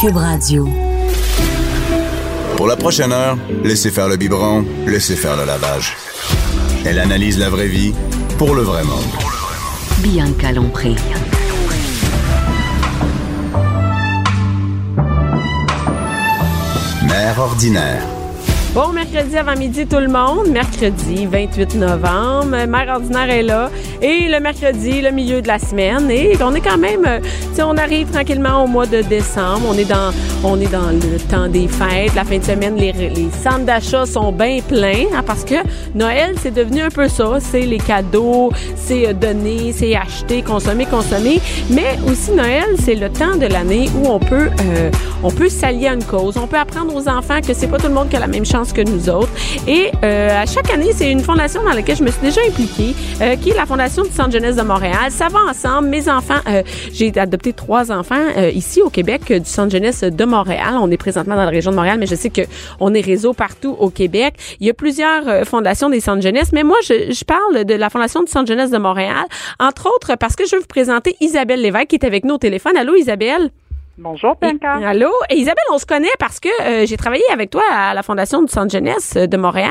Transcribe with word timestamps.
Cube 0.00 0.16
Radio. 0.16 0.66
Pour 2.56 2.66
la 2.66 2.76
prochaine 2.76 3.12
heure, 3.12 3.36
laissez 3.62 3.90
faire 3.90 4.08
le 4.08 4.16
biberon, 4.16 4.64
laissez 4.86 5.14
faire 5.14 5.36
le 5.36 5.44
lavage. 5.44 5.94
Elle 6.86 6.98
analyse 6.98 7.38
la 7.38 7.50
vraie 7.50 7.68
vie 7.68 7.92
pour 8.38 8.54
le 8.54 8.62
vrai 8.62 8.82
monde. 8.82 9.04
Bianca 9.98 10.52
Lompré. 10.52 10.94
Mère 17.06 17.38
ordinaire. 17.38 18.19
Bon 18.72 18.92
mercredi 18.92 19.36
avant 19.36 19.56
midi 19.56 19.84
tout 19.84 19.98
le 19.98 20.06
monde, 20.06 20.46
mercredi 20.46 21.26
28 21.26 21.74
novembre, 21.74 22.66
Mère 22.68 22.94
ordinaire 22.94 23.28
est 23.28 23.42
là. 23.42 23.68
Et 24.00 24.28
le 24.28 24.38
mercredi, 24.38 25.00
le 25.02 25.10
milieu 25.10 25.42
de 25.42 25.48
la 25.48 25.58
semaine. 25.58 26.08
Et 26.08 26.36
on 26.40 26.54
est 26.54 26.60
quand 26.60 26.78
même 26.78 27.04
euh, 27.04 27.18
tu 27.56 27.62
on 27.62 27.76
arrive 27.76 28.08
tranquillement 28.10 28.62
au 28.62 28.68
mois 28.68 28.86
de 28.86 29.02
décembre, 29.02 29.66
on 29.68 29.74
est 29.76 29.84
dans 29.84 30.12
on 30.44 30.58
est 30.60 30.70
dans 30.70 30.90
le 30.90 31.18
temps 31.18 31.48
des 31.48 31.66
fêtes, 31.66 32.14
la 32.14 32.24
fin 32.24 32.38
de 32.38 32.44
semaine 32.44 32.76
les, 32.76 32.92
les 32.92 33.28
centres 33.42 33.66
d'achat 33.66 34.06
sont 34.06 34.32
bien 34.32 34.60
pleins 34.66 35.06
hein, 35.14 35.22
parce 35.26 35.44
que 35.44 35.56
Noël 35.94 36.36
c'est 36.40 36.54
devenu 36.54 36.80
un 36.80 36.88
peu 36.88 37.08
ça, 37.08 37.38
c'est 37.40 37.62
les 37.62 37.78
cadeaux, 37.78 38.50
c'est 38.76 39.08
euh, 39.08 39.12
donner, 39.12 39.72
c'est 39.72 39.96
acheter, 39.96 40.42
consommer, 40.42 40.86
consommer, 40.86 41.40
mais 41.70 41.98
aussi 42.08 42.30
Noël 42.30 42.76
c'est 42.78 42.94
le 42.94 43.10
temps 43.10 43.36
de 43.36 43.46
l'année 43.46 43.90
où 43.96 44.08
on 44.08 44.20
peut 44.20 44.48
euh, 44.62 44.90
on 45.22 45.30
peut 45.30 45.48
s'allier 45.48 45.88
à 45.88 45.94
une 45.94 46.04
cause, 46.04 46.36
on 46.38 46.46
peut 46.46 46.58
apprendre 46.58 46.94
aux 46.94 47.08
enfants 47.08 47.40
que 47.46 47.52
c'est 47.52 47.68
pas 47.68 47.78
tout 47.78 47.88
le 47.88 47.94
monde 47.94 48.08
qui 48.08 48.16
a 48.16 48.20
la 48.20 48.26
même 48.26 48.46
chance 48.46 48.59
que 48.68 48.82
nous 48.82 49.08
autres. 49.08 49.30
Et 49.66 49.90
euh, 50.04 50.42
à 50.42 50.46
chaque 50.46 50.70
année, 50.70 50.92
c'est 50.94 51.10
une 51.10 51.20
fondation 51.20 51.62
dans 51.62 51.72
laquelle 51.72 51.96
je 51.96 52.04
me 52.04 52.10
suis 52.10 52.20
déjà 52.20 52.40
impliquée, 52.46 52.94
euh, 53.20 53.36
qui 53.36 53.50
est 53.50 53.56
la 53.56 53.66
Fondation 53.66 54.02
du 54.02 54.10
Centre 54.10 54.32
Jeunesse 54.32 54.56
de 54.56 54.62
Montréal. 54.62 55.10
Ça 55.10 55.28
va 55.28 55.40
ensemble. 55.48 55.88
Mes 55.88 56.08
enfants, 56.08 56.40
euh, 56.46 56.62
j'ai 56.92 57.12
adopté 57.18 57.52
trois 57.52 57.90
enfants 57.90 58.16
ici 58.54 58.82
au 58.82 58.90
Québec 58.90 59.32
du 59.32 59.48
Centre 59.48 59.72
Jeunesse 59.72 60.02
de 60.02 60.24
Montréal. 60.24 60.74
On 60.80 60.90
est 60.90 60.96
présentement 60.96 61.34
dans 61.34 61.44
la 61.44 61.50
région 61.50 61.70
de 61.70 61.76
Montréal, 61.76 61.96
mais 61.98 62.06
je 62.06 62.14
sais 62.14 62.30
que 62.30 62.42
on 62.78 62.94
est 62.94 63.00
réseau 63.00 63.32
partout 63.32 63.76
au 63.78 63.90
Québec. 63.90 64.34
Il 64.60 64.66
y 64.66 64.70
a 64.70 64.74
plusieurs 64.74 65.46
fondations 65.46 65.90
des 65.90 66.00
centres 66.00 66.22
jeunesse, 66.22 66.50
mais 66.52 66.62
moi, 66.62 66.76
je, 66.84 67.12
je, 67.12 67.24
parle 67.24 67.64
de 67.64 67.74
la 67.74 67.90
Fondation 67.90 68.22
du 68.22 68.30
Centre 68.30 68.46
Jeunesse 68.46 68.70
de 68.70 68.78
Montréal, 68.78 69.24
entre 69.58 69.88
autres 69.94 70.16
parce 70.16 70.36
que 70.36 70.46
je 70.46 70.56
veux 70.56 70.60
vous 70.60 70.66
présenter 70.66 71.16
Isabelle 71.20 71.60
Lévesque 71.60 71.88
qui 71.88 71.96
est 71.96 72.04
avec 72.04 72.24
nous 72.24 72.34
au 72.34 72.38
téléphone. 72.38 72.76
Allô, 72.76 72.94
Isabelle? 72.94 73.50
Bonjour, 74.02 74.34
Pinka. 74.34 74.76
allô? 74.88 75.10
Et 75.28 75.36
Isabelle, 75.36 75.62
on 75.70 75.76
se 75.76 75.84
connaît 75.84 76.08
parce 76.18 76.40
que 76.40 76.48
euh, 76.62 76.86
j'ai 76.86 76.96
travaillé 76.96 77.22
avec 77.30 77.50
toi 77.50 77.62
à 77.70 77.92
la 77.92 78.02
Fondation 78.02 78.40
du 78.42 78.50
Centre 78.50 78.72
Jeunesse 78.72 79.12
de 79.12 79.36
Montréal. 79.36 79.70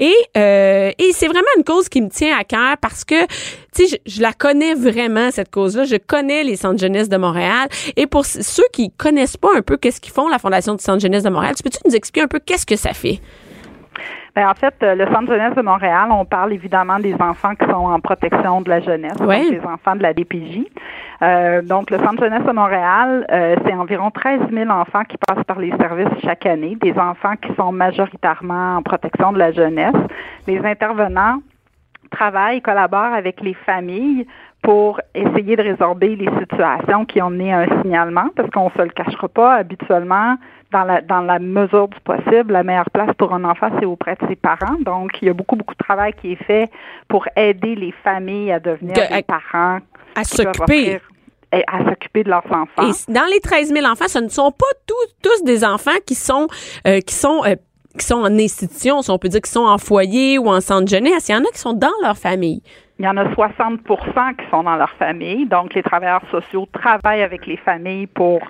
Et, 0.00 0.16
euh, 0.36 0.90
et 0.98 1.12
c'est 1.12 1.28
vraiment 1.28 1.46
une 1.56 1.62
cause 1.62 1.88
qui 1.88 2.02
me 2.02 2.08
tient 2.08 2.36
à 2.36 2.42
cœur 2.42 2.76
parce 2.80 3.04
que, 3.04 3.24
tu 3.72 3.86
sais, 3.86 4.00
je, 4.04 4.20
la 4.20 4.32
connais 4.32 4.74
vraiment, 4.74 5.30
cette 5.30 5.52
cause-là. 5.52 5.84
Je 5.84 5.94
connais 5.94 6.42
les 6.42 6.56
Centres 6.56 6.80
Jeunesse 6.80 7.08
de 7.08 7.18
Montréal. 7.18 7.68
Et 7.96 8.08
pour 8.08 8.26
ceux 8.26 8.66
qui 8.72 8.90
connaissent 8.90 9.36
pas 9.36 9.56
un 9.56 9.62
peu 9.62 9.76
qu'est-ce 9.76 10.00
qu'ils 10.00 10.12
font, 10.12 10.28
la 10.28 10.40
Fondation 10.40 10.74
du 10.74 10.82
Centre 10.82 10.98
Jeunesse 10.98 11.22
de 11.22 11.30
Montréal, 11.30 11.54
tu 11.56 11.62
peux-tu 11.62 11.78
nous 11.84 11.94
expliquer 11.94 12.22
un 12.22 12.28
peu 12.28 12.40
qu'est-ce 12.40 12.66
que 12.66 12.76
ça 12.76 12.94
fait? 12.94 13.20
Ben, 14.38 14.48
en 14.48 14.54
fait, 14.54 14.76
euh, 14.84 14.94
le 14.94 15.04
Centre 15.06 15.32
jeunesse 15.32 15.56
de 15.56 15.62
Montréal, 15.62 16.10
on 16.12 16.24
parle 16.24 16.52
évidemment 16.52 17.00
des 17.00 17.12
enfants 17.14 17.56
qui 17.56 17.64
sont 17.64 17.72
en 17.72 17.98
protection 17.98 18.60
de 18.60 18.68
la 18.68 18.78
jeunesse, 18.78 19.16
donc 19.16 19.32
les 19.32 19.60
enfants 19.64 19.96
de 19.96 20.02
la 20.04 20.14
DPJ. 20.14 20.60
Euh, 21.22 21.60
donc, 21.60 21.90
le 21.90 21.98
Centre 21.98 22.22
jeunesse 22.22 22.44
de 22.44 22.52
Montréal, 22.52 23.26
euh, 23.32 23.56
c'est 23.66 23.74
environ 23.74 24.12
13 24.12 24.42
000 24.52 24.70
enfants 24.70 25.02
qui 25.02 25.16
passent 25.16 25.42
par 25.42 25.58
les 25.58 25.72
services 25.72 26.06
chaque 26.22 26.46
année, 26.46 26.76
des 26.80 26.92
enfants 26.92 27.34
qui 27.34 27.52
sont 27.56 27.72
majoritairement 27.72 28.76
en 28.76 28.82
protection 28.82 29.32
de 29.32 29.38
la 29.38 29.50
jeunesse. 29.50 29.96
Les 30.46 30.64
intervenants 30.64 31.38
travaillent, 32.12 32.62
collaborent 32.62 33.14
avec 33.14 33.40
les 33.40 33.54
familles 33.54 34.24
pour 34.68 35.00
essayer 35.14 35.56
de 35.56 35.62
résorber 35.62 36.14
les 36.14 36.28
situations 36.40 37.06
qui 37.06 37.22
ont 37.22 37.30
mené 37.30 37.54
à 37.54 37.60
un 37.60 37.80
signalement, 37.80 38.26
parce 38.36 38.50
qu'on 38.50 38.68
se 38.68 38.82
le 38.82 38.90
cachera 38.90 39.26
pas 39.26 39.54
habituellement 39.54 40.36
dans 40.72 40.84
la, 40.84 41.00
dans 41.00 41.22
la 41.22 41.38
mesure 41.38 41.88
du 41.88 41.98
possible, 42.00 42.52
la 42.52 42.62
meilleure 42.62 42.90
place 42.90 43.08
pour 43.16 43.32
un 43.32 43.44
enfant, 43.44 43.70
c'est 43.80 43.86
auprès 43.86 44.14
de 44.16 44.28
ses 44.28 44.36
parents. 44.36 44.76
Donc, 44.80 45.12
il 45.22 45.28
y 45.28 45.30
a 45.30 45.32
beaucoup, 45.32 45.56
beaucoup 45.56 45.72
de 45.72 45.82
travail 45.82 46.12
qui 46.20 46.32
est 46.32 46.44
fait 46.44 46.70
pour 47.08 47.26
aider 47.34 47.76
les 47.76 47.92
familles 48.04 48.52
à 48.52 48.60
devenir 48.60 48.94
des 48.94 49.22
parents. 49.22 49.78
À 50.14 50.24
s'occuper 50.24 51.00
à 51.50 51.84
s'occuper 51.88 52.24
de 52.24 52.28
leurs 52.28 52.44
enfants. 52.50 52.90
Et 52.90 53.12
dans 53.12 53.24
les 53.32 53.40
13 53.40 53.72
000 53.72 53.86
enfants, 53.86 54.06
ce 54.06 54.18
ne 54.18 54.28
sont 54.28 54.52
pas 54.52 54.66
tous, 54.86 55.14
tous 55.22 55.44
des 55.44 55.64
enfants 55.64 55.96
qui 56.06 56.14
sont 56.14 56.46
euh, 56.86 57.00
qui 57.00 57.14
sont 57.14 57.42
euh, 57.46 57.56
qui 57.96 58.04
sont 58.04 58.16
en 58.16 58.38
institution, 58.38 59.02
si 59.02 59.10
on 59.10 59.18
peut 59.18 59.28
dire 59.28 59.40
qui 59.40 59.50
sont 59.50 59.66
en 59.66 59.78
foyer 59.78 60.38
ou 60.38 60.48
en 60.48 60.60
centre 60.60 60.88
jeunesse. 60.88 61.28
Il 61.28 61.32
y 61.32 61.34
en 61.36 61.40
a 61.40 61.50
qui 61.52 61.58
sont 61.58 61.72
dans 61.72 61.88
leur 62.02 62.16
famille. 62.16 62.62
Il 62.98 63.04
y 63.04 63.08
en 63.08 63.16
a 63.16 63.24
60% 63.24 63.78
qui 64.36 64.50
sont 64.50 64.64
dans 64.64 64.76
leur 64.76 64.90
famille. 64.98 65.46
Donc, 65.46 65.74
les 65.74 65.82
travailleurs 65.82 66.22
sociaux 66.30 66.66
travaillent 66.72 67.22
avec 67.22 67.46
les 67.46 67.56
familles 67.58 68.08
pour 68.08 68.40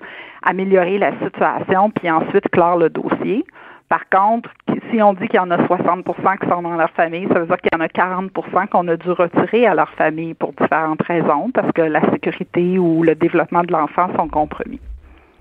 améliorer 0.43 0.99
la 0.99 1.13
situation, 1.23 1.91
puis 1.91 2.11
ensuite 2.11 2.49
clore 2.51 2.79
le 2.79 2.89
dossier. 2.89 3.45
Par 3.89 4.09
contre, 4.11 4.51
si 4.91 5.03
on 5.03 5.15
dit 5.15 5.27
qu'il 5.29 5.37
y 5.37 5.39
en 5.39 5.51
a 5.51 5.59
60% 5.59 6.39
qui 6.39 6.49
sont 6.49 6.63
dans 6.63 6.77
leur 6.77 6.91
famille, 6.91 7.27
ça 7.33 7.41
veut 7.41 7.47
dire 7.47 7.57
qu'il 7.59 7.71
y 7.73 7.77
en 7.77 7.81
a 7.81 7.89
40% 7.89 8.69
qu'on 8.69 8.89
a 8.89 8.97
dû 8.97 9.11
retirer 9.11 9.67
à 9.67 9.75
leur 9.75 9.91
famille 9.91 10.35
pour 10.35 10.53
différentes 10.53 11.03
raisons, 11.03 11.51
parce 11.53 11.71
que 11.73 11.83
la 11.83 12.01
sécurité 12.11 12.79
ou 12.79 13.03
le 13.03 13.15
développement 13.15 13.63
de 13.63 13.73
l'enfant 13.73 14.09
sont 14.17 14.29
compromis. 14.29 14.81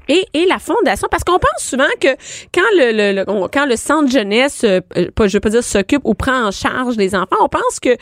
Et, 0.07 0.25
et, 0.34 0.45
la 0.45 0.59
fondation, 0.59 1.07
parce 1.09 1.23
qu'on 1.23 1.40
pense 1.40 1.63
souvent 1.63 1.84
que 2.00 2.09
quand 2.53 2.62
le, 2.73 3.23
quand 3.47 3.66
le 3.66 3.75
centre 3.75 4.12
jeunesse, 4.12 4.63
euh, 4.63 4.81
je 4.95 5.34
veux 5.34 5.40
pas 5.40 5.50
dire 5.50 5.63
s'occupe 5.63 6.01
ou 6.06 6.13
prend 6.13 6.47
en 6.47 6.51
charge 6.51 6.95
les 6.97 7.16
enfants, 7.16 7.38
on 7.41 7.50
pense 7.50 7.79
que 7.81 7.95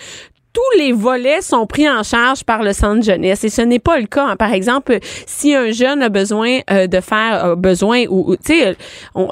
tous 0.54 0.80
les 0.80 0.94
volets 0.94 1.42
sont 1.42 1.68
pris 1.68 1.90
en 1.90 2.02
charge 2.04 2.46
par 2.46 2.64
le 2.64 2.72
centre 2.72 3.04
jeunesse 3.04 3.44
et 3.44 3.50
ce 3.50 3.62
n'est 3.62 3.80
pas 3.80 4.00
le 4.00 4.06
cas. 4.06 4.26
Hein. 4.26 4.36
Par 4.38 4.54
exemple, 4.54 5.00
si 5.26 5.54
un 5.54 5.72
jeune 5.72 6.02
a 6.02 6.10
besoin 6.10 6.60
euh, 6.72 6.88
de 6.88 7.02
faire 7.02 7.58
besoin 7.58 8.06
ou, 8.10 8.38
tu 8.38 8.54
sais, 8.54 8.78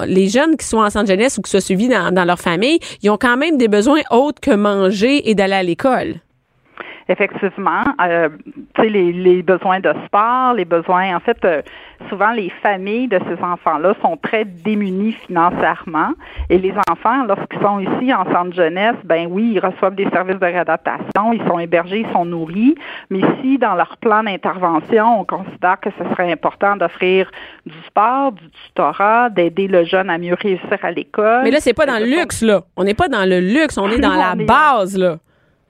les 0.06 0.28
jeunes 0.28 0.58
qui 0.58 0.66
sont 0.66 0.80
en 0.80 0.90
centre 0.90 1.08
jeunesse 1.08 1.38
ou 1.38 1.42
qui 1.42 1.52
soient 1.52 1.62
suivis 1.62 1.88
dans, 1.88 2.14
dans 2.14 2.26
leur 2.26 2.40
famille, 2.40 2.80
ils 3.02 3.10
ont 3.10 3.18
quand 3.18 3.38
même 3.38 3.58
des 3.58 3.70
besoins 3.70 4.02
autres 4.12 4.42
que 4.42 4.52
manger 4.52 5.30
et 5.30 5.36
d'aller 5.36 5.54
à 5.54 5.64
l'école 5.64 6.16
effectivement, 7.10 7.84
euh, 8.02 8.30
tu 8.76 8.82
sais, 8.82 8.90
les, 8.90 9.12
les, 9.12 9.44
besoins 9.44 9.80
de 9.80 9.94
sport, 10.06 10.54
les 10.54 10.66
besoins, 10.66 11.16
en 11.16 11.20
fait, 11.20 11.38
euh, 11.46 11.62
souvent 12.10 12.32
les 12.32 12.50
familles 12.62 13.08
de 13.08 13.20
ces 13.28 13.44
enfants-là 13.44 13.94
sont 14.02 14.18
très 14.18 14.46
démunies 14.46 15.14
financièrement 15.28 16.12
et 16.50 16.58
les 16.58 16.74
enfants, 16.90 17.24
lorsqu'ils 17.26 17.62
sont 17.62 17.80
ici 17.80 18.14
en 18.14 18.26
centre 18.32 18.54
jeunesse, 18.54 18.96
ben 19.04 19.28
oui, 19.30 19.54
ils 19.56 19.60
reçoivent 19.60 19.96
des 19.96 20.10
services 20.10 20.40
de 20.40 20.46
réadaptation, 20.46 21.34
ils 21.34 21.46
sont 21.48 21.60
hébergés, 21.60 22.06
ils 22.08 22.14
sont 22.14 22.26
nourris, 22.26 22.76
mais 23.10 23.22
si 23.42 23.58
dans 23.58 23.76
leur 23.76 23.98
plan 23.98 24.24
d'intervention, 24.24 25.22
on 25.22 25.26
considère 25.26 25.80
que 25.80 25.90
ce 25.98 26.10
serait 26.12 26.32
important 26.32 26.76
d'offrir 26.76 27.30
du 27.66 27.76
sport, 27.88 28.32
du 28.34 28.50
tutorat, 28.50 29.30
d'aider 29.30 29.68
le 29.68 29.84
jeune 29.86 30.10
à 30.10 30.18
mieux 30.18 30.36
réussir 30.36 30.78
à 30.82 30.92
l'école. 30.92 31.44
Mais 31.44 31.52
là, 31.52 31.60
c'est 31.60 31.74
pas 31.74 31.86
dans 31.86 32.00
le 32.00 32.06
luxe, 32.06 32.42
là. 32.42 32.64
On 32.76 32.84
n'est 32.84 32.94
pas 32.94 33.08
dans 33.08 33.28
le 33.28 33.40
luxe, 33.40 33.78
on 33.78 33.90
est 33.90 34.00
dans 34.00 34.16
la 34.16 34.36
base, 34.36 34.98
là. 34.98 35.18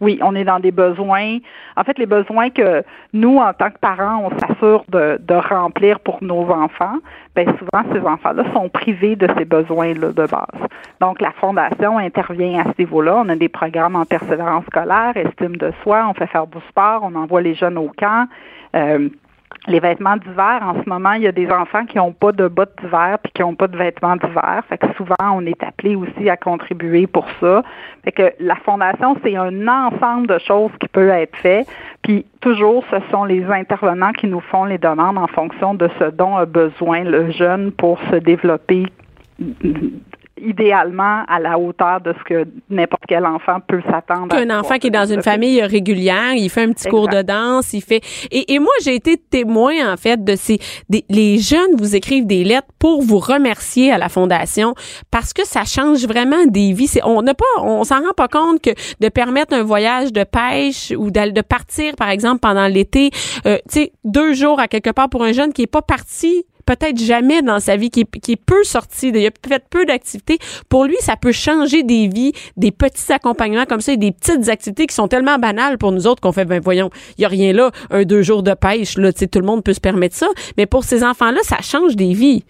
Oui, 0.03 0.19
on 0.21 0.35
est 0.35 0.43
dans 0.43 0.59
des 0.59 0.71
besoins. 0.71 1.37
En 1.77 1.83
fait, 1.85 1.97
les 1.97 2.05
besoins 2.05 2.49
que 2.49 2.83
nous, 3.13 3.37
en 3.37 3.53
tant 3.53 3.69
que 3.69 3.77
parents, 3.79 4.29
on 4.29 4.37
s'assure 4.37 4.83
de, 4.89 5.17
remplir 5.33 6.01
pour 6.01 6.21
nos 6.21 6.49
enfants, 6.49 6.97
bien 7.37 7.45
souvent, 7.57 7.83
ces 7.93 8.01
enfants-là 8.01 8.43
sont 8.53 8.67
privés 8.67 9.15
de 9.15 9.29
ces 9.37 9.45
besoins-là 9.45 10.09
de 10.09 10.25
base. 10.27 10.67
Donc, 10.99 11.21
la 11.21 11.31
Fondation 11.31 11.99
intervient 11.99 12.59
à 12.59 12.63
ce 12.65 12.73
niveau-là. 12.79 13.23
On 13.25 13.29
a 13.29 13.35
des 13.37 13.47
programmes 13.47 13.95
en 13.95 14.03
persévérance 14.03 14.65
scolaire, 14.65 15.15
estime 15.15 15.55
de 15.55 15.71
soi, 15.83 16.05
on 16.09 16.13
fait 16.13 16.27
faire 16.27 16.47
du 16.47 16.59
sport, 16.67 16.99
on 17.03 17.15
envoie 17.15 17.41
les 17.41 17.55
jeunes 17.55 17.77
au 17.77 17.89
camp. 17.97 18.27
Euh, 18.75 19.07
les 19.67 19.79
vêtements 19.79 20.17
d'hiver, 20.17 20.59
en 20.61 20.81
ce 20.81 20.89
moment, 20.89 21.13
il 21.13 21.23
y 21.23 21.27
a 21.27 21.31
des 21.31 21.49
enfants 21.49 21.85
qui 21.85 21.97
n'ont 21.97 22.11
pas 22.11 22.31
de 22.31 22.47
bottes 22.47 22.75
d'hiver 22.81 23.17
puis 23.23 23.31
qui 23.33 23.41
n'ont 23.41 23.55
pas 23.55 23.67
de 23.67 23.77
vêtements 23.77 24.15
d'hiver. 24.15 24.61
Fait 24.67 24.77
que 24.77 24.87
souvent, 24.97 25.15
on 25.21 25.45
est 25.45 25.63
appelé 25.63 25.95
aussi 25.95 26.29
à 26.29 26.37
contribuer 26.37 27.07
pour 27.07 27.25
ça. 27.39 27.63
Fait 28.03 28.11
que 28.11 28.33
la 28.39 28.55
fondation, 28.57 29.15
c'est 29.23 29.35
un 29.35 29.67
ensemble 29.67 30.27
de 30.27 30.37
choses 30.39 30.71
qui 30.79 30.87
peut 30.89 31.09
être 31.09 31.35
fait. 31.37 31.65
Puis 32.01 32.25
toujours, 32.41 32.83
ce 32.91 32.97
sont 33.11 33.23
les 33.23 33.45
intervenants 33.45 34.11
qui 34.11 34.27
nous 34.27 34.41
font 34.41 34.65
les 34.65 34.77
demandes 34.77 35.17
en 35.17 35.27
fonction 35.27 35.73
de 35.73 35.89
ce 35.99 36.05
dont 36.05 36.35
a 36.35 36.45
besoin 36.45 37.03
le 37.03 37.31
jeune 37.31 37.71
pour 37.71 37.99
se 38.11 38.17
développer 38.17 38.85
idéalement 40.41 41.23
à 41.27 41.39
la 41.39 41.59
hauteur 41.59 42.01
de 42.01 42.13
ce 42.13 42.23
que 42.23 42.47
n'importe 42.69 43.03
quel 43.07 43.25
enfant 43.25 43.59
peut 43.67 43.81
s'attendre. 43.89 44.35
Un 44.35 44.49
enfant 44.59 44.77
qui 44.77 44.87
est 44.87 44.91
dans 44.91 45.05
une 45.05 45.21
famille 45.21 45.61
régulière, 45.61 46.33
il 46.33 46.49
fait 46.49 46.63
un 46.63 46.73
petit 46.73 46.89
cours 46.89 47.07
de 47.07 47.21
danse, 47.21 47.73
il 47.73 47.81
fait. 47.81 48.01
Et, 48.31 48.53
et 48.53 48.59
moi, 48.59 48.73
j'ai 48.83 48.95
été 48.95 49.17
témoin 49.17 49.93
en 49.93 49.97
fait 49.97 50.23
de 50.23 50.35
ces. 50.35 50.59
Des, 50.89 51.05
les 51.09 51.37
jeunes 51.37 51.75
vous 51.77 51.95
écrivent 51.95 52.25
des 52.25 52.43
lettres 52.43 52.67
pour 52.79 53.01
vous 53.01 53.19
remercier 53.19 53.91
à 53.91 53.97
la 53.97 54.09
fondation 54.09 54.73
parce 55.11 55.33
que 55.33 55.45
ça 55.45 55.65
change 55.65 56.05
vraiment 56.05 56.45
des 56.47 56.73
vies. 56.73 56.99
on 57.03 57.21
n'a 57.21 57.33
pas, 57.33 57.45
on 57.61 57.83
s'en 57.83 58.01
rend 58.01 58.13
pas 58.15 58.27
compte 58.27 58.61
que 58.61 58.71
de 58.99 59.09
permettre 59.09 59.53
un 59.53 59.63
voyage 59.63 60.11
de 60.11 60.23
pêche 60.23 60.93
ou 60.97 61.11
de 61.11 61.41
partir 61.41 61.95
par 61.95 62.09
exemple 62.09 62.39
pendant 62.39 62.67
l'été, 62.67 63.11
euh, 63.45 63.57
tu 63.71 63.81
sais, 63.81 63.91
deux 64.03 64.33
jours 64.33 64.59
à 64.59 64.67
quelque 64.67 64.89
part 64.89 65.09
pour 65.09 65.23
un 65.23 65.31
jeune 65.31 65.53
qui 65.53 65.63
est 65.63 65.67
pas 65.67 65.81
parti 65.81 66.45
peut-être 66.65 66.97
jamais 66.97 67.41
dans 67.41 67.59
sa 67.59 67.77
vie, 67.77 67.89
qui 67.89 68.01
est, 68.01 68.19
qui 68.19 68.33
est 68.33 68.43
peu 68.43 68.63
sorti, 68.63 69.09
il 69.09 69.17
a 69.25 69.29
fait 69.47 69.63
peu 69.69 69.85
d'activités. 69.85 70.37
Pour 70.69 70.85
lui, 70.85 70.95
ça 70.99 71.15
peut 71.15 71.31
changer 71.31 71.83
des 71.83 72.07
vies, 72.07 72.33
des 72.57 72.71
petits 72.71 73.11
accompagnements 73.11 73.65
comme 73.65 73.81
ça 73.81 73.93
et 73.93 73.97
des 73.97 74.11
petites 74.11 74.49
activités 74.49 74.87
qui 74.87 74.95
sont 74.95 75.07
tellement 75.07 75.37
banales 75.37 75.77
pour 75.77 75.91
nous 75.91 76.07
autres 76.07 76.21
qu'on 76.21 76.31
fait, 76.31 76.45
ben 76.45 76.61
voyons, 76.61 76.89
il 77.17 77.21
y 77.21 77.25
a 77.25 77.27
rien 77.27 77.53
là, 77.53 77.71
un, 77.91 78.03
deux 78.03 78.21
jours 78.21 78.43
de 78.43 78.53
pêche, 78.53 78.97
là, 78.97 79.11
tu 79.11 79.19
sais, 79.19 79.27
tout 79.27 79.39
le 79.39 79.45
monde 79.45 79.63
peut 79.63 79.73
se 79.73 79.81
permettre 79.81 80.15
ça. 80.15 80.27
Mais 80.57 80.65
pour 80.65 80.83
ces 80.83 81.03
enfants-là, 81.03 81.39
ça 81.43 81.57
change 81.61 81.95
des 81.95 82.13
vies. 82.13 82.43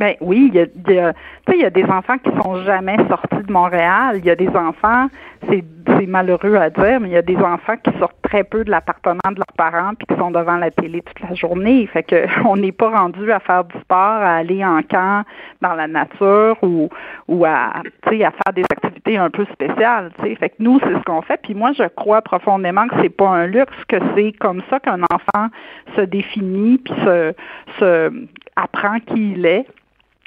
Ben 0.00 0.14
oui, 0.20 0.50
il 0.52 0.54
y 0.54 0.60
a, 0.60 0.66
il 0.88 0.94
y 0.94 0.98
a 0.98 1.12
y 1.54 1.64
a 1.64 1.70
des 1.70 1.84
enfants 1.84 2.18
qui 2.18 2.30
sont 2.42 2.62
jamais 2.64 2.96
sortis 3.08 3.44
de 3.46 3.52
Montréal. 3.52 4.16
Il 4.16 4.24
y 4.24 4.30
a 4.30 4.34
des 4.34 4.48
enfants, 4.48 5.06
c'est, 5.48 5.64
malheureux 6.06 6.56
à 6.56 6.68
dire, 6.68 7.00
mais 7.00 7.08
il 7.08 7.12
y 7.12 7.16
a 7.16 7.22
des 7.22 7.36
enfants 7.36 7.76
qui 7.82 7.90
sortent 7.98 8.20
très 8.22 8.44
peu 8.44 8.62
de 8.62 8.70
l'appartement 8.70 9.30
de 9.30 9.36
leurs 9.36 9.56
parents 9.56 9.92
puis 9.94 10.06
qui 10.06 10.14
sont 10.20 10.30
devant 10.30 10.56
la 10.56 10.70
télé 10.70 11.00
toute 11.00 11.20
la 11.20 11.34
journée. 11.34 11.86
Fait 11.86 12.02
que 12.02 12.26
on 12.46 12.56
n'est 12.56 12.72
pas 12.72 12.90
rendu 12.90 13.32
à 13.32 13.40
faire 13.40 13.64
du 13.64 13.78
sport, 13.80 13.96
à 13.98 14.36
aller 14.36 14.64
en 14.64 14.82
camp 14.82 15.24
dans 15.62 15.72
la 15.74 15.86
nature 15.86 16.56
ou 16.62 16.88
ou 17.28 17.44
à 17.44 17.72
à 17.78 18.10
faire 18.10 18.52
des 18.54 18.62
activités 18.62 19.16
un 19.16 19.30
peu 19.30 19.46
spéciales. 19.46 20.12
Tu 20.18 20.26
sais, 20.26 20.34
fait 20.34 20.50
que 20.50 20.56
nous 20.58 20.78
c'est 20.80 20.92
ce 20.92 21.02
qu'on 21.04 21.22
fait. 21.22 21.40
Puis 21.42 21.54
moi 21.54 21.72
je 21.72 21.84
crois 21.84 22.20
profondément 22.20 22.86
que 22.88 22.96
c'est 23.00 23.16
pas 23.16 23.28
un 23.28 23.46
luxe, 23.46 23.72
que 23.88 23.96
c'est 24.14 24.32
comme 24.32 24.62
ça 24.68 24.78
qu'un 24.80 25.02
enfant 25.02 25.48
se 25.96 26.02
définit 26.02 26.78
puis 26.78 26.94
se 27.04 27.34
se 27.78 28.12
apprend 28.56 29.00
qui 29.00 29.32
il 29.32 29.46
est 29.46 29.66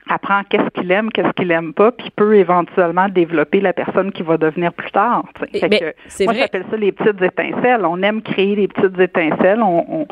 apprend 0.09 0.42
qu'est-ce 0.50 0.69
qu'il 0.69 0.92
aime, 0.92 1.12
qu'est-ce 1.12 1.31
qu'il 1.31 1.51
aime 1.51 1.74
pas, 1.74 1.92
puis 1.92 2.09
peut 2.15 2.36
éventuellement 2.36 3.09
développer 3.09 3.62
la 3.62 3.74
personne 3.74 4.12
qui 4.12 4.24
va 4.24 4.38
devenir 4.38 4.74
plus 4.74 4.92
tard. 4.92 5.24
Fait 5.51 5.69
que, 5.69 6.24
moi, 6.25 6.33
j'appelle 6.33 6.65
ça 6.69 6.77
les 6.77 6.92
petites 6.92 7.21
étincelles. 7.21 7.86
On 7.86 8.01
aime 8.01 8.21
créer 8.21 8.56
des 8.56 8.68
petites 8.68 9.00
étincelles. 9.00 9.62
On, 9.62 9.86
on 10.01 10.07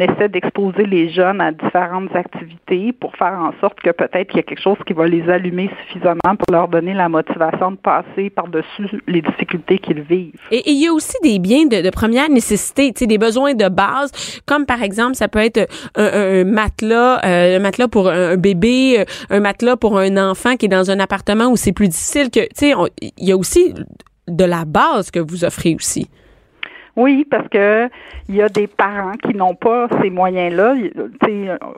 essaie 0.00 0.28
d'exposer 0.28 0.86
les 0.86 1.08
jeunes 1.10 1.40
à 1.40 1.52
différentes 1.52 2.14
activités 2.14 2.92
pour 2.92 3.14
faire 3.16 3.38
en 3.38 3.52
sorte 3.60 3.78
que 3.80 3.90
peut-être 3.90 4.28
qu'il 4.28 4.38
y 4.38 4.40
a 4.40 4.42
quelque 4.42 4.62
chose 4.62 4.76
qui 4.86 4.92
va 4.92 5.06
les 5.06 5.28
allumer 5.28 5.70
suffisamment 5.82 6.36
pour 6.36 6.52
leur 6.52 6.68
donner 6.68 6.94
la 6.94 7.08
motivation 7.08 7.70
de 7.70 7.76
passer 7.76 8.30
par-dessus 8.30 8.88
les 9.06 9.22
difficultés 9.22 9.78
qu'ils 9.78 10.02
vivent. 10.02 10.34
Et, 10.50 10.68
il 10.70 10.82
y 10.82 10.88
a 10.88 10.92
aussi 10.92 11.16
des 11.22 11.38
biens 11.38 11.66
de, 11.66 11.90
première 11.90 12.28
nécessité, 12.28 12.90
des 12.90 13.18
besoins 13.18 13.54
de 13.54 13.68
base, 13.68 14.40
comme 14.46 14.66
par 14.66 14.82
exemple, 14.82 15.14
ça 15.14 15.28
peut 15.28 15.38
être 15.38 15.68
un, 15.94 16.44
matelas, 16.44 17.20
euh, 17.24 17.56
un 17.56 17.60
matelas 17.60 17.88
pour 17.88 18.08
un, 18.08 18.36
bébé, 18.36 19.00
euh, 19.00 19.04
un 19.30 19.40
matelas 19.40 19.76
pour 19.76 19.98
un 19.98 20.16
enfant 20.30 20.56
qui 20.56 20.66
est 20.66 20.68
dans 20.68 20.90
un 20.90 20.98
appartement 20.98 21.46
où 21.46 21.56
c'est 21.56 21.72
plus 21.72 21.88
difficile 21.88 22.30
que, 22.30 22.40
tu 22.40 22.48
sais, 22.54 22.72
il 23.00 23.28
y 23.28 23.32
a 23.32 23.36
aussi 23.36 23.74
de 24.26 24.44
la 24.44 24.64
base 24.64 25.10
que 25.10 25.20
vous 25.20 25.44
offrez 25.44 25.74
aussi. 25.74 26.08
Oui, 26.98 27.24
parce 27.30 27.46
que 27.48 27.88
il 28.28 28.34
y 28.34 28.42
a 28.42 28.48
des 28.48 28.66
parents 28.66 29.16
qui 29.22 29.32
n'ont 29.32 29.54
pas 29.54 29.86
ces 30.02 30.10
moyens-là. 30.10 30.74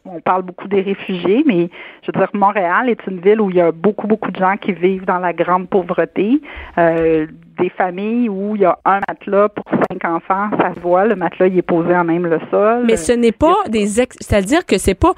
On 0.06 0.20
parle 0.20 0.42
beaucoup 0.42 0.66
des 0.66 0.80
réfugiés, 0.80 1.44
mais 1.46 1.68
je 2.02 2.06
veux 2.10 2.18
dire, 2.18 2.30
Montréal 2.32 2.88
est 2.88 3.06
une 3.06 3.20
ville 3.20 3.38
où 3.42 3.50
il 3.50 3.56
y 3.56 3.60
a 3.60 3.70
beaucoup, 3.70 4.06
beaucoup 4.06 4.30
de 4.30 4.38
gens 4.38 4.56
qui 4.56 4.72
vivent 4.72 5.04
dans 5.04 5.18
la 5.18 5.34
grande 5.34 5.68
pauvreté. 5.68 6.40
Euh, 6.78 7.26
des 7.58 7.68
familles 7.68 8.30
où 8.30 8.56
il 8.56 8.62
y 8.62 8.64
a 8.64 8.78
un 8.86 9.00
matelas 9.06 9.50
pour 9.50 9.64
cinq 9.68 10.02
enfants, 10.06 10.48
ça 10.58 10.72
se 10.74 10.80
voit, 10.80 11.04
le 11.04 11.16
matelas 11.16 11.48
il 11.48 11.58
est 11.58 11.62
posé 11.62 11.94
en 11.94 12.04
même 12.04 12.26
le 12.26 12.40
sol. 12.50 12.84
Mais 12.86 12.96
ce 12.96 13.12
n'est 13.12 13.32
pas 13.32 13.56
des 13.68 14.00
ex, 14.00 14.16
c'est-à-dire 14.20 14.64
que 14.64 14.78
c'est 14.78 14.94
pas 14.94 15.12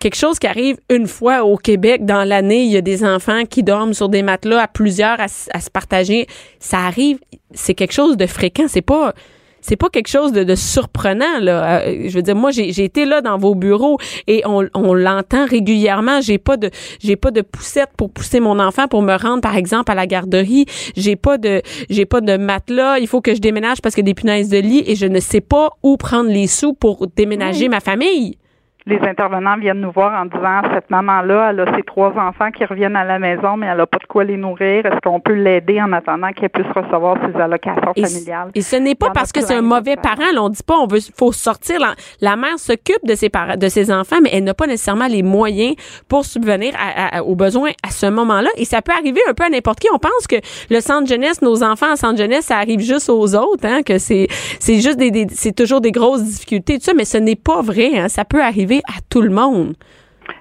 quelque 0.00 0.16
chose 0.16 0.40
qui 0.40 0.48
arrive 0.48 0.78
une 0.90 1.06
fois 1.06 1.44
au 1.44 1.56
Québec 1.56 2.04
dans 2.04 2.28
l'année. 2.28 2.64
Il 2.64 2.72
y 2.72 2.76
a 2.76 2.80
des 2.80 3.04
enfants 3.04 3.44
qui 3.48 3.62
dorment 3.62 3.94
sur 3.94 4.08
des 4.08 4.24
matelas 4.24 4.62
à 4.62 4.66
plusieurs 4.66 5.20
à, 5.20 5.26
à 5.52 5.60
se 5.60 5.70
partager. 5.70 6.26
Ça 6.58 6.78
arrive, 6.78 7.20
c'est 7.52 7.74
quelque 7.74 7.94
chose 7.94 8.16
de 8.16 8.26
fréquent. 8.26 8.64
C'est 8.66 8.82
pas 8.82 9.14
c'est 9.66 9.76
pas 9.76 9.88
quelque 9.88 10.08
chose 10.08 10.32
de, 10.32 10.54
surprenant 10.54 11.40
là. 11.40 11.80
Euh, 11.80 12.04
je 12.08 12.14
veux 12.14 12.22
dire, 12.22 12.36
moi 12.36 12.50
j'ai 12.50 12.84
été 12.84 13.06
là 13.06 13.22
dans 13.22 13.38
vos 13.38 13.54
bureaux 13.54 13.96
et 14.26 14.42
on, 14.44 14.68
on 14.74 14.92
l'entend 14.92 15.46
régulièrement. 15.46 16.20
J'ai 16.20 16.36
pas 16.36 16.58
de 16.58 16.70
j'ai 17.00 17.16
pas 17.16 17.30
de 17.30 17.40
poussette 17.40 17.88
pour 17.96 18.10
pousser 18.10 18.40
mon 18.40 18.58
enfant 18.58 18.88
pour 18.88 19.00
me 19.00 19.16
rendre 19.16 19.40
par 19.40 19.56
exemple 19.56 19.90
à 19.90 19.94
la 19.94 20.06
garderie. 20.06 20.66
J'ai 20.96 21.16
pas 21.16 21.38
de 21.38 21.62
j'ai 21.88 22.04
pas 22.04 22.20
de 22.20 22.36
matelas. 22.36 22.98
Il 22.98 23.08
faut 23.08 23.22
que 23.22 23.34
je 23.34 23.40
déménage 23.40 23.80
parce 23.80 23.94
que 23.94 24.02
des 24.02 24.12
punaises 24.12 24.50
de 24.50 24.58
lit 24.58 24.84
et 24.86 24.96
je 24.96 25.06
ne 25.06 25.18
sais 25.18 25.40
pas 25.40 25.70
où 25.82 25.96
prendre 25.96 26.28
les 26.28 26.46
sous 26.46 26.74
pour 26.74 27.06
déménager 27.16 27.68
ma 27.70 27.80
famille 27.80 28.36
les 28.86 28.98
intervenants 29.00 29.56
viennent 29.56 29.80
nous 29.80 29.92
voir 29.92 30.12
en 30.12 30.26
disant 30.26 30.60
cette 30.74 30.90
maman-là, 30.90 31.50
elle 31.50 31.60
a 31.60 31.74
ses 31.74 31.82
trois 31.84 32.10
enfants 32.18 32.50
qui 32.50 32.66
reviennent 32.66 32.96
à 32.96 33.04
la 33.04 33.18
maison, 33.18 33.56
mais 33.56 33.66
elle 33.66 33.78
n'a 33.78 33.86
pas 33.86 33.96
de 33.96 34.04
quoi 34.04 34.24
les 34.24 34.36
nourrir. 34.36 34.84
Est-ce 34.84 35.00
qu'on 35.02 35.20
peut 35.20 35.32
l'aider 35.32 35.80
en 35.80 35.90
attendant 35.92 36.30
qu'elle 36.32 36.50
puisse 36.50 36.66
recevoir 36.66 37.16
ses 37.24 37.40
allocations 37.40 37.94
familiales? 37.94 38.50
Et 38.54 38.60
ce 38.60 38.76
n'est 38.76 38.94
pas 38.94 39.08
parce 39.08 39.32
que 39.32 39.40
c'est 39.40 39.54
un 39.54 39.62
mauvais 39.62 39.96
parent. 39.96 40.30
Là, 40.34 40.42
on 40.42 40.50
dit 40.50 40.62
pas 40.62 40.76
on 40.76 40.86
veut 40.86 40.98
faut 41.16 41.32
sortir. 41.32 41.78
La, 42.20 42.36
mère 42.36 42.58
s'occupe 42.58 43.04
de 43.04 43.14
ses 43.14 43.30
parents, 43.30 43.56
de 43.56 43.68
ses 43.68 43.90
enfants, 43.90 44.16
mais 44.22 44.30
elle 44.34 44.44
n'a 44.44 44.52
pas 44.52 44.66
nécessairement 44.66 45.06
les 45.06 45.22
moyens 45.22 45.76
pour 46.08 46.26
subvenir 46.26 46.74
aux 47.24 47.36
besoins 47.36 47.70
à 47.82 47.90
ce 47.90 48.06
moment-là. 48.06 48.50
Et 48.58 48.66
ça 48.66 48.82
peut 48.82 48.92
arriver 48.92 49.20
un 49.28 49.32
peu 49.32 49.44
à 49.44 49.48
n'importe 49.48 49.80
qui. 49.80 49.88
On 49.94 49.98
pense 49.98 50.26
que 50.28 50.36
le 50.68 50.80
centre 50.80 51.08
jeunesse, 51.08 51.40
nos 51.40 51.62
enfants 51.62 51.92
en 51.92 51.96
centre 51.96 52.18
jeunesse, 52.18 52.46
ça 52.46 52.58
arrive 52.58 52.80
juste 52.80 53.08
aux 53.08 53.34
autres, 53.34 53.64
hein, 53.64 53.82
que 53.82 53.96
c'est 53.96 54.26
c'est 54.58 54.80
juste 54.80 54.98
des, 54.98 55.26
c'est 55.30 55.54
toujours 55.54 55.80
des 55.80 55.92
grosses 55.92 56.22
difficultés, 56.22 56.78
tout 56.78 56.84
ça, 56.84 56.92
mais 56.92 57.06
ce 57.06 57.16
n'est 57.16 57.36
pas 57.36 57.62
vrai. 57.62 57.98
Hein. 57.98 58.08
Ça 58.08 58.26
peut 58.26 58.42
arriver 58.42 58.73
à 58.86 59.00
tout 59.08 59.22
le 59.22 59.30
monde. 59.30 59.74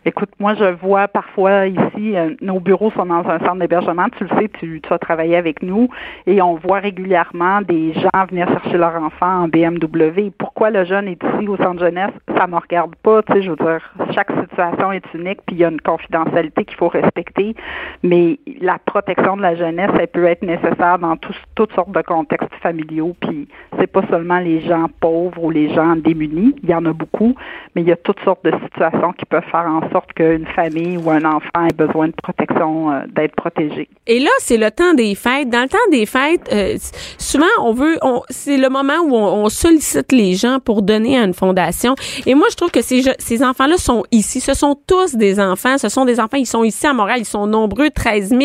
Écoute, 0.06 0.32
moi, 0.38 0.54
je 0.56 0.66
vois 0.66 1.08
parfois 1.08 1.68
ici, 1.68 2.18
euh, 2.18 2.36
nos 2.42 2.60
bureaux 2.60 2.92
sont 2.92 3.06
dans 3.06 3.26
un 3.26 3.40
centre 3.40 3.56
d'hébergement. 3.56 4.08
Tu 4.18 4.26
le 4.26 4.30
sais, 4.38 4.50
tu, 4.60 4.82
tu 4.82 4.94
as 4.94 5.00
travaillé 5.00 5.38
avec 5.38 5.64
nous 5.64 5.88
et 6.28 6.42
on 6.42 6.56
voit 6.56 6.80
régulièrement 6.80 7.62
des 7.62 7.94
gens 7.94 8.26
venir 8.30 8.50
chercher 8.50 8.78
leur 8.78 9.02
enfant 9.02 9.44
en 9.44 9.48
BMW. 9.48 10.32
Pourquoi 10.38 10.72
le 10.72 10.84
jeune 10.84 11.08
est 11.08 11.24
ici 11.24 11.48
au 11.48 11.56
centre 11.56 11.80
jeunesse? 11.80 12.12
Ça 12.38 12.48
me 12.48 12.58
regarde 12.58 12.96
pas. 12.98 13.24
Tu 13.24 13.32
sais, 13.32 13.42
je 13.44 13.52
veux 13.52 13.56
dire, 13.56 13.94
chaque 14.14 14.30
situation 14.42 14.92
est 14.92 15.06
unique 15.14 15.40
puis 15.48 15.56
il 15.56 15.60
y 15.60 15.64
a 15.64 15.70
une 15.70 15.80
confidentialité 15.80 16.66
qu'il 16.66 16.76
faut 16.76 16.90
respecter. 16.90 17.56
Mais 18.04 18.40
la 18.60 18.80
protection 18.80 19.38
de 19.38 19.42
la 19.42 19.56
jeunesse, 19.56 19.92
elle 19.98 20.08
peut 20.08 20.26
être 20.26 20.44
nécessaire 20.44 21.00
dans 21.00 21.16
toutes 21.56 21.74
sortes 21.76 21.94
de 21.94 22.02
contextes 22.02 22.54
familiaux. 22.62 23.16
Puis 23.22 23.48
c'est 23.80 23.88
pas 23.88 24.06
seulement 24.10 24.40
les 24.40 24.60
gens 24.60 24.88
pauvres 25.00 25.42
ou 25.42 25.50
les 25.50 25.74
gens 25.74 25.96
démunis. 25.96 26.56
Il 26.62 26.70
y 26.70 26.76
en 26.76 26.86
a 26.86 26.92
beaucoup, 26.92 27.36
mais 27.74 27.84
il 27.84 27.88
y 27.88 27.94
a 27.94 27.98
toutes 27.98 28.20
sortes 28.26 28.44
de 28.44 28.52
situations 28.66 29.14
qui 29.14 29.24
peuvent 29.24 29.50
faire 29.50 29.66
en 29.66 29.80
sorte 29.80 29.93
qu'une 30.16 30.46
famille 30.56 30.98
ou 30.98 31.10
un 31.10 31.24
enfant 31.24 31.66
ait 31.70 31.74
besoin 31.74 32.08
de 32.08 32.14
protection, 32.22 32.92
euh, 32.92 33.02
d'être 33.16 33.36
protégé. 33.36 33.88
Et 34.08 34.20
là, 34.20 34.30
c'est 34.40 34.58
le 34.58 34.72
temps 34.72 34.94
des 34.94 35.16
fêtes. 35.16 35.50
Dans 35.50 35.62
le 35.62 35.70
temps 35.70 35.78
des 35.92 36.06
fêtes, 36.06 36.50
euh, 36.52 36.78
souvent, 37.18 37.46
on 37.62 37.74
veut, 37.74 37.98
on, 38.02 38.22
c'est 38.30 38.58
le 38.58 38.70
moment 38.70 39.00
où 39.04 39.16
on, 39.16 39.50
sollicite 39.50 40.12
les 40.12 40.34
gens 40.34 40.60
pour 40.60 40.82
donner 40.82 41.18
à 41.18 41.24
une 41.24 41.34
fondation. 41.34 41.96
Et 42.26 42.34
moi, 42.34 42.48
je 42.50 42.56
trouve 42.56 42.72
que 42.72 42.82
ces, 42.82 43.04
ces 43.20 43.44
enfants-là 43.44 43.78
sont 43.78 44.04
ici. 44.12 44.40
Ce 44.40 44.54
sont 44.54 44.78
tous 44.88 45.16
des 45.16 45.40
enfants. 45.40 45.78
Ce 45.78 45.90
sont 45.90 46.06
des 46.06 46.20
enfants. 46.20 46.38
Ils 46.38 46.46
sont 46.46 46.64
ici 46.64 46.88
à 46.88 46.94
Montréal. 46.94 47.20
Ils 47.20 47.26
sont 47.26 47.46
nombreux, 47.46 47.90
13 47.90 48.30
000. 48.30 48.42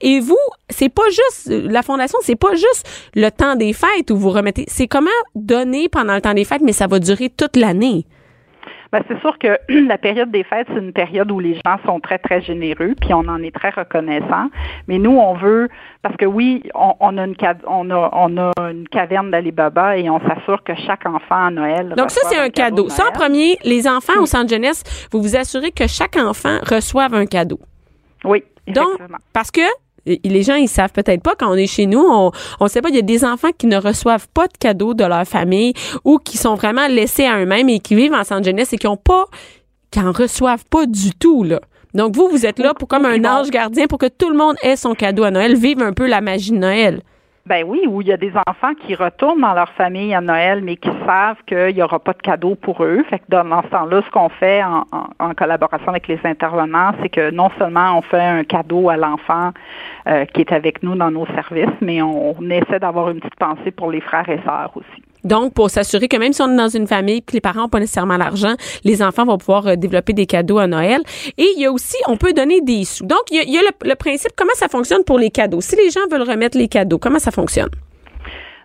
Et 0.00 0.20
vous, 0.20 0.36
c'est 0.68 0.88
pas 0.88 1.08
juste 1.08 1.48
la 1.48 1.82
fondation, 1.82 2.18
c'est 2.22 2.36
pas 2.36 2.54
juste 2.54 2.86
le 3.14 3.28
temps 3.30 3.56
des 3.56 3.72
fêtes 3.72 4.10
où 4.10 4.16
vous 4.16 4.30
remettez. 4.30 4.64
C'est 4.68 4.86
comment 4.86 5.10
donner 5.34 5.88
pendant 5.88 6.14
le 6.14 6.20
temps 6.20 6.34
des 6.34 6.44
fêtes, 6.44 6.62
mais 6.62 6.72
ça 6.72 6.86
va 6.86 6.98
durer 6.98 7.30
toute 7.30 7.56
l'année. 7.56 8.06
Ben, 8.92 9.02
c'est 9.06 9.20
sûr 9.20 9.38
que 9.38 9.58
la 9.88 9.98
période 9.98 10.30
des 10.30 10.42
fêtes, 10.42 10.66
c'est 10.72 10.80
une 10.80 10.92
période 10.92 11.30
où 11.30 11.38
les 11.38 11.54
gens 11.54 11.76
sont 11.86 12.00
très, 12.00 12.18
très 12.18 12.42
généreux, 12.42 12.94
puis 13.00 13.14
on 13.14 13.28
en 13.28 13.42
est 13.42 13.54
très 13.54 13.70
reconnaissant. 13.70 14.50
Mais 14.88 14.98
nous, 14.98 15.16
on 15.16 15.34
veut, 15.34 15.68
parce 16.02 16.16
que 16.16 16.26
oui, 16.26 16.62
on, 16.74 17.18
a, 17.18 17.24
une, 17.24 17.36
on, 17.66 17.90
a, 17.90 18.10
on 18.12 18.36
a 18.36 18.52
une 18.70 18.88
caverne 18.88 19.30
d'Alibaba 19.30 19.96
et 19.96 20.10
on 20.10 20.20
s'assure 20.20 20.62
que 20.64 20.74
chaque 20.74 21.06
enfant 21.06 21.46
à 21.46 21.50
Noël. 21.50 21.94
Donc, 21.96 22.10
ça, 22.10 22.20
c'est 22.28 22.38
un, 22.38 22.50
cadeau. 22.50 22.88
Ça, 22.88 23.08
en 23.08 23.12
premier, 23.12 23.58
les 23.64 23.86
enfants 23.86 24.20
au 24.20 24.26
centre 24.26 24.48
jeunesse, 24.48 24.82
vous 25.12 25.22
vous 25.22 25.36
assurez 25.36 25.70
que 25.70 25.86
chaque 25.86 26.16
enfant 26.16 26.58
reçoive 26.68 27.14
un 27.14 27.26
cadeau. 27.26 27.60
Oui. 28.24 28.44
Donc, 28.66 28.98
parce 29.32 29.50
que 29.50 29.62
les 30.06 30.42
gens 30.42 30.54
ils 30.54 30.68
savent 30.68 30.92
peut-être 30.92 31.22
pas 31.22 31.34
quand 31.38 31.50
on 31.50 31.54
est 31.54 31.66
chez 31.66 31.86
nous, 31.86 32.00
on 32.00 32.30
on 32.60 32.68
sait 32.68 32.82
pas, 32.82 32.88
il 32.88 32.96
y 32.96 32.98
a 32.98 33.02
des 33.02 33.24
enfants 33.24 33.50
qui 33.56 33.66
ne 33.66 33.76
reçoivent 33.76 34.28
pas 34.32 34.46
de 34.46 34.56
cadeaux 34.58 34.94
de 34.94 35.04
leur 35.04 35.26
famille 35.26 35.74
ou 36.04 36.18
qui 36.18 36.36
sont 36.36 36.54
vraiment 36.54 36.86
laissés 36.88 37.24
à 37.24 37.40
eux-mêmes 37.40 37.68
et 37.68 37.80
qui 37.80 37.94
vivent 37.94 38.14
en 38.14 38.24
centre 38.24 38.44
jeunesse 38.44 38.72
et 38.72 38.78
qui 38.78 38.86
ont 38.86 38.96
pas 38.96 39.26
qui 39.90 40.00
en 40.00 40.12
reçoivent 40.12 40.64
pas 40.70 40.86
du 40.86 41.12
tout 41.14 41.42
là. 41.42 41.60
Donc 41.94 42.14
vous 42.14 42.28
vous 42.28 42.46
êtes 42.46 42.58
là 42.58 42.74
pour 42.74 42.88
comme 42.88 43.04
un 43.04 43.24
ange 43.24 43.50
gardien 43.50 43.86
pour 43.86 43.98
que 43.98 44.06
tout 44.06 44.30
le 44.30 44.36
monde 44.36 44.56
ait 44.62 44.76
son 44.76 44.94
cadeau 44.94 45.24
à 45.24 45.30
Noël, 45.30 45.56
vive 45.56 45.82
un 45.82 45.92
peu 45.92 46.06
la 46.06 46.20
magie 46.20 46.52
de 46.52 46.58
Noël. 46.58 47.02
Ben 47.46 47.64
oui, 47.66 47.84
où 47.88 48.02
il 48.02 48.08
y 48.08 48.12
a 48.12 48.16
des 48.16 48.32
enfants 48.46 48.74
qui 48.74 48.94
retournent 48.94 49.40
dans 49.40 49.54
leur 49.54 49.70
famille 49.70 50.14
à 50.14 50.20
Noël, 50.20 50.60
mais 50.62 50.76
qui 50.76 50.90
savent 51.06 51.38
qu'il 51.46 51.74
n'y 51.74 51.82
aura 51.82 51.98
pas 51.98 52.12
de 52.12 52.20
cadeau 52.20 52.54
pour 52.54 52.84
eux. 52.84 53.02
Fait 53.08 53.18
que 53.18 53.24
dans 53.28 53.62
ce 53.62 53.68
temps-là, 53.68 54.02
ce 54.04 54.10
qu'on 54.10 54.28
fait 54.28 54.62
en, 54.62 55.34
collaboration 55.34 55.88
avec 55.88 56.06
les 56.06 56.20
intervenants, 56.24 56.92
c'est 57.00 57.08
que 57.08 57.30
non 57.30 57.50
seulement 57.58 57.98
on 57.98 58.02
fait 58.02 58.20
un 58.20 58.44
cadeau 58.44 58.90
à 58.90 58.96
l'enfant 58.96 59.50
euh, 60.06 60.26
qui 60.26 60.42
est 60.42 60.52
avec 60.52 60.82
nous 60.82 60.94
dans 60.94 61.10
nos 61.10 61.26
services, 61.26 61.74
mais 61.80 62.02
on 62.02 62.38
essaie 62.50 62.78
d'avoir 62.78 63.08
une 63.10 63.20
petite 63.20 63.36
pensée 63.36 63.70
pour 63.70 63.90
les 63.90 64.00
frères 64.00 64.28
et 64.28 64.40
sœurs 64.44 64.72
aussi. 64.74 65.02
Donc, 65.24 65.54
pour 65.54 65.70
s'assurer 65.70 66.08
que 66.08 66.16
même 66.16 66.32
si 66.32 66.42
on 66.42 66.52
est 66.52 66.56
dans 66.56 66.68
une 66.68 66.86
famille 66.86 67.22
que 67.22 67.32
les 67.32 67.40
parents 67.40 67.62
n'ont 67.62 67.68
pas 67.68 67.80
nécessairement 67.80 68.16
l'argent, 68.16 68.54
les 68.84 69.02
enfants 69.02 69.24
vont 69.24 69.38
pouvoir 69.38 69.66
euh, 69.66 69.76
développer 69.76 70.12
des 70.12 70.26
cadeaux 70.26 70.58
à 70.58 70.66
Noël. 70.66 71.02
Et 71.38 71.46
il 71.56 71.60
y 71.60 71.66
a 71.66 71.72
aussi, 71.72 71.96
on 72.06 72.16
peut 72.16 72.32
donner 72.32 72.60
des 72.60 72.84
sous. 72.84 73.04
Donc, 73.04 73.22
il 73.30 73.50
y 73.50 73.58
a, 73.58 73.62
le, 73.62 73.94
principe, 73.94 74.32
comment 74.36 74.54
ça 74.54 74.68
fonctionne 74.68 75.04
pour 75.04 75.18
les 75.18 75.30
cadeaux? 75.30 75.60
Si 75.60 75.76
les 75.76 75.90
gens 75.90 76.00
veulent 76.10 76.28
remettre 76.28 76.56
les 76.56 76.68
cadeaux, 76.68 76.98
comment 76.98 77.18
ça 77.18 77.30
fonctionne? 77.30 77.70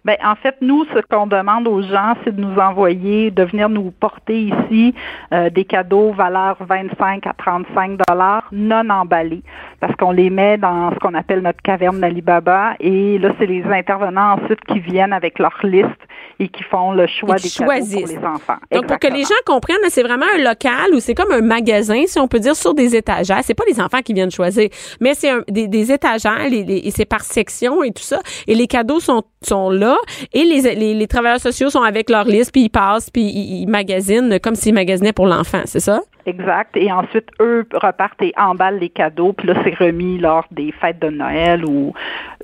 Bien, 0.05 0.17
en 0.23 0.35
fait, 0.35 0.55
nous, 0.61 0.85
ce 0.93 0.99
qu'on 1.09 1.25
demande 1.25 1.67
aux 1.67 1.81
gens, 1.81 2.13
c'est 2.23 2.35
de 2.35 2.39
nous 2.39 2.59
envoyer, 2.59 3.31
de 3.31 3.41
venir 3.41 3.69
nous 3.69 3.89
porter 3.89 4.39
ici 4.39 4.93
euh, 5.33 5.49
des 5.49 5.65
cadeaux 5.65 6.11
valeur 6.11 6.57
25 6.59 7.25
à 7.25 7.33
35 7.33 7.99
dollars 8.07 8.47
non 8.51 8.87
emballés, 8.91 9.41
parce 9.79 9.95
qu'on 9.95 10.11
les 10.11 10.29
met 10.29 10.59
dans 10.59 10.91
ce 10.91 10.99
qu'on 10.99 11.15
appelle 11.15 11.41
notre 11.41 11.59
caverne 11.63 11.99
d'Alibaba. 11.99 12.75
Et 12.79 13.17
là, 13.17 13.31
c'est 13.39 13.47
les 13.47 13.63
intervenants 13.63 14.35
ensuite 14.35 14.63
qui 14.65 14.79
viennent 14.79 15.11
avec 15.11 15.39
leur 15.39 15.57
liste 15.63 15.89
et 16.39 16.47
qui 16.49 16.63
font 16.63 16.91
le 16.91 17.07
choix 17.07 17.35
des 17.35 17.49
cadeaux 17.49 17.71
pour 17.71 18.07
les 18.07 18.17
enfants. 18.17 18.57
Donc, 18.71 18.87
pour 18.87 18.99
que 18.99 19.07
les 19.07 19.23
gens 19.23 19.35
comprennent, 19.45 19.77
c'est 19.89 20.03
vraiment 20.03 20.25
un 20.35 20.43
local 20.43 20.93
ou 20.93 20.99
c'est 20.99 21.15
comme 21.15 21.31
un 21.31 21.41
magasin, 21.41 22.03
si 22.07 22.19
on 22.19 22.27
peut 22.27 22.39
dire, 22.39 22.55
sur 22.55 22.73
des 22.73 22.95
étagères. 22.95 23.41
C'est 23.43 23.53
pas 23.53 23.63
les 23.67 23.79
enfants 23.79 24.01
qui 24.01 24.13
viennent 24.13 24.31
choisir, 24.31 24.69
mais 24.99 25.13
c'est 25.13 25.31
des, 25.49 25.67
des, 25.67 25.91
étagères 25.91 26.47
et 26.51 26.91
c'est 26.91 27.05
par 27.05 27.21
section 27.21 27.83
et 27.83 27.91
tout 27.91 28.03
ça. 28.03 28.19
Et 28.47 28.55
les 28.55 28.67
cadeaux 28.67 28.99
sont, 28.99 29.23
sont 29.41 29.69
là 29.69 29.97
et 30.33 30.43
les, 30.43 30.75
les, 30.75 30.93
les 30.93 31.07
travailleurs 31.07 31.39
sociaux 31.39 31.69
sont 31.69 31.81
avec 31.81 32.09
leur 32.09 32.25
liste 32.25 32.51
puis 32.51 32.63
ils 32.63 32.69
passent 32.69 33.09
puis 33.09 33.23
ils, 33.23 33.61
ils 33.61 33.67
magasinent 33.67 34.39
comme 34.39 34.55
s'ils 34.55 34.73
magasinaient 34.73 35.13
pour 35.13 35.27
l'enfant, 35.27 35.61
c'est 35.65 35.79
ça? 35.79 36.01
Exact. 36.25 36.75
Et 36.75 36.91
ensuite, 36.91 37.29
eux 37.39 37.67
repartent 37.73 38.21
et 38.21 38.33
emballent 38.37 38.79
les 38.79 38.89
cadeaux. 38.89 39.33
Puis 39.33 39.47
là, 39.47 39.53
c'est 39.63 39.75
remis 39.75 40.17
lors 40.17 40.45
des 40.51 40.71
fêtes 40.71 40.99
de 40.99 41.09
Noël 41.09 41.63
où 41.65 41.93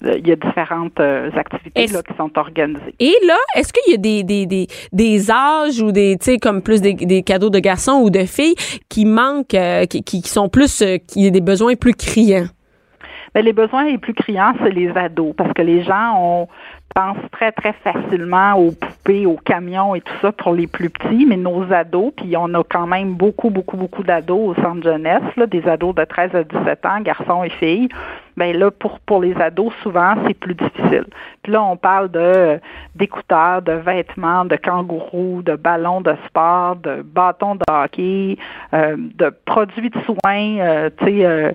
euh, 0.03 0.17
il 0.17 0.27
y 0.27 0.31
a 0.31 0.35
différentes 0.35 1.00
euh, 1.00 1.31
activités 1.35 1.88
là, 1.88 2.03
qui 2.03 2.15
sont 2.15 2.31
organisées. 2.38 2.93
Et 3.00 3.15
là, 3.25 3.38
est-ce 3.55 3.73
qu'il 3.73 3.91
y 3.91 3.95
a 3.95 3.97
des, 3.97 4.23
des, 4.23 4.45
des, 4.45 4.67
des 4.91 5.31
âges 5.31 5.81
ou 5.81 5.91
des, 5.91 6.15
tu 6.19 6.25
sais, 6.25 6.38
comme 6.38 6.61
plus 6.61 6.81
des, 6.81 6.93
des, 6.93 7.23
cadeaux 7.23 7.50
de 7.50 7.59
garçons 7.59 8.01
ou 8.03 8.11
de 8.11 8.25
filles 8.25 8.55
qui 8.88 9.05
manquent, 9.05 9.55
euh, 9.55 9.85
qui, 9.85 10.03
qui 10.03 10.21
sont 10.21 10.47
plus, 10.47 10.83
qui 11.07 11.27
ont 11.27 11.31
des 11.31 11.41
besoins 11.41 11.75
plus 11.75 11.93
criants? 11.93 12.47
Bien, 13.33 13.43
les 13.43 13.53
besoins 13.53 13.85
les 13.85 13.97
plus 13.97 14.13
criants, 14.13 14.53
c'est 14.61 14.71
les 14.71 14.89
ados, 14.89 15.33
parce 15.35 15.53
que 15.53 15.61
les 15.61 15.83
gens 15.83 16.17
ont 16.17 16.47
pense 16.93 17.17
très, 17.31 17.51
très 17.51 17.74
facilement 17.74 18.53
aux 18.53 18.71
poupées, 18.71 19.25
aux 19.25 19.38
camions 19.38 19.95
et 19.95 20.01
tout 20.01 20.13
ça 20.21 20.31
pour 20.31 20.53
les 20.53 20.67
plus 20.67 20.89
petits, 20.89 21.25
mais 21.25 21.38
nos 21.38 21.71
ados, 21.71 22.13
puis 22.15 22.36
on 22.38 22.53
a 22.53 22.63
quand 22.63 22.88
même 22.88 23.13
beaucoup, 23.13 23.50
beaucoup, 23.50 23.77
beaucoup 23.77 24.03
d'ados 24.03 24.50
au 24.50 24.62
centre 24.62 24.83
jeunesse, 24.83 25.24
là, 25.38 25.45
des 25.48 25.67
ados 25.67 25.95
de 25.95 26.03
13 26.03 26.36
à 26.36 26.43
17 26.43 26.86
ans, 26.86 27.01
garçons 27.01 27.43
et 27.43 27.50
filles. 27.50 27.89
Ben 28.38 28.57
là, 28.57 28.71
pour, 28.71 29.00
pour 29.01 29.21
les 29.21 29.36
ados, 29.36 29.74
souvent, 29.83 30.15
c'est 30.25 30.33
plus 30.33 30.55
difficile. 30.55 31.05
Puis 31.43 31.51
là, 31.51 31.62
on 31.63 31.75
parle 31.75 32.10
de 32.10 32.60
d'écouteurs, 32.95 33.62
de 33.62 33.74
vêtements, 33.74 34.45
de 34.45 34.55
kangourous, 34.55 35.41
de 35.43 35.55
ballons 35.55 36.01
de 36.01 36.15
sport, 36.27 36.75
de 36.77 37.01
bâtons 37.01 37.55
de 37.55 37.63
hockey, 37.69 38.38
euh, 38.74 38.95
de 38.98 39.31
produits 39.45 39.89
de 39.89 40.00
soins, 40.01 40.60
euh, 40.60 40.89
tu 40.98 41.05
sais, 41.05 41.25
euh, 41.25 41.51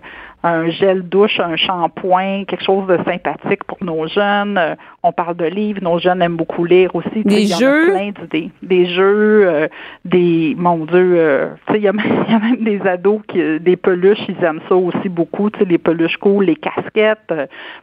un 0.46 0.70
gel 0.70 1.02
douche, 1.02 1.40
un 1.40 1.56
shampoing, 1.56 2.44
quelque 2.44 2.64
chose 2.64 2.86
de 2.86 2.96
sympathique 3.04 3.64
pour 3.64 3.78
nos 3.82 4.06
jeunes. 4.06 4.58
Euh, 4.58 4.74
on 5.02 5.12
parle 5.12 5.36
de 5.36 5.44
livres, 5.46 5.80
nos 5.82 5.98
jeunes 5.98 6.22
aiment 6.22 6.36
beaucoup 6.36 6.64
lire 6.64 6.94
aussi. 6.94 7.22
Des 7.24 7.46
jeux? 7.46 7.92
plein 7.92 8.10
d'idées. 8.10 8.50
Des 8.62 8.86
jeux, 8.86 9.46
euh, 9.46 9.68
des, 10.04 10.54
mon 10.56 10.84
Dieu, 10.84 11.14
euh, 11.18 11.48
il 11.74 11.80
y, 11.80 11.88
a 11.88 11.92
même 11.92 12.62
des 12.62 12.80
ados 12.82 13.20
qui, 13.28 13.60
des 13.60 13.76
peluches, 13.76 14.24
ils 14.28 14.42
aiment 14.44 14.60
ça 14.68 14.76
aussi 14.76 15.08
beaucoup, 15.08 15.50
tu 15.50 15.60
sais, 15.60 15.64
les 15.64 15.78
peluches 15.78 16.16
cool, 16.16 16.44
les 16.44 16.56
casquettes. 16.56 17.32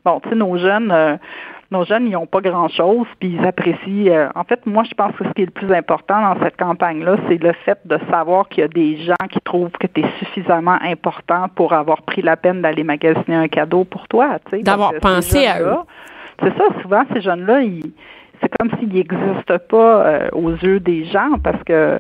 bon, 0.06 0.20
tu 0.22 0.30
sais, 0.30 0.36
nos 0.36 0.58
jeunes, 0.58 1.20
nos 1.74 1.84
jeunes, 1.84 2.08
ils 2.08 2.14
n'ont 2.14 2.28
pas 2.28 2.40
grand-chose, 2.40 3.08
puis 3.20 3.36
ils 3.38 3.46
apprécient. 3.46 4.14
Euh, 4.14 4.30
en 4.36 4.44
fait, 4.44 4.66
moi, 4.66 4.84
je 4.84 4.94
pense 4.94 5.14
que 5.16 5.26
ce 5.26 5.30
qui 5.32 5.42
est 5.42 5.46
le 5.46 5.52
plus 5.52 5.74
important 5.74 6.22
dans 6.22 6.42
cette 6.42 6.56
campagne-là, 6.56 7.18
c'est 7.28 7.42
le 7.42 7.52
fait 7.66 7.80
de 7.86 7.98
savoir 8.10 8.48
qu'il 8.48 8.62
y 8.62 8.64
a 8.64 8.68
des 8.70 8.98
gens 8.98 9.28
qui 9.30 9.40
trouvent 9.42 9.72
que 9.72 9.88
tu 9.88 10.02
es 10.02 10.06
suffisamment 10.20 10.78
important 10.82 11.48
pour 11.56 11.74
avoir 11.74 12.04
pris 12.04 12.22
la 12.22 12.38
peine 12.38 12.62
d'aller 12.62 12.84
magasiner 12.84 13.36
un 13.36 13.48
cadeau 13.48 13.84
pour 13.84 14.08
toi. 14.08 14.38
D'avoir 14.52 14.94
pensé 15.02 15.48
à 15.48 15.62
eux. 15.62 15.76
C'est 16.42 16.56
ça, 16.58 16.64
souvent, 16.82 17.04
ces 17.14 17.22
jeunes-là, 17.22 17.62
c'est 18.42 18.50
comme 18.60 18.70
s'ils 18.80 18.94
n'existent 18.94 19.60
pas 19.70 20.06
euh, 20.06 20.30
aux 20.34 20.52
yeux 20.52 20.80
des 20.80 21.06
gens 21.06 21.38
parce 21.44 21.62
que 21.64 22.00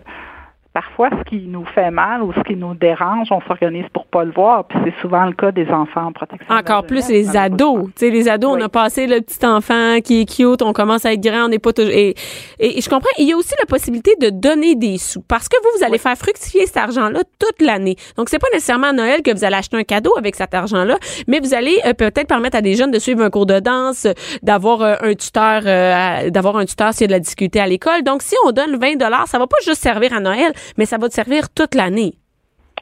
parfois, 0.73 1.09
ce 1.11 1.29
qui 1.29 1.45
nous 1.47 1.65
fait 1.65 1.91
mal 1.91 2.23
ou 2.23 2.33
ce 2.33 2.39
qui 2.41 2.55
nous 2.55 2.73
dérange, 2.73 3.27
on 3.31 3.41
s'organise 3.41 3.85
pour 3.93 4.07
pas 4.07 4.23
le 4.23 4.31
voir. 4.31 4.65
Puis 4.65 4.79
c'est 4.83 5.01
souvent 5.01 5.25
le 5.25 5.33
cas 5.33 5.51
des 5.51 5.69
enfants 5.69 6.07
en 6.07 6.11
protection. 6.11 6.53
Encore 6.53 6.85
plus 6.85 7.07
les 7.09 7.37
ados. 7.37 7.85
Tu 7.87 7.91
sais, 7.97 8.09
les 8.09 8.27
ados, 8.27 8.55
on 8.57 8.61
a 8.61 8.69
passé 8.69 9.07
le 9.07 9.21
petit 9.21 9.45
enfant 9.45 9.99
qui 10.03 10.21
est 10.21 10.25
cute, 10.25 10.61
on 10.61 10.73
commence 10.73 11.05
à 11.05 11.13
être 11.13 11.21
grand, 11.21 11.45
on 11.45 11.49
n'est 11.49 11.59
pas 11.59 11.73
toujours. 11.73 11.91
Et, 11.93 12.15
et, 12.59 12.81
je 12.81 12.89
comprends. 12.89 13.09
Il 13.19 13.27
y 13.27 13.33
a 13.33 13.37
aussi 13.37 13.53
la 13.59 13.65
possibilité 13.65 14.15
de 14.19 14.29
donner 14.29 14.75
des 14.75 14.97
sous 14.97 15.21
parce 15.21 15.47
que 15.47 15.57
vous, 15.61 15.77
vous 15.77 15.85
allez 15.85 15.97
faire 15.97 16.17
fructifier 16.17 16.65
cet 16.65 16.77
argent-là 16.77 17.21
toute 17.39 17.61
l'année. 17.61 17.95
Donc 18.17 18.29
c'est 18.29 18.39
pas 18.39 18.47
nécessairement 18.51 18.87
à 18.87 18.93
Noël 18.93 19.21
que 19.21 19.31
vous 19.31 19.43
allez 19.43 19.55
acheter 19.55 19.77
un 19.77 19.83
cadeau 19.83 20.13
avec 20.17 20.35
cet 20.35 20.53
argent-là, 20.53 20.97
mais 21.27 21.39
vous 21.39 21.53
allez 21.53 21.79
euh, 21.85 21.93
peut-être 21.93 22.27
permettre 22.27 22.57
à 22.57 22.61
des 22.61 22.75
jeunes 22.75 22.91
de 22.91 22.99
suivre 22.99 23.21
un 23.21 23.29
cours 23.29 23.45
de 23.45 23.59
danse, 23.59 24.07
d'avoir 24.41 24.81
euh, 24.81 24.95
un 25.01 25.13
tuteur, 25.13 25.63
euh, 25.65 26.29
d'avoir 26.29 26.57
un 26.57 26.65
tuteur 26.65 26.93
s'il 26.93 27.01
y 27.01 27.05
a 27.05 27.07
de 27.07 27.13
la 27.13 27.19
difficulté 27.19 27.59
à 27.59 27.67
l'école. 27.67 28.03
Donc 28.03 28.21
si 28.21 28.35
on 28.45 28.51
donne 28.51 28.77
20 28.77 28.95
dollars, 28.95 29.27
ça 29.27 29.37
va 29.37 29.47
pas 29.47 29.57
juste 29.63 29.81
servir 29.81 30.13
à 30.13 30.19
Noël, 30.19 30.53
mais 30.77 30.85
ça 30.85 30.97
va 30.97 31.09
te 31.09 31.13
servir 31.13 31.49
toute 31.53 31.75
l'année. 31.75 32.15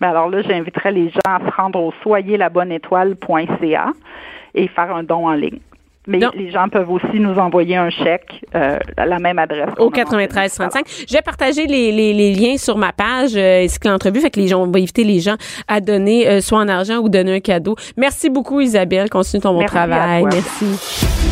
Bien 0.00 0.10
alors 0.10 0.28
là, 0.28 0.42
j'inviterai 0.42 0.90
les 0.90 1.10
gens 1.10 1.20
à 1.26 1.38
se 1.38 1.50
rendre 1.56 1.80
au 1.80 1.92
soyerlabonneétoile.ca 2.02 3.92
et 4.54 4.66
faire 4.66 4.92
un 4.94 5.04
don 5.04 5.28
en 5.28 5.34
ligne. 5.34 5.60
Mais 6.06 6.20
les 6.34 6.50
gens 6.50 6.68
peuvent 6.68 6.90
aussi 6.90 7.18
nous 7.18 7.34
envoyer 7.36 7.76
un 7.76 7.90
chèque 7.90 8.44
euh, 8.54 8.78
à 8.96 9.06
la 9.06 9.18
même 9.18 9.38
adresse. 9.38 9.70
Au 9.78 9.90
93 9.90 10.54
35. 10.54 10.86
Je 11.08 11.12
vais 11.12 11.22
partager 11.22 11.66
les, 11.66 11.92
les, 11.92 12.12
les 12.12 12.32
liens 12.34 12.56
sur 12.56 12.76
ma 12.78 12.92
page 12.92 13.32
euh, 13.36 13.66
que 13.80 13.88
l'entrevue 13.88 14.20
fait 14.20 14.30
que 14.30 14.40
les 14.40 14.48
gens 14.48 14.62
on 14.62 14.70
va 14.70 14.78
éviter 14.78 15.04
les 15.04 15.20
gens 15.20 15.36
à 15.68 15.80
donner 15.80 16.28
euh, 16.28 16.40
soit 16.40 16.58
en 16.58 16.68
argent 16.68 16.98
ou 16.98 17.08
donner 17.08 17.36
un 17.36 17.40
cadeau. 17.40 17.76
Merci 17.96 18.30
beaucoup 18.30 18.60
Isabelle, 18.60 19.10
continue 19.10 19.42
ton 19.42 19.54
bon 19.54 19.64
travail. 19.64 20.24
Merci. 20.24 20.66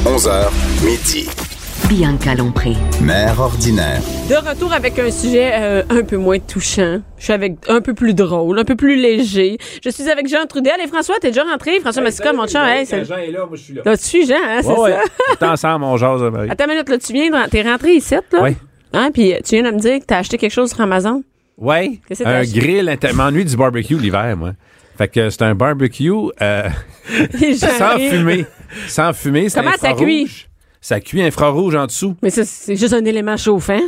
11h 0.04 0.50
midi. 0.84 1.53
Bianca 1.88 2.34
Lompré. 2.34 2.72
Mère 3.02 3.38
ordinaire. 3.40 4.00
De 4.28 4.34
retour 4.34 4.72
avec 4.72 4.98
un 4.98 5.10
sujet 5.10 5.52
euh, 5.54 5.82
un 5.90 6.02
peu 6.02 6.16
moins 6.16 6.38
touchant. 6.38 7.00
Je 7.18 7.24
suis 7.24 7.32
avec 7.32 7.56
un 7.68 7.80
peu 7.80 7.92
plus 7.94 8.14
drôle, 8.14 8.58
un 8.58 8.64
peu 8.64 8.74
plus 8.74 8.96
léger. 8.96 9.58
Je 9.84 9.90
suis 9.90 10.08
avec 10.08 10.26
Jean 10.28 10.46
Trudel. 10.46 10.74
Et 10.82 10.88
François, 10.88 11.16
t'es 11.20 11.28
déjà 11.28 11.44
rentré? 11.44 11.80
François 11.80 12.00
hey, 12.02 12.06
Massica, 12.06 12.32
mon 12.32 12.46
chat. 12.46 12.80
Hey, 12.80 12.86
Jean 12.86 13.18
est 13.18 13.30
là, 13.30 13.46
moi 13.46 13.56
je 13.56 13.62
suis 13.62 13.74
là. 13.74 13.82
Là, 13.84 13.96
tu 13.96 14.04
suis 14.04 14.26
Jean, 14.26 14.36
hein, 14.42 14.60
c'est 14.62 14.68
ouais, 14.68 14.92
ça? 14.92 15.36
T'es 15.38 15.46
ensemble, 15.46 15.84
on 15.84 15.96
jase, 15.96 16.22
Marie. 16.22 16.50
Attends 16.50 16.64
une 16.64 16.70
minute, 16.70 16.88
là, 16.88 16.98
tu 16.98 17.12
viens, 17.12 17.48
t'es 17.48 17.62
rentré 17.62 17.94
ici, 17.94 18.14
là? 18.14 18.20
Oui. 18.42 18.56
Hein, 18.92 19.10
puis 19.12 19.34
tu 19.44 19.56
viens 19.56 19.70
de 19.70 19.74
me 19.74 19.80
dire 19.80 19.98
que 20.00 20.04
t'as 20.04 20.18
acheté 20.18 20.38
quelque 20.38 20.52
chose 20.52 20.70
sur 20.70 20.80
Amazon? 20.80 21.22
Oui. 21.58 22.00
Un 22.24 22.24
acheté? 22.24 22.60
grill, 22.60 22.98
m'ennuie 23.14 23.44
du 23.44 23.56
barbecue 23.56 23.98
l'hiver, 23.98 24.36
moi. 24.36 24.52
Fait 24.96 25.08
que 25.08 25.28
c'est 25.28 25.42
un 25.42 25.54
barbecue 25.54 26.12
euh, 26.40 26.68
sans 27.56 27.98
fumer. 27.98 28.46
Sans 28.86 29.12
fumer, 29.12 29.48
c'est 29.48 29.60
Comment 29.60 29.76
ça 29.78 29.92
cuit? 29.92 30.46
Ça 30.86 31.00
cuit 31.00 31.22
infrarouge 31.22 31.74
en 31.74 31.86
dessous. 31.86 32.14
Mais 32.22 32.28
ça, 32.28 32.44
c'est 32.44 32.76
juste 32.76 32.92
un 32.92 33.04
élément 33.06 33.38
chauffant. 33.38 33.80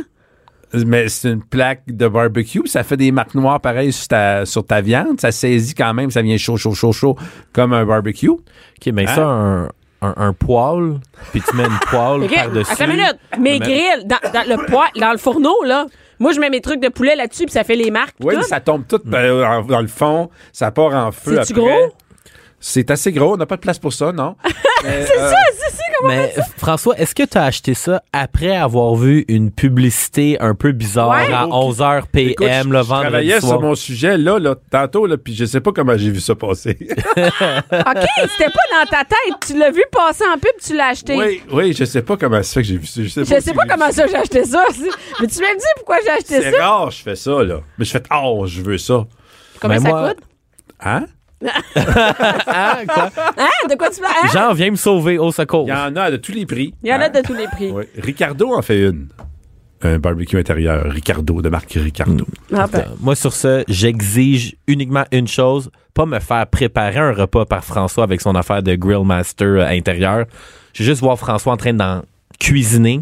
Mais 0.73 1.07
c'est 1.09 1.29
une 1.29 1.43
plaque 1.43 1.83
de 1.87 2.07
barbecue. 2.07 2.63
Ça 2.65 2.83
fait 2.83 2.97
des 2.97 3.11
marques 3.11 3.35
noires 3.35 3.61
pareilles 3.61 3.93
sur 3.93 4.07
ta, 4.07 4.45
sur 4.47 4.65
ta 4.65 4.81
viande. 4.81 5.21
Ça 5.21 5.31
saisit 5.31 5.75
quand 5.75 5.93
même. 5.93 6.09
Ça 6.11 6.21
vient 6.23 6.37
chaud, 6.37 6.57
chaud, 6.57 6.73
chaud, 6.73 6.91
chaud, 6.91 7.15
comme 7.53 7.71
un 7.73 7.85
barbecue. 7.85 8.29
OK, 8.29 8.41
mais 8.91 9.07
Hein? 9.07 9.15
ça, 9.15 9.25
un, 9.27 9.65
un, 10.01 10.13
un 10.17 10.33
poêle, 10.33 10.99
puis 11.31 11.41
tu 11.47 11.55
mets 11.55 11.65
une 11.65 11.79
poêle 11.89 12.27
par-dessus. 12.35 12.71
attends 12.73 12.85
une 12.85 12.91
minute. 12.97 13.17
Mes 13.39 13.43
Mais- 13.43 13.59
grilles, 13.59 14.05
dans, 14.05 14.31
dans 14.33 14.47
le 14.57 14.65
poêle, 14.65 14.89
dans 14.99 15.11
le 15.11 15.17
fourneau, 15.19 15.63
là, 15.65 15.85
moi, 16.19 16.31
je 16.33 16.39
mets 16.39 16.49
mes 16.49 16.61
trucs 16.61 16.81
de 16.81 16.89
poulet 16.89 17.15
là-dessus, 17.15 17.43
puis 17.45 17.53
ça 17.53 17.63
fait 17.63 17.75
les 17.75 17.91
marques. 17.91 18.15
Oui, 18.21 18.33
tout. 18.35 18.41
ça 18.41 18.59
tombe 18.59 18.85
tout 18.87 18.99
euh, 19.13 19.45
en- 19.45 19.61
dans 19.61 19.81
le 19.81 19.87
fond. 19.87 20.29
Ça 20.51 20.71
part 20.71 20.93
en 20.95 21.11
feu 21.11 21.39
C'est-tu 21.45 21.59
après. 21.59 21.61
gros? 21.61 21.93
C'est 22.59 22.89
assez 22.91 23.11
gros. 23.11 23.33
On 23.33 23.37
n'a 23.37 23.45
pas 23.45 23.55
de 23.55 23.61
place 23.61 23.77
pour 23.79 23.93
ça, 23.93 24.11
non? 24.11 24.35
C'est 24.83 25.05
ça, 25.07 25.35
c'est 25.57 25.71
ça, 25.75 25.83
comment 25.99 26.13
Mais 26.13 26.33
François, 26.57 26.95
est-ce 26.99 27.15
que 27.15 27.23
tu 27.23 27.35
as 27.37 27.45
acheté 27.45 27.73
ça 27.73 28.03
après 28.13 28.55
avoir 28.55 28.93
vu 28.95 29.25
une 29.27 29.51
publicité 29.51 30.39
un 30.39 30.53
peu 30.53 30.71
bizarre 30.71 31.09
Ouais. 31.09 31.33
à 31.33 31.45
11h 31.47 32.03
PM 32.11 32.29
Écoute, 32.29 32.47
je, 32.47 32.69
le 32.69 32.77
je 32.77 32.83
vendredi 32.83 33.01
travaillais 33.09 33.39
soir? 33.39 33.51
sur 33.53 33.61
mon 33.61 33.73
sujet 33.75 34.17
là, 34.19 34.37
là 34.37 34.55
tantôt, 34.71 35.07
là, 35.07 35.17
puis 35.17 35.33
je 35.35 35.45
sais 35.45 35.61
pas 35.61 35.71
comment 35.71 35.97
j'ai 35.97 36.11
vu 36.11 36.19
ça 36.19 36.35
passer. 36.35 36.77
OK, 37.17 37.17
c'était 37.17 38.51
pas 38.51 38.67
dans 38.71 38.89
ta 38.89 39.03
tête. 39.03 39.33
Tu 39.47 39.57
l'as 39.57 39.71
vu 39.71 39.83
passer 39.91 40.23
en 40.31 40.37
pub, 40.37 40.51
tu 40.63 40.75
l'as 40.75 40.89
acheté. 40.89 41.15
oui, 41.17 41.41
oui, 41.51 41.73
je 41.73 41.83
sais 41.83 42.03
pas 42.03 42.15
comment 42.17 42.43
ça 42.43 42.53
fait 42.53 42.61
que 42.61 42.67
j'ai 42.67 42.77
vu 42.77 42.85
ça. 42.85 43.01
Je 43.01 43.07
sais 43.09 43.25
Je 43.25 43.41
sais 43.41 43.53
pas 43.53 43.65
comment 43.67 43.91
ça 43.91 44.05
j'ai 44.07 44.15
acheté 44.15 44.45
ça. 44.45 44.63
Mais 45.19 45.27
tu 45.27 45.39
m'as 45.41 45.53
dit 45.55 45.65
pourquoi 45.77 45.97
j'ai 46.03 46.11
acheté 46.11 46.41
C'est 46.41 46.51
ça? 46.51 46.65
rare, 46.67 46.91
je 46.91 47.01
fais 47.01 47.15
ça, 47.15 47.43
là. 47.43 47.61
Mais 47.79 47.85
je 47.85 47.91
fais, 47.91 48.03
oh, 48.13 48.45
je 48.47 48.61
veux 48.61 48.77
ça. 48.77 49.05
Combien 49.59 49.79
Mais 49.79 49.83
ça 49.83 49.89
moi- 49.89 50.09
coûte? 50.09 50.23
Hein? 50.81 51.05
Ah, 51.75 52.79
quoi? 52.87 53.09
Hein? 53.37 53.67
De 53.69 53.75
quoi 53.75 53.89
tu 53.89 54.01
parles? 54.01 54.13
Hein? 54.23 54.27
Jean, 54.33 54.53
viens 54.53 54.71
me 54.71 54.75
sauver 54.75 55.17
au 55.17 55.31
secours. 55.31 55.65
Il 55.67 55.69
y 55.69 55.73
en 55.73 55.95
a 55.95 56.11
de 56.11 56.17
tous 56.17 56.31
les 56.31 56.45
prix. 56.45 56.73
Il 56.83 56.89
y 56.89 56.93
en 56.93 56.99
a 56.99 57.05
Hein? 57.05 57.09
de 57.09 57.21
tous 57.21 57.33
les 57.33 57.47
prix. 57.47 57.71
Ricardo 57.97 58.53
en 58.53 58.61
fait 58.61 58.79
une. 58.89 59.07
Un 59.83 59.99
barbecue 59.99 60.37
intérieur. 60.39 60.85
Ricardo, 60.91 61.39
de 61.41 61.49
marque 61.49 61.73
Ricardo. 61.73 62.25
Ah 62.51 62.65
ben. 62.71 62.85
Moi, 62.99 63.15
sur 63.15 63.31
ce, 63.33 63.63
j'exige 63.67 64.55
uniquement 64.65 65.03
une 65.11 65.27
chose, 65.27 65.69
pas 65.93 66.07
me 66.07 66.19
faire 66.19 66.47
préparer 66.47 66.97
un 66.97 67.11
repas 67.13 67.45
par 67.45 67.63
François 67.63 68.03
avec 68.03 68.19
son 68.21 68.33
affaire 68.35 68.63
de 68.63 68.73
Grill 68.73 69.05
Master 69.05 69.47
euh, 69.47 69.67
intérieur. 69.67 70.25
Je 70.73 70.81
veux 70.81 70.89
juste 70.89 71.01
voir 71.01 71.17
François 71.19 71.53
en 71.53 71.57
train 71.57 71.73
d'en 71.73 72.01
cuisiner. 72.39 73.01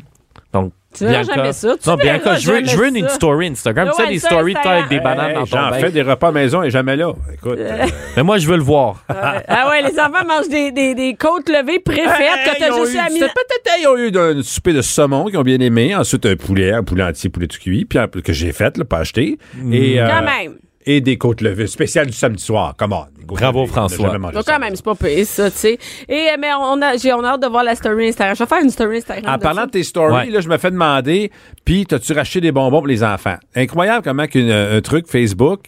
Donc, 0.51 0.73
Tu 0.97 1.05
verras 1.05 1.23
jamais 1.23 1.53
ça. 1.53 1.75
Tu 1.81 1.89
non, 1.89 1.95
Bianca, 1.95 2.35
je 2.35 2.51
veux, 2.51 2.65
je 2.65 2.77
veux 2.77 2.87
une 2.87 3.07
ça. 3.07 3.15
story 3.15 3.47
Instagram. 3.47 3.89
Tu 3.95 4.03
sais, 4.03 4.09
des 4.09 4.19
stories 4.19 4.53
de 4.53 4.67
avec 4.67 4.87
des 4.89 4.99
bananes 4.99 5.29
Hey, 5.29 5.35
dans 5.35 5.45
J'en 5.45 5.69
ton 5.69 5.75
fais 5.75 5.81
bain. 5.83 5.89
des 5.89 6.01
repas 6.01 6.31
maison 6.31 6.63
et 6.63 6.69
jamais 6.69 6.95
là. 6.95 7.13
Écoute. 7.33 7.57
euh, 7.59 7.85
Mais 8.17 8.23
moi, 8.23 8.37
je 8.37 8.47
veux 8.47 8.57
le 8.57 8.63
voir. 8.63 9.03
Ah 9.09 9.69
ouais, 9.69 9.81
les 9.81 9.99
enfants 9.99 10.25
mangent 10.27 10.49
des, 10.49 10.71
des, 10.71 10.95
des 10.95 11.15
côtes 11.15 11.49
levées 11.49 11.79
préfaites 11.79 12.05
Hey, 12.09 12.53
que 12.53 12.59
t'as 12.59 12.67
ils 12.67 12.73
ont 12.73 12.85
juste 12.85 12.97
à 12.97 13.07
peut-être 13.09 13.77
ils 13.81 13.87
ont 13.87 13.97
eu 13.97 14.17
un 14.17 14.41
souper 14.43 14.73
de 14.73 14.81
saumon 14.81 15.25
qu'ils 15.25 15.37
ont 15.37 15.43
bien 15.43 15.59
aimé. 15.59 15.95
Ensuite, 15.95 16.25
un 16.25 16.35
poulet, 16.35 16.71
un 16.71 16.83
poulet 16.83 17.03
entier, 17.03 17.29
poulet 17.29 17.47
tout 17.47 17.57
cuit, 17.59 17.85
puis 17.85 17.99
un 17.99 18.07
peu 18.07 18.21
que 18.21 18.33
j'ai 18.33 18.51
fait, 18.53 18.77
là, 18.77 18.85
pas 18.85 18.99
acheté. 18.99 19.37
Et, 19.71 19.99
euh, 20.01 20.07
Quand 20.07 20.21
même. 20.23 20.55
Et 20.87 21.01
des 21.01 21.17
côtes 21.17 21.41
levées, 21.41 21.67
spéciales 21.67 22.07
du 22.07 22.13
samedi 22.13 22.43
soir. 22.43 22.75
Come 22.77 22.93
on. 22.93 23.05
Côtes 23.27 23.39
Bravo, 23.39 23.61
levées. 23.61 23.71
François. 23.71 24.17
Donc 24.17 24.43
quand 24.45 24.59
même, 24.59 24.75
c'est 24.75 24.85
pas 24.85 24.93
pire, 24.95 25.25
ça, 25.25 25.49
tu 25.49 25.57
sais. 25.57 25.79
Et 26.07 26.13
euh, 26.29 26.37
mais 26.39 26.49
on 26.59 26.79
a, 26.81 26.95
j'ai 26.97 27.11
on 27.13 27.23
a 27.23 27.29
hâte 27.29 27.41
de 27.41 27.47
voir 27.47 27.63
la 27.63 27.73
story 27.75 28.09
Instagram. 28.09 28.35
Je 28.35 28.43
vais 28.43 28.47
faire 28.49 28.61
une 28.63 28.69
story 28.69 28.97
Instagram. 28.97 29.33
En 29.33 29.37
de 29.37 29.41
parlant 29.41 29.61
ça. 29.61 29.65
de 29.65 29.71
tes 29.71 29.83
stories, 29.83 30.13
Ouais. 30.13 30.29
là, 30.29 30.41
je 30.41 30.49
me 30.49 30.57
fais 30.57 30.69
demander, 30.69 31.31
puis 31.65 31.85
t'as-tu 31.87 32.13
racheté 32.13 32.39
des 32.41 32.51
bonbons 32.51 32.77
pour 32.79 32.87
les 32.87 33.03
enfants? 33.03 33.37
Incroyable 33.55 34.03
comment 34.03 34.27
qu'une- 34.27 34.51
un 34.51 34.79
truc 34.81 35.07
Facebook 35.07 35.61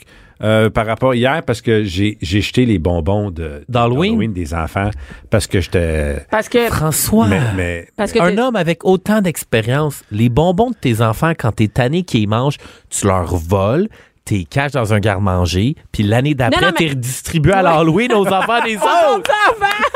euh, 0.44 0.70
par 0.70 0.86
rapport 0.86 1.16
hier, 1.16 1.42
parce 1.42 1.62
que 1.62 1.84
j'ai 1.84 2.20
j'ai 2.22 2.42
jeté 2.42 2.68
les 2.68 2.78
bonbons 2.78 3.32
de 3.32 3.64
D'Halloween? 3.70 4.32
des 4.34 4.54
enfants, 4.54 4.92
parce 5.32 5.48
que 5.48 5.60
j'étais... 5.62 6.28
Parce 6.30 6.48
que 6.48 6.68
François. 6.68 7.26
Mais, 7.28 7.40
mais 7.56 7.88
parce 7.98 8.12
que 8.12 8.20
un 8.20 8.36
t'es- 8.36 8.40
homme 8.42 8.56
avec 8.56 8.86
autant 8.86 9.22
d'expérience, 9.22 10.04
les 10.12 10.30
bonbons 10.30 10.70
de 10.70 10.76
tes 10.76 11.02
enfants, 11.02 11.32
quand 11.36 11.54
t'es 11.54 11.70
tanné 11.70 12.04
qu'ils 12.04 12.30
mangent, 12.30 12.58
tu 12.92 13.08
leur 13.08 13.26
voles, 13.36 13.88
t'es 14.28 14.44
caches 14.44 14.74
dans 14.74 14.94
un 14.94 15.00
garde-manger, 15.00 15.76
puis 15.92 16.04
l'année 16.04 16.34
d'après, 16.36 16.66
mais- 16.68 16.72
t'es 16.74 16.88
redistribué 16.90 17.54
à 17.54 17.62
l'Halloween 17.62 18.14
aux 18.14 18.28
enfants 18.32 18.62
des 18.64 18.78
Oh, 18.82 19.16
autres. 19.18 19.32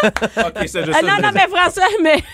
OK, 0.48 0.68
ça, 0.68 0.84
je 0.86 0.92
Ah 0.92 1.00
sais, 1.00 1.06
non, 1.06 1.16
non, 1.22 1.30
mais 1.34 1.48
François, 1.56 1.84
mais. 2.02 2.16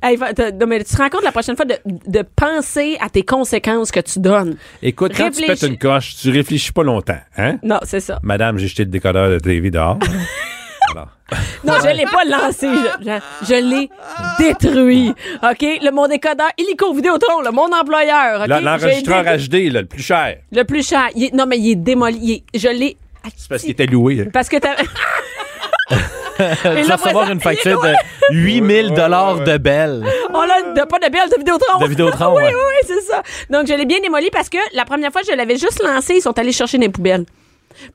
Hey, 0.00 0.16
non, 0.16 0.66
mais 0.68 0.84
tu 0.84 0.94
te 0.94 1.02
rends 1.02 1.08
compte 1.08 1.24
la 1.24 1.32
prochaine 1.32 1.56
fois 1.56 1.64
de, 1.64 1.74
de 1.84 2.22
penser 2.36 2.96
à 3.00 3.08
tes 3.08 3.24
conséquences 3.24 3.90
que 3.90 3.98
tu 3.98 4.20
donnes? 4.20 4.56
Écoute, 4.82 5.12
quand 5.16 5.30
tu 5.32 5.44
pètes 5.44 5.62
une 5.62 5.78
coche, 5.78 6.14
tu 6.16 6.30
réfléchis 6.30 6.70
pas 6.70 6.84
longtemps, 6.84 7.18
hein? 7.36 7.56
Non, 7.64 7.80
c'est 7.82 7.98
ça. 7.98 8.20
Madame, 8.22 8.56
j'ai 8.58 8.68
jeté 8.68 8.84
le 8.84 8.90
décodeur 8.90 9.28
de 9.30 9.38
TV 9.40 9.72
dehors. 9.72 9.98
Alors, 10.92 11.08
Non, 11.64 11.74
je 11.82 11.94
l'ai 11.96 12.04
pas 12.06 12.24
lancé. 12.24 12.68
Je, 12.68 13.04
je- 13.10 13.46
je 13.46 13.54
l'ai 13.54 13.90
détruit. 14.38 15.10
OK? 15.42 15.60
Le, 15.82 15.90
mon 15.90 16.06
décodeur, 16.08 16.48
illico 16.58 16.92
Vidéotron, 16.94 17.40
là, 17.42 17.50
mon 17.50 17.70
employeur. 17.72 18.42
OK? 18.42 18.46
là, 18.48 18.58
J'ai 18.58 18.64
L'enregistreur 18.64 19.24
HD, 19.24 19.54
là, 19.72 19.80
le 19.82 19.86
plus 19.86 20.02
cher, 20.02 20.36
Le 20.52 20.62
plus 20.64 20.86
cher. 20.86 21.08
Il 21.14 21.24
est- 21.24 21.34
non, 21.34 21.46
mais 21.46 21.58
il 21.58 21.72
est 21.72 21.76
démoli. 21.76 22.18
Il 22.22 22.30
est- 22.32 22.58
je 22.58 22.68
l'ai. 22.68 22.96
c'est 23.36 23.48
parce 23.48 23.62
qu'il 23.62 23.72
était 23.72 23.86
loué. 23.86 24.22
hein. 24.26 24.30
Parce 24.32 24.48
que 24.48 24.56
t'as. 24.56 24.74
tu 26.38 26.82
vas 26.88 26.96
recevoir 26.96 27.30
une 27.30 27.40
facture 27.40 27.80
de 27.82 27.92
8000 28.30 28.92
dollars 28.92 29.40
de 29.40 29.56
belles. 29.58 30.04
On 30.32 30.40
a 30.40 30.72
de, 30.74 30.84
pas 30.86 30.98
de 30.98 31.10
belle 31.10 31.28
de 31.30 31.36
Vidéotron. 31.38 31.78
De 31.80 31.86
Vidéotron, 31.88 32.28
oui, 32.36 32.42
ouais. 32.44 32.54
oui, 32.54 32.60
oui, 32.82 32.86
c'est 32.86 33.00
ça. 33.12 33.22
Donc, 33.50 33.66
je 33.66 33.74
l'ai 33.74 33.86
bien 33.86 33.98
démoli 34.00 34.30
parce 34.30 34.48
que 34.48 34.58
la 34.74 34.84
première 34.84 35.10
fois, 35.10 35.22
je 35.28 35.34
l'avais 35.34 35.56
juste 35.56 35.82
lancé. 35.82 36.14
Ils 36.16 36.20
sont 36.22 36.38
allés 36.38 36.52
chercher 36.52 36.78
des 36.78 36.88
poubelles 36.88 37.24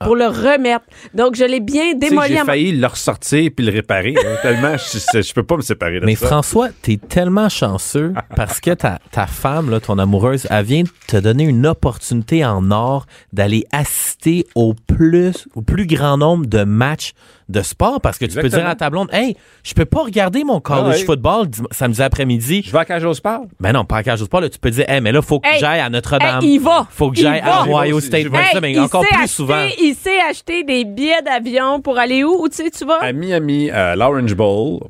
pour 0.00 0.16
le 0.16 0.26
remettre. 0.26 0.84
Donc, 1.14 1.34
je 1.36 1.44
l'ai 1.44 1.60
bien 1.60 1.94
démoli. 1.94 2.34
J'ai 2.34 2.44
failli 2.44 2.72
le 2.72 2.86
ressortir 2.86 3.50
puis 3.54 3.64
le 3.64 3.72
réparer. 3.72 4.14
hein, 4.18 4.36
tellement, 4.42 4.76
je, 4.76 5.22
je 5.22 5.32
peux 5.32 5.42
pas 5.42 5.56
me 5.56 5.62
séparer 5.62 6.00
de 6.00 6.06
Mais 6.06 6.14
ça. 6.14 6.26
François, 6.26 6.68
t'es 6.82 6.96
tellement 6.96 7.48
chanceux 7.48 8.12
parce 8.36 8.60
que 8.60 8.72
ta, 8.72 8.98
ta 9.10 9.26
femme, 9.26 9.70
là, 9.70 9.80
ton 9.80 9.98
amoureuse, 9.98 10.46
elle 10.50 10.64
vient 10.64 10.82
de 10.82 10.88
te 11.06 11.16
donner 11.16 11.44
une 11.44 11.66
opportunité 11.66 12.44
en 12.44 12.70
or 12.70 13.06
d'aller 13.32 13.64
assister 13.72 14.46
au 14.54 14.74
plus, 14.74 15.46
au 15.54 15.62
plus 15.62 15.86
grand 15.86 16.16
nombre 16.18 16.46
de 16.46 16.64
matchs 16.64 17.12
de 17.48 17.62
sport 17.62 18.00
parce 18.00 18.18
que 18.18 18.24
tu 18.24 18.40
peux 18.40 18.48
dire 18.48 18.66
à 18.66 18.74
ta 18.74 18.88
blonde, 18.90 19.08
hey, 19.12 19.36
je 19.62 19.74
peux 19.74 19.84
pas 19.84 20.02
regarder 20.02 20.44
mon 20.44 20.60
college 20.60 20.82
Ah 20.86 20.90
ouais. 20.90 21.04
football 21.04 21.46
samedi 21.70 22.02
après-midi. 22.02 22.62
Je 22.66 22.72
vais 22.72 22.78
à 22.78 22.84
Cage 22.84 23.04
au 23.04 23.14
Sport. 23.14 23.42
Ben 23.60 23.72
non, 23.72 23.84
pas 23.84 23.98
à 23.98 24.02
cage 24.02 24.22
au 24.22 24.24
sport, 24.24 24.40
là, 24.40 24.48
tu 24.48 24.58
peux 24.58 24.70
dire, 24.70 24.84
hey, 24.88 25.00
mais 25.00 25.12
là, 25.12 25.20
faut 25.22 25.40
que 25.40 25.46
Hey, 25.48 25.58
j'aille 25.60 25.80
à 25.80 25.90
Notre-Dame. 25.90 26.42
hey, 26.42 26.54
il 26.54 26.58
va. 26.58 26.86
Faut 26.90 27.10
que 27.10 27.18
Il 27.18 27.22
j'aille 27.22 27.40
à 27.40 27.64
aussi, 27.94 28.06
State. 28.06 28.26
Hey, 28.32 28.60
mais 28.60 28.72
il 28.72 28.80
encore 28.80 29.04
plus 29.10 29.28
souvent. 29.28 29.66
Il 29.80 29.94
sait 29.94 30.20
acheter 30.28 30.64
des 30.64 30.84
billets 30.84 31.22
d'avion 31.22 31.80
pour 31.80 31.98
aller 31.98 32.24
où? 32.24 32.42
Où 32.42 32.48
tu 32.48 32.56
sais, 32.56 32.70
tu 32.70 32.84
vas? 32.84 33.02
À 33.02 33.12
Miami, 33.12 33.70
à 33.70 33.94
l'Orange 33.96 34.34
Bowl, 34.34 34.80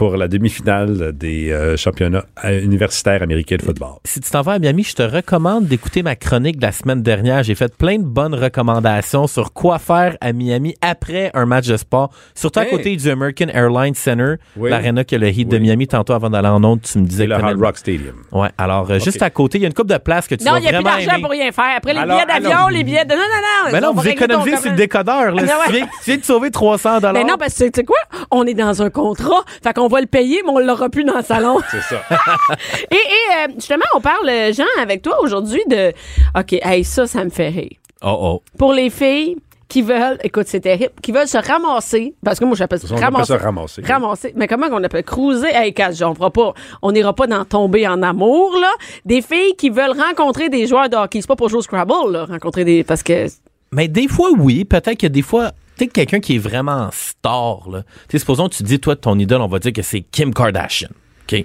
pour 0.00 0.16
la 0.16 0.28
demi-finale 0.28 1.12
des 1.12 1.52
euh, 1.52 1.76
championnats 1.76 2.24
euh, 2.46 2.62
universitaires 2.62 3.22
américains 3.22 3.56
de 3.56 3.62
football. 3.62 3.96
si 4.06 4.18
tu 4.20 4.30
t'en 4.30 4.40
vas 4.40 4.52
à 4.52 4.58
Miami, 4.58 4.82
je 4.82 4.94
te 4.94 5.02
recommande 5.02 5.66
d'écouter 5.66 6.02
ma 6.02 6.16
chronique 6.16 6.56
de 6.56 6.62
la 6.62 6.72
semaine 6.72 7.02
dernière. 7.02 7.42
J'ai 7.42 7.54
fait 7.54 7.76
plein 7.76 7.98
de 7.98 8.04
bonnes 8.04 8.34
recommandations 8.34 9.26
sur 9.26 9.52
quoi 9.52 9.78
faire 9.78 10.16
à 10.22 10.32
Miami 10.32 10.74
après 10.80 11.30
un 11.34 11.44
match 11.44 11.66
de 11.66 11.76
sport, 11.76 12.08
surtout 12.34 12.60
à 12.60 12.64
côté 12.64 12.96
du 12.96 13.10
American 13.10 13.48
Airlines 13.52 13.94
Center, 13.94 14.36
Oui. 14.56 14.70
l'arena 14.70 15.04
qui 15.04 15.16
a 15.16 15.18
le 15.18 15.28
Heat 15.28 15.48
de. 15.48 15.58
Miami. 15.58 15.86
Tantôt, 15.86 16.14
avant 16.14 16.30
d'aller 16.30 16.48
en 16.48 16.64
onde, 16.64 16.80
tu 16.80 16.98
me 16.98 17.04
disais 17.04 17.24
C'est 17.24 17.26
le 17.26 17.36
que 17.36 17.42
Hard 17.42 17.52
t'aimais 17.52 17.66
Rock 17.66 17.76
Stadium. 17.76 18.14
Ouais, 18.32 18.48
alors 18.56 18.90
euh, 18.90 18.98
juste 19.00 19.20
à 19.20 19.28
côté, 19.28 19.58
il 19.58 19.60
y 19.60 19.64
a 19.64 19.68
une 19.68 19.74
coupe 19.74 19.88
de 19.90 19.98
place 19.98 20.26
que 20.26 20.34
tu 20.34 20.46
non, 20.46 20.52
vas 20.52 20.60
il 20.60 20.62
n'y 20.62 20.68
a 20.68 20.72
plus 20.72 20.82
d'argent 20.82 21.20
pour 21.20 21.30
rien 21.30 21.52
faire. 21.52 21.76
Après 21.76 21.92
les 21.92 21.98
Alors, 22.00 22.16
billets 22.16 22.26
d'avion, 22.26 22.56
alors- 22.56 22.70
les 22.70 22.84
billets 22.84 23.04
de. 23.04 23.10
Non, 23.10 23.18
non, 23.18 23.66
non. 23.66 23.70
Mais 23.70 23.80
non, 23.82 23.92
vous 23.92 24.08
économisez 24.08 24.56
sur 24.56 24.70
le 24.70 24.76
décodeur. 24.78 25.34
Là. 25.34 25.42
Ah 25.52 25.58
ouais. 25.58 25.66
tu, 25.66 25.72
viens, 25.72 25.86
tu 25.86 26.10
viens 26.10 26.16
de 26.16 26.24
sauver 26.24 26.50
300 26.50 27.00
Mais 27.12 27.24
non, 27.24 27.36
parce 27.38 27.52
que 27.52 27.64
tu 27.64 27.70
sais 27.74 27.84
quoi? 27.84 27.98
On 28.30 28.46
est 28.46 28.54
dans 28.54 28.80
un 28.80 28.88
contrat. 28.88 29.44
Fait 29.62 29.74
qu'on 29.74 29.89
va 29.90 30.00
le 30.00 30.06
payer, 30.06 30.42
mais 30.44 30.50
on 30.50 30.58
l'aura 30.58 30.88
plus 30.88 31.04
dans 31.04 31.16
le 31.16 31.22
salon. 31.22 31.58
C'est 31.70 31.82
ça. 31.82 32.02
et 32.90 32.94
et 32.94 32.98
euh, 32.98 33.52
justement, 33.56 33.84
on 33.94 34.00
parle, 34.00 34.28
euh, 34.28 34.52
Jean, 34.52 34.64
avec 34.80 35.02
toi 35.02 35.20
aujourd'hui 35.22 35.62
de. 35.68 35.92
OK, 36.38 36.52
hey, 36.52 36.84
ça, 36.84 37.06
ça 37.06 37.24
me 37.24 37.30
fait 37.30 37.48
rire. 37.48 37.76
Oh, 38.02 38.16
oh. 38.20 38.42
Pour 38.56 38.72
les 38.72 38.88
filles 38.88 39.36
qui 39.70 39.82
veulent, 39.82 40.18
écoute, 40.24 40.46
c'est 40.48 40.60
terrible, 40.60 40.92
qui 41.00 41.12
veulent 41.12 41.28
se 41.28 41.38
ramasser, 41.38 42.14
parce 42.24 42.40
que 42.40 42.44
moi, 42.44 42.56
j'appelle 42.56 42.80
ça 42.80 42.94
ramasser. 42.96 43.32
ça 43.32 43.38
ramasser. 43.38 43.82
Ramasser. 43.82 44.32
Mais 44.36 44.48
comment 44.48 44.66
on 44.70 44.82
appelle? 44.82 45.04
Cruiser? 45.04 45.48
Hey, 45.52 45.72
casse, 45.72 46.02
on 46.02 46.14
fera 46.14 46.30
pas, 46.30 46.52
on 46.82 46.92
n'ira 46.92 47.14
pas 47.14 47.28
dans 47.28 47.44
tomber 47.44 47.86
en 47.86 48.02
amour, 48.02 48.56
là. 48.60 48.70
Des 49.04 49.22
filles 49.22 49.54
qui 49.56 49.70
veulent 49.70 49.96
rencontrer 49.98 50.48
des 50.48 50.66
joueurs 50.66 50.88
de 50.88 50.96
hockey. 50.96 51.20
C'est 51.20 51.28
pas 51.28 51.36
pour 51.36 51.48
jouer 51.48 51.60
au 51.60 51.62
Scrabble, 51.62 52.10
là, 52.10 52.24
rencontrer 52.24 52.64
des, 52.64 52.82
parce 52.82 53.02
que, 53.02 53.26
Mais 53.72 53.86
des 53.86 54.08
fois, 54.08 54.30
oui. 54.36 54.64
Peut-être 54.64 54.98
que 54.98 55.06
des 55.06 55.22
fois, 55.22 55.52
sais, 55.84 55.88
quelqu'un 55.88 56.20
qui 56.20 56.36
est 56.36 56.38
vraiment 56.38 56.88
star, 56.92 57.68
là. 57.70 57.82
Supposons 58.14 58.48
que 58.48 58.54
tu 58.54 58.62
dis, 58.62 58.78
toi, 58.80 58.96
ton 58.96 59.18
idole, 59.18 59.40
on 59.42 59.46
va 59.48 59.58
dire 59.58 59.72
que 59.72 59.82
c'est 59.82 60.00
Kim 60.00 60.32
Kardashian. 60.32 60.88
OK? 61.30 61.44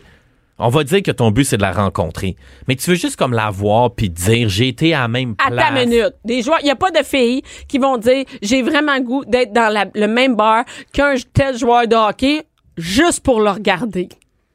On 0.57 0.69
va 0.69 0.85
dire 0.85 1.03
que 1.03 1.11
ton 1.11 1.31
but, 1.31 1.43
c'est 1.43 1.57
de 1.57 1.61
la 1.61 1.73
rencontrer. 1.73 2.37
Mais 2.67 2.77
tu 2.77 2.89
veux 2.89 2.95
juste 2.95 3.17
comme 3.17 3.33
la 3.33 3.49
voir 3.49 3.91
puis 3.93 4.09
dire, 4.09 4.47
j'ai 4.47 4.69
été 4.69 4.93
à 4.93 5.01
la 5.01 5.07
même 5.09 5.35
à 5.45 5.51
place. 5.51 5.65
ta 5.67 5.71
minute. 5.73 6.13
Des 6.23 6.41
joueurs, 6.41 6.59
il 6.61 6.67
y 6.67 6.71
a 6.71 6.77
pas 6.77 6.91
de 6.91 7.03
filles 7.03 7.41
qui 7.67 7.77
vont 7.77 7.97
dire, 7.97 8.23
j'ai 8.41 8.61
vraiment 8.61 8.97
goût 9.01 9.25
d'être 9.25 9.51
dans 9.51 9.67
la- 9.71 9.87
le 9.93 10.07
même 10.07 10.35
bar 10.37 10.63
qu'un 10.93 11.15
tel 11.33 11.57
joueur 11.57 11.87
de 11.89 11.95
hockey 11.95 12.43
juste 12.77 13.19
pour 13.21 13.41
le 13.41 13.49
regarder. 13.49 14.07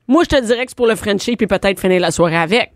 Moi, 0.09 0.25
je 0.25 0.37
te 0.37 0.41
dirais 0.43 0.65
que 0.65 0.71
c'est 0.71 0.77
pour 0.77 0.87
le 0.87 0.97
Frenchie 0.97 1.37
puis 1.37 1.47
peut-être 1.47 1.79
finir 1.79 2.01
la 2.01 2.11
soirée 2.11 2.37
avec. 2.37 2.73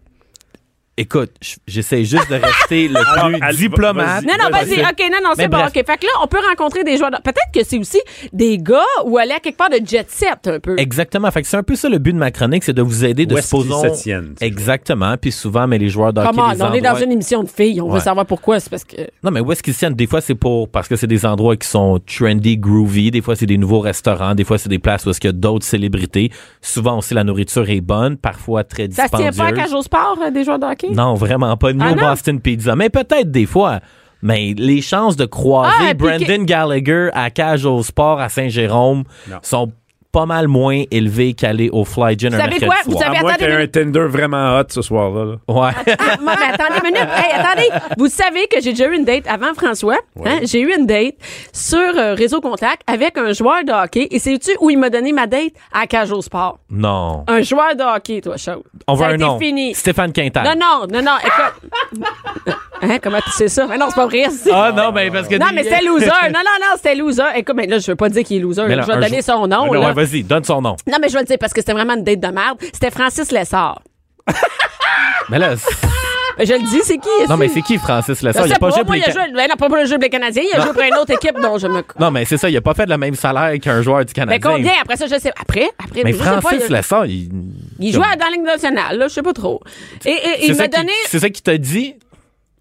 Écoute, 0.97 1.33
j'essaie 1.67 2.05
juste 2.05 2.31
de 2.31 2.37
rester 2.37 2.87
le 2.87 2.97
Alors, 3.17 3.27
plus 3.29 3.39
allez, 3.43 3.57
diplomate. 3.57 4.25
Non, 4.25 4.35
non, 4.41 4.49
Vas-y. 4.51 4.81
OK, 4.81 5.11
non, 5.11 5.19
non, 5.25 5.31
c'est 5.35 5.49
bon. 5.49 5.59
OK. 5.59 5.73
Fait 5.73 5.83
que 5.85 6.05
là, 6.07 6.13
on 6.23 6.29
peut 6.29 6.39
rencontrer 6.49 6.85
des 6.85 6.97
joueurs. 6.97 7.11
de- 7.11 7.17
Peut-être 7.17 7.51
que 7.53 7.65
c'est 7.65 7.79
aussi 7.79 8.01
des 8.33 8.59
gars 8.59 8.79
ou 9.05 9.19
aller 9.19 9.33
à 9.33 9.41
quelque 9.41 9.57
part 9.57 9.71
de 9.71 9.81
jet 9.85 10.09
set 10.09 10.47
un 10.47 10.61
peu. 10.61 10.79
Exactement. 10.79 11.29
Fait 11.33 11.43
que 11.43 11.49
c'est 11.49 11.57
un 11.57 11.65
peu 11.65 11.75
ça 11.75 11.89
le 11.89 11.99
but 11.99 12.13
de 12.13 12.19
ma 12.19 12.31
chronique, 12.31 12.63
c'est 12.63 12.73
de 12.73 12.83
vous 12.83 13.05
aider 13.05 13.27
de 13.27 13.35
Où 13.35 13.39
est-ce 13.39 13.51
qu'ils 13.51 13.63
supposons. 13.65 13.93
se 13.97 14.03
tiennent, 14.03 14.35
Exactement. 14.41 15.17
Puis 15.21 15.33
souvent, 15.33 15.67
mais 15.67 15.79
les 15.79 15.89
joueurs 15.89 16.13
d'hockey, 16.13 16.29
Comment? 16.31 16.53
les 16.53 16.63
On 16.63 16.73
est 16.73 16.81
dans 16.81 16.91
endroits- 16.91 17.05
une 17.05 17.13
émission 17.13 17.43
de 17.43 17.49
filles. 17.49 17.81
On 17.81 17.89
veut 17.91 17.99
savoir 18.01 18.25
pourquoi. 18.25 18.61
C'est 18.61 18.71
parce 18.71 18.85
que. 18.85 18.97
Non, 19.25 19.33
mais 19.33 19.41
où 19.41 19.51
est-ce 19.51 19.65
qu'ils 19.65 19.75
se 19.75 19.81
tiennent? 19.81 19.95
Des 19.95 20.07
fois, 20.07 20.21
c'est 20.21 20.37
pour 20.37 20.69
parce 20.69 20.87
que 20.87 20.95
c'est 20.95 21.09
des 21.09 21.27
endroits 21.27 21.57
qui 21.57 21.67
sont 21.67 21.99
trendy, 22.07 22.57
groovy. 22.57 23.11
Des 23.11 23.21
fois, 23.21 23.35
c'est 23.35 23.47
des 23.47 23.59
nouveaux 23.59 23.81
restaurants. 23.81 24.37
Des 24.37 24.45
fois, 24.45 24.59
c'est 24.59 24.69
des 24.69 24.79
places 24.79 25.05
où 25.07 25.11
est-ce 25.11 25.19
qu'il 25.19 25.29
y 25.29 25.35
a 25.35 25.37
d'autres 25.37 25.67
célébrités. 25.67 26.31
Souvent 26.63 26.99
aussi, 26.99 27.15
la 27.15 27.25
nourriture 27.25 27.69
est 27.69 27.81
bonne, 27.81 28.17
parfois 28.17 28.63
très 28.63 28.85
Ça 28.93 29.07
se 29.07 29.09
tient 29.17 29.31
dispendieuse. 29.31 29.37
pas 29.39 29.47
à 29.47 29.53
cage 29.53 29.73
au 29.73 29.83
sport, 29.83 30.19
euh, 30.25 30.31
des 30.31 30.45
joueurs 30.45 30.61
de 30.61 30.67
hockey? 30.67 30.84
Non, 30.93 31.15
vraiment 31.15 31.57
pas. 31.57 31.73
Ni 31.73 31.83
Ah? 31.83 31.95
Boston 31.95 32.41
Pizza. 32.41 32.75
Mais 32.77 32.91
peut-être 32.91 33.31
des 33.31 33.47
fois. 33.47 33.81
Mais 34.23 34.55
les 34.57 34.81
chances 34.81 35.17
de 35.17 35.27
croiser 35.27 35.71
Ah, 35.91 35.95
puis 35.95 36.09
Brendan 36.09 36.45
Gallagher 36.47 37.11
à 37.13 37.29
Cage 37.31 37.67
au 37.67 37.83
Sport 37.83 38.21
à 38.21 38.29
Saint-Jérôme 38.31 39.05
Non. 39.31 39.37
sont 39.43 39.73
pas 40.15 40.27
mal 40.27 40.47
moins 40.47 40.85
élevés 40.93 41.35
qu'aller 41.35 41.69
au 41.73 41.85
Fly 41.85 42.17
Gin 42.17 42.33
un 42.35 42.39
savez 42.39 42.59
mercredi 42.61 42.67
quoi? 42.67 42.77
Vous 42.87 42.99
savez- 42.99 43.17
À 43.19 43.21
moins 43.21 43.33
attendez 43.33 43.45
qu'il 43.47 43.49
y 43.49 43.51
ait 43.51 43.55
une 43.57 43.63
un 43.63 43.67
Tinder 43.67 44.07
vraiment 44.09 44.59
hot 44.61 44.65
ce 44.69 44.81
soir-là. 44.81 45.25
là. 45.25 45.33
Ouais. 45.49 45.73
Ah, 45.99 46.17
moi, 46.23 46.35
mais 46.39 46.55
attendez 46.55 46.79
une 46.85 46.95
minute. 46.95 47.09
Hey, 47.17 47.33
attendez. 47.41 47.69
Vous 47.99 48.07
savez 48.09 48.47
que 48.47 48.61
j'ai 48.63 48.71
déjà 48.71 48.87
eu 48.87 48.95
une 48.95 49.05
date 49.05 49.27
avant 49.27 49.53
François. 49.55 49.99
hein? 50.25 50.39
J'ai 50.45 50.61
eu 50.61 50.73
une 50.79 50.87
date 50.87 51.17
sur 51.53 51.79
euh, 51.79 52.15
Réseau 52.15 52.41
Contact 52.41 52.83
avec 52.87 53.19
un 53.19 53.33
joueur 53.33 53.65
de 53.65 53.73
hockey. 53.73 54.07
Et 54.13 54.19
sais-tu 54.21 54.53
où 54.61 54.71
il 54.71 54.79
m'a 54.79 54.89
donné 54.91 55.13
ma 55.13 55.27
date? 55.27 55.53
À 55.73 55.85
au 56.13 56.23
Sport. 56.23 56.59
non. 56.71 57.25
Un 57.27 57.43
joueur 57.43 57.75
de 57.75 57.83
hockey, 57.83 58.21
toi, 58.21 58.37
Chose. 58.37 58.63
On 58.87 58.95
Ça 58.95 59.01
veut 59.01 59.09
a 59.09 59.13
un 59.13 59.15
été 59.17 59.25
nom. 59.25 59.39
fini. 59.39 59.75
Stéphane 59.75 60.13
Quintal. 60.13 60.45
Non, 60.45 60.55
non, 60.55 60.87
non, 60.93 61.03
non, 61.03 61.17
écoute. 61.19 62.05
hein, 62.83 62.99
comment 63.03 63.21
tu 63.21 63.31
sais 63.33 63.49
ça? 63.49 63.67
Mais 63.69 63.77
non, 63.79 63.87
c'est 63.89 63.95
pas 63.97 64.07
vrai. 64.07 64.25
c'est- 64.31 64.51
Ah 64.53 64.73
non, 64.75 64.93
mais 64.93 65.11
parce 65.11 65.29
que. 65.29 65.37
non, 65.37 65.47
mais 65.55 65.63
c'était 65.65 65.83
loser. 65.85 66.07
Non, 66.25 66.41
non, 66.41 66.59
non, 66.61 66.77
c'était 66.77 66.95
loser. 66.95 67.23
Écoute, 67.37 67.55
mais 67.57 67.67
là, 67.67 67.79
je 67.79 67.91
veux 67.91 67.97
pas 67.97 68.09
dire 68.09 68.25
qu'il 68.25 68.37
est 68.39 68.41
loser. 68.41 68.65
Mais 68.67 68.77
là, 68.77 68.83
je 68.87 68.93
vais 68.93 69.01
donner 69.01 69.23
son 69.23 69.47
nom. 69.47 69.69
Ouais, 69.69 69.79
là. 69.81 69.89
ouais, 69.89 69.93
vas-y, 69.93 70.23
donne 70.23 70.45
son 70.45 70.61
nom. 70.63 70.77
Non, 70.87 70.99
mais 71.01 71.09
je 71.09 71.15
vais 71.15 71.21
le 71.21 71.27
dire 71.27 71.37
parce 71.39 71.53
que 71.53 71.61
c'était 71.61 71.73
vraiment 71.73 71.95
une 71.95 72.05
date 72.05 72.21
de 72.21 72.29
merde. 72.29 72.59
C'était 72.73 72.91
Francis 72.91 73.31
Lessard. 73.33 73.83
Mais 75.31 75.39
là, 75.39 75.57
c'est- 75.57 76.45
Je 76.47 76.53
le 76.53 76.59
dis, 76.69 76.81
c'est 76.83 76.99
qui? 76.99 77.09
non, 77.29 77.37
mais 77.37 77.49
c'est 77.49 77.63
qui 77.63 77.79
Francis 77.79 78.21
Lessard? 78.21 78.45
Il 78.47 78.49
sais 78.51 78.57
a 78.57 78.59
pas 78.59 78.69
pas, 78.71 78.75
joué 78.75 78.85
pour 78.85 78.95
les 78.95 79.01
il 79.01 79.05
a 79.05 79.13
Ca- 79.13 79.25
joué, 79.25 79.33
ben 79.35 79.47
non, 79.49 79.57
pas 79.57 79.69
pour 79.69 79.77
le 79.77 79.87
jeu 79.87 79.99
des 79.99 80.09
Canadiens, 80.11 80.43
il 80.53 80.59
a 80.59 80.63
joué 80.65 80.73
pour 80.73 80.83
une 80.83 80.95
autre 80.97 81.13
équipe 81.13 81.41
dont 81.41 81.57
je 81.59 81.67
me. 81.69 81.83
Non, 81.99 82.11
mais 82.11 82.25
c'est 82.25 82.37
ça, 82.37 82.51
il 82.51 82.57
a 82.57 82.61
pas 82.61 82.75
fait 82.75 82.87
le 82.87 82.99
même 82.99 83.15
salaire 83.15 83.59
qu'un 83.61 83.81
joueur 83.83 84.01
du 84.05 84.13
Mais 84.17 84.39
Canadien. 84.39 84.51
combien? 84.51 84.73
Après 84.83 84.97
ça, 84.97 85.07
je 85.07 85.19
sais. 85.19 85.33
Après, 85.41 85.69
après, 85.83 86.03
Mais 86.05 86.13
je 86.13 86.19
sais 86.19 86.25
pas, 86.25 86.41
Francis 86.41 86.69
Lessard, 86.69 87.07
il. 87.07 87.31
il 87.79 87.93
jouait 87.93 88.17
dans 88.19 88.25
la 88.27 88.31
Ligue 88.33 88.43
nationale, 88.43 88.99
là, 88.99 89.09
je 89.09 89.15
sais 89.15 89.23
pas 89.23 89.33
trop. 89.33 89.61
Et, 90.05 90.11
et 90.11 90.17
C'est 90.41 90.47
il 90.49 90.57
m'a 90.57 90.69
donné. 90.69 90.93
C'est 91.07 91.21
ça 91.21 91.31
qui 91.31 91.41
t'a 91.43 91.57
dit? 91.57 91.95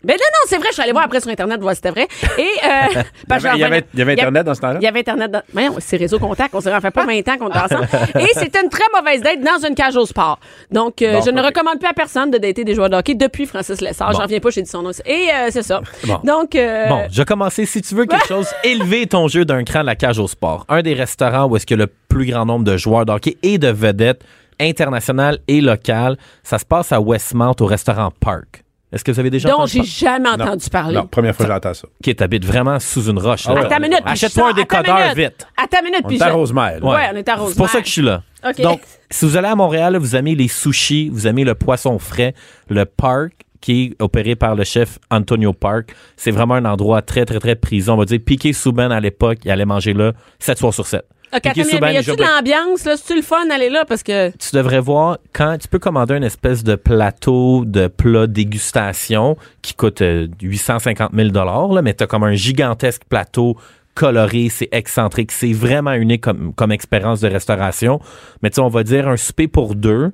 Ben 0.03 0.13
non, 0.13 0.17
non, 0.17 0.47
c'est 0.47 0.57
vrai, 0.57 0.67
je 0.69 0.73
suis 0.73 0.81
allée 0.83 0.91
voir 0.91 1.05
après 1.05 1.21
sur 1.21 1.29
Internet, 1.31 1.61
voir 1.61 1.73
si 1.73 1.77
c'était 1.83 1.91
vrai. 1.91 2.07
Et, 2.37 2.41
euh, 2.41 3.01
Il 3.29 3.35
y 3.35 3.39
que 3.39 3.45
avait, 3.47 3.55
il 3.55 3.59
y 3.59 3.63
avait- 3.63 3.63
revenais- 3.63 3.83
il 3.93 3.99
y 3.99 4.01
avait 4.01 4.11
Internet 4.13 4.45
dans 4.45 4.53
ce 4.53 4.61
temps-là? 4.61 4.79
Il 4.81 4.83
y 4.83 4.87
avait 4.87 4.99
Internet 4.99 5.31
dans. 5.31 5.41
Voyons, 5.53 5.75
c'est 5.79 5.97
réseau 5.97 6.19
contact. 6.19 6.53
On 6.53 6.61
s'est 6.61 6.71
fait 6.81 6.91
pas 6.91 7.05
20 7.05 7.27
ans 7.29 7.37
qu'on 7.37 7.47
était 7.49 7.59
ensemble. 7.59 7.87
Et 8.19 8.27
c'était 8.33 8.61
une 8.61 8.69
très 8.69 8.83
mauvaise 8.95 9.21
date 9.21 9.39
dans 9.41 9.65
une 9.67 9.75
cage 9.75 9.95
au 9.95 10.05
sport. 10.05 10.39
Donc, 10.71 11.01
euh, 11.01 11.13
Bon, 11.19 11.21
je 11.25 11.31
ne 11.31 11.41
recommande 11.41 11.79
plus 11.79 11.87
à 11.87 11.93
personne 11.93 12.31
de 12.31 12.37
dater 12.37 12.63
des 12.63 12.75
joueurs 12.75 12.89
de 12.89 12.95
hockey 12.97 13.15
depuis 13.15 13.45
Francis 13.45 13.79
Lessard. 13.81 14.11
Bon. 14.11 14.19
J'en 14.19 14.25
viens 14.25 14.39
pas, 14.39 14.49
j'ai 14.49 14.61
dit 14.61 14.69
son 14.69 14.81
nom. 14.81 14.91
Et 15.05 15.27
euh, 15.33 15.47
c'est 15.51 15.63
ça. 15.63 15.81
Bon. 16.05 16.19
Donc, 16.23 16.55
euh, 16.55 16.87
Bon, 16.89 17.03
je 17.09 17.17
vais 17.17 17.25
commencer. 17.25 17.65
Si 17.65 17.81
tu 17.81 17.95
veux 17.95 18.05
quelque 18.05 18.27
chose, 18.27 18.47
élever 18.63 19.07
ton 19.07 19.27
jeu 19.29 19.45
d'un 19.45 19.63
cran 19.63 19.83
la 19.83 19.95
cage 19.95 20.19
au 20.19 20.27
sport. 20.27 20.65
Un 20.69 20.81
des 20.81 20.93
restaurants 20.93 21.45
où 21.45 21.55
est-ce 21.55 21.65
qu'il 21.65 21.77
y 21.77 21.81
a 21.81 21.85
le 21.85 21.91
plus 22.09 22.25
grand 22.25 22.45
nombre 22.45 22.65
de 22.65 22.75
joueurs 22.77 23.05
de 23.05 23.11
hockey 23.13 23.37
et 23.41 23.57
de 23.57 23.69
vedettes 23.69 24.21
internationales 24.59 25.39
et 25.47 25.61
locales, 25.61 26.17
ça 26.43 26.59
se 26.59 26.65
passe 26.65 26.91
à 26.91 26.99
Westmount 27.01 27.55
au 27.59 27.65
restaurant 27.65 28.11
Park. 28.19 28.62
Est-ce 28.93 29.03
que 29.03 29.11
vous 29.11 29.19
avez 29.19 29.29
déjà 29.31 29.49
dont 29.49 29.55
entendu 29.55 29.71
j'ai 29.73 29.83
jamais 29.83 30.29
entendu 30.29 30.69
parler. 30.69 30.95
Non, 30.95 31.07
première 31.07 31.35
fois 31.35 31.45
que 31.47 31.51
j'entends 31.51 31.73
ça. 31.73 31.87
Qui 32.03 32.15
t'habite 32.15 32.45
vraiment 32.45 32.79
sous 32.79 33.09
une 33.09 33.17
roche. 33.19 33.45
là. 33.47 33.59
Attends 33.61 33.77
une 33.77 33.81
minute. 33.83 34.01
puis 34.03 34.11
Achète-toi 34.13 34.43
je 34.55 34.61
un 34.61 34.65
sors- 34.65 34.65
attends 34.65 34.77
une 34.77 34.83
décodeur 34.85 34.99
minute. 35.15 35.17
vite. 35.17 35.47
Attends 35.57 35.77
une 35.79 35.85
minute, 35.85 36.01
On 36.03 36.07
puis 36.07 36.17
est 36.17 36.23
à 36.23 36.29
je- 36.29 36.33
Rosemère. 36.33 36.79
là. 36.79 36.85
Ouais, 36.85 37.09
on 37.11 37.15
est 37.17 37.27
à 37.27 37.31
C'est 37.33 37.37
pour 37.37 37.47
Rosemère. 37.47 37.69
ça 37.71 37.81
que 37.81 37.87
je 37.87 37.91
suis 37.91 38.01
là. 38.03 38.21
OK. 38.47 38.61
Donc, 38.61 38.81
si 39.09 39.25
vous 39.25 39.35
allez 39.35 39.47
à 39.47 39.55
Montréal, 39.55 39.97
vous 39.97 40.15
aimez 40.15 40.35
les 40.35 40.47
sushis, 40.47 41.09
vous 41.09 41.25
aimez 41.27 41.43
le 41.43 41.55
poisson 41.55 41.97
frais, 41.97 42.35
le 42.69 42.85
park 42.85 43.31
qui 43.61 43.83
est 43.97 44.01
opéré 44.03 44.35
par 44.35 44.55
le 44.55 44.63
chef 44.65 44.99
Antonio 45.09 45.53
Park, 45.53 45.95
c'est 46.17 46.31
vraiment 46.31 46.55
un 46.55 46.65
endroit 46.65 47.01
très, 47.01 47.23
très, 47.25 47.39
très 47.39 47.55
prisé. 47.55 47.89
On 47.89 47.95
va 47.97 48.03
dire, 48.05 48.19
Piqué 48.23 48.51
Souben 48.53 48.91
à 48.91 48.99
l'époque, 48.99 49.39
il 49.45 49.51
allait 49.51 49.65
manger 49.65 49.93
là 49.93 50.11
7 50.39 50.57
soirs 50.59 50.73
sur 50.73 50.85
7. 50.85 51.03
Une 51.33 51.51
minute, 51.63 51.71
Souben, 51.75 51.89
mais 51.89 51.93
y 51.95 51.97
a-tu 51.97 52.11
de 52.15 52.21
l'ambiance, 52.23 52.85
là? 52.85 52.97
C'est-tu 52.97 53.15
le 53.15 53.21
fun 53.21 53.45
d'aller 53.47 53.69
là? 53.69 53.85
Parce 53.85 54.03
que. 54.03 54.29
tu 54.31 54.55
devrais 54.55 54.79
voir 54.79 55.17
quand 55.33 55.57
tu 55.59 55.67
peux 55.67 55.79
commander 55.79 56.15
une 56.15 56.23
espèce 56.23 56.63
de 56.63 56.75
plateau 56.75 57.63
de 57.65 57.87
plat 57.87 58.27
dégustation 58.27 59.37
qui 59.61 59.73
coûte 59.73 60.01
euh, 60.01 60.27
850 60.41 61.11
000 61.13 61.29
là, 61.33 61.81
mais 61.81 61.93
tu 61.93 62.03
as 62.03 62.07
comme 62.07 62.23
un 62.23 62.33
gigantesque 62.35 63.03
plateau 63.09 63.57
coloré, 63.95 64.49
c'est 64.49 64.69
excentrique, 64.71 65.31
c'est 65.31 65.53
vraiment 65.53 65.93
unique 65.93 66.21
comme, 66.21 66.53
comme 66.53 66.71
expérience 66.71 67.21
de 67.21 67.27
restauration. 67.27 67.99
Mais 68.41 68.49
tu 68.49 68.55
sais, 68.55 68.61
on 68.61 68.67
va 68.69 68.83
dire 68.83 69.07
un 69.07 69.17
souper 69.17 69.47
pour 69.47 69.75
deux, 69.75 70.11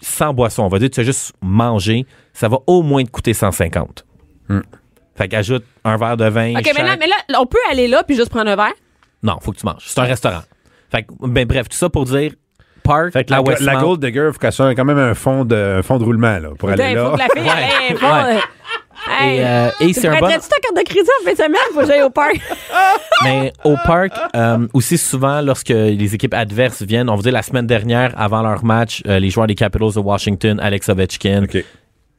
sans 0.00 0.34
boisson. 0.34 0.64
On 0.64 0.68
va 0.68 0.78
dire 0.78 0.90
tu 0.90 1.00
as 1.00 1.04
juste 1.04 1.32
manger, 1.40 2.06
ça 2.32 2.48
va 2.48 2.58
au 2.66 2.82
moins 2.82 3.04
te 3.04 3.10
coûter 3.10 3.32
150. 3.34 4.04
Fait 5.16 5.28
qu'ajoute 5.28 5.64
un 5.84 5.96
verre 5.96 6.16
de 6.16 6.24
vin. 6.24 6.50
OK, 6.56 6.64
chaque- 6.64 6.74
mais 6.76 6.82
là, 6.82 6.96
mais 6.98 7.06
là, 7.06 7.40
on 7.40 7.46
peut 7.46 7.58
aller 7.70 7.86
là 7.86 8.02
puis 8.02 8.16
juste 8.16 8.30
prendre 8.30 8.50
un 8.50 8.56
verre? 8.56 8.72
Non, 9.24 9.38
faut 9.40 9.50
que 9.52 9.58
tu 9.58 9.66
manges. 9.66 9.82
C'est 9.86 9.98
un 9.98 10.04
restaurant. 10.04 10.42
Fait 10.92 11.02
que, 11.02 11.12
ben 11.26 11.44
bref, 11.46 11.68
tout 11.68 11.76
ça 11.76 11.88
pour 11.88 12.04
dire 12.04 12.32
Park 12.84 13.12
Fait 13.12 13.24
que 13.24 13.30
la, 13.32 13.42
la 13.60 13.76
Gold 13.76 14.04
Digger, 14.04 14.26
il 14.28 14.32
faut 14.32 14.38
qu'elle 14.38 14.52
soit 14.52 14.74
quand 14.74 14.84
même 14.84 14.98
un 14.98 15.14
fond 15.14 15.44
de, 15.44 15.78
un 15.78 15.82
fond 15.82 15.98
de 15.98 16.04
roulement 16.04 16.38
là, 16.38 16.50
pour 16.58 16.68
aller 16.70 16.90
Il 16.90 16.94
là. 16.96 17.06
faut 17.06 17.12
que 17.16 17.18
la 17.18 17.28
fille 17.28 17.96
fond, 17.96 18.06
Ouais. 18.06 18.40
hey, 19.20 19.38
Et, 19.38 19.44
euh, 19.44 19.68
et 19.80 19.86
tu 19.88 19.94
c'est 19.94 20.08
un 20.08 20.12
bon... 20.12 20.18
prêterais-tu 20.26 20.48
ta 20.48 20.56
carte 20.60 20.76
de 20.76 20.82
crédit 20.82 21.08
en 21.20 21.24
fin 21.24 21.32
de 21.32 21.36
semaine? 21.36 21.56
Faut 21.72 21.80
que 21.80 21.86
j'aille 21.86 22.02
au 22.02 22.10
parc? 22.10 22.38
Mais 23.24 23.52
au 23.64 23.74
parc, 23.86 24.12
euh, 24.36 24.66
aussi 24.74 24.98
souvent, 24.98 25.40
lorsque 25.40 25.70
les 25.70 26.14
équipes 26.14 26.34
adverses 26.34 26.82
viennent, 26.82 27.08
on 27.08 27.16
vous 27.16 27.22
dit 27.22 27.30
la 27.30 27.42
semaine 27.42 27.66
dernière, 27.66 28.12
avant 28.20 28.42
leur 28.42 28.62
match, 28.64 29.02
euh, 29.06 29.18
les 29.18 29.30
joueurs 29.30 29.46
des 29.46 29.54
Capitals 29.54 29.94
de 29.94 30.00
Washington, 30.00 30.60
Alex 30.60 30.88
Ovechkin, 30.90 31.46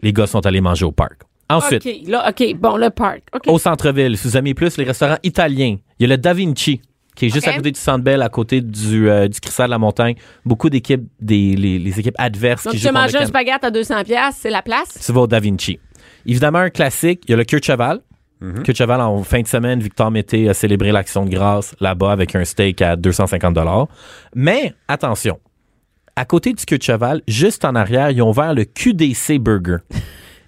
les 0.02 0.14
gars 0.14 0.28
sont 0.28 0.46
allés 0.46 0.62
manger 0.62 0.86
au 0.86 0.92
parc. 0.92 1.22
Ensuite, 1.48 1.86
OK, 1.86 1.94
là, 2.08 2.28
OK, 2.30 2.56
bon, 2.58 2.76
le 2.78 2.90
parc. 2.90 3.22
Au 3.48 3.60
centre-ville, 3.60 4.18
si 4.18 4.28
vous 4.28 4.36
aimez 4.38 4.56
plus 4.56 4.78
les 4.78 4.84
restaurants 4.84 5.20
italiens, 5.22 5.78
il 6.00 6.08
y 6.10 6.12
a 6.12 6.16
le 6.16 6.18
Da 6.18 6.34
Vinci, 6.34 6.82
qui 7.16 7.26
est 7.28 7.30
juste 7.30 7.48
à 7.48 7.54
côté 7.54 7.72
du 7.72 7.80
Centre 7.80 8.04
Bell, 8.04 8.22
à 8.22 8.30
côté 8.30 8.62
du, 8.62 9.10
euh, 9.10 9.28
du 9.28 9.40
Cristal 9.40 9.68
de 9.68 9.72
la 9.72 9.78
Montagne. 9.78 10.16
Beaucoup 10.46 10.70
d'équipes, 10.70 11.08
des, 11.20 11.56
les, 11.56 11.80
les 11.80 12.00
équipes 12.00 12.16
adverses 12.18 12.64
Donc, 12.66 12.74
qui 12.74 12.80
tu 12.80 12.84
jouent 12.84 12.90
contre 12.90 13.02
manger 13.02 13.18
le 13.18 13.24
un 13.24 13.28
spaghette 13.28 13.64
à 13.64 13.72
200 13.72 14.04
pièces, 14.04 14.36
c'est 14.40 14.50
la 14.50 14.62
place? 14.62 15.02
tu 15.06 15.12
vas 15.12 15.22
au 15.22 15.28
Da 15.28 15.40
Vinci. 15.40 15.80
Évidemment, 16.26 16.60
un 16.60 16.70
classique, 16.70 17.22
il 17.28 17.32
y 17.32 17.34
a 17.34 17.38
le 17.38 17.44
Cure 17.44 17.60
de 17.60 17.66
Cheval. 17.66 18.00
Cure 18.64 18.74
de 18.74 18.78
Cheval, 18.78 19.02
en 19.02 19.24
fin 19.24 19.42
de 19.42 19.48
semaine, 19.48 19.80
Victor 19.80 20.12
Mété 20.12 20.50
a 20.50 20.54
célébré 20.54 20.92
l'action 20.92 21.26
de 21.26 21.30
grâce 21.32 21.74
là-bas 21.80 22.12
avec 22.12 22.36
un 22.36 22.44
steak 22.46 22.82
à 22.82 22.96
250 22.96 23.58
Mais, 24.36 24.74
attention, 24.88 25.40
à 26.16 26.26
côté 26.26 26.54
du 26.54 26.64
Cure 26.66 26.78
de 26.78 26.84
Cheval, 26.84 27.22
juste 27.28 27.66
en 27.66 27.76
arrière, 27.76 28.12
ils 28.12 28.22
ont 28.22 28.30
ouvert 28.30 28.54
le 28.54 28.66
QDC 28.66 29.40
Burger. 29.40 29.78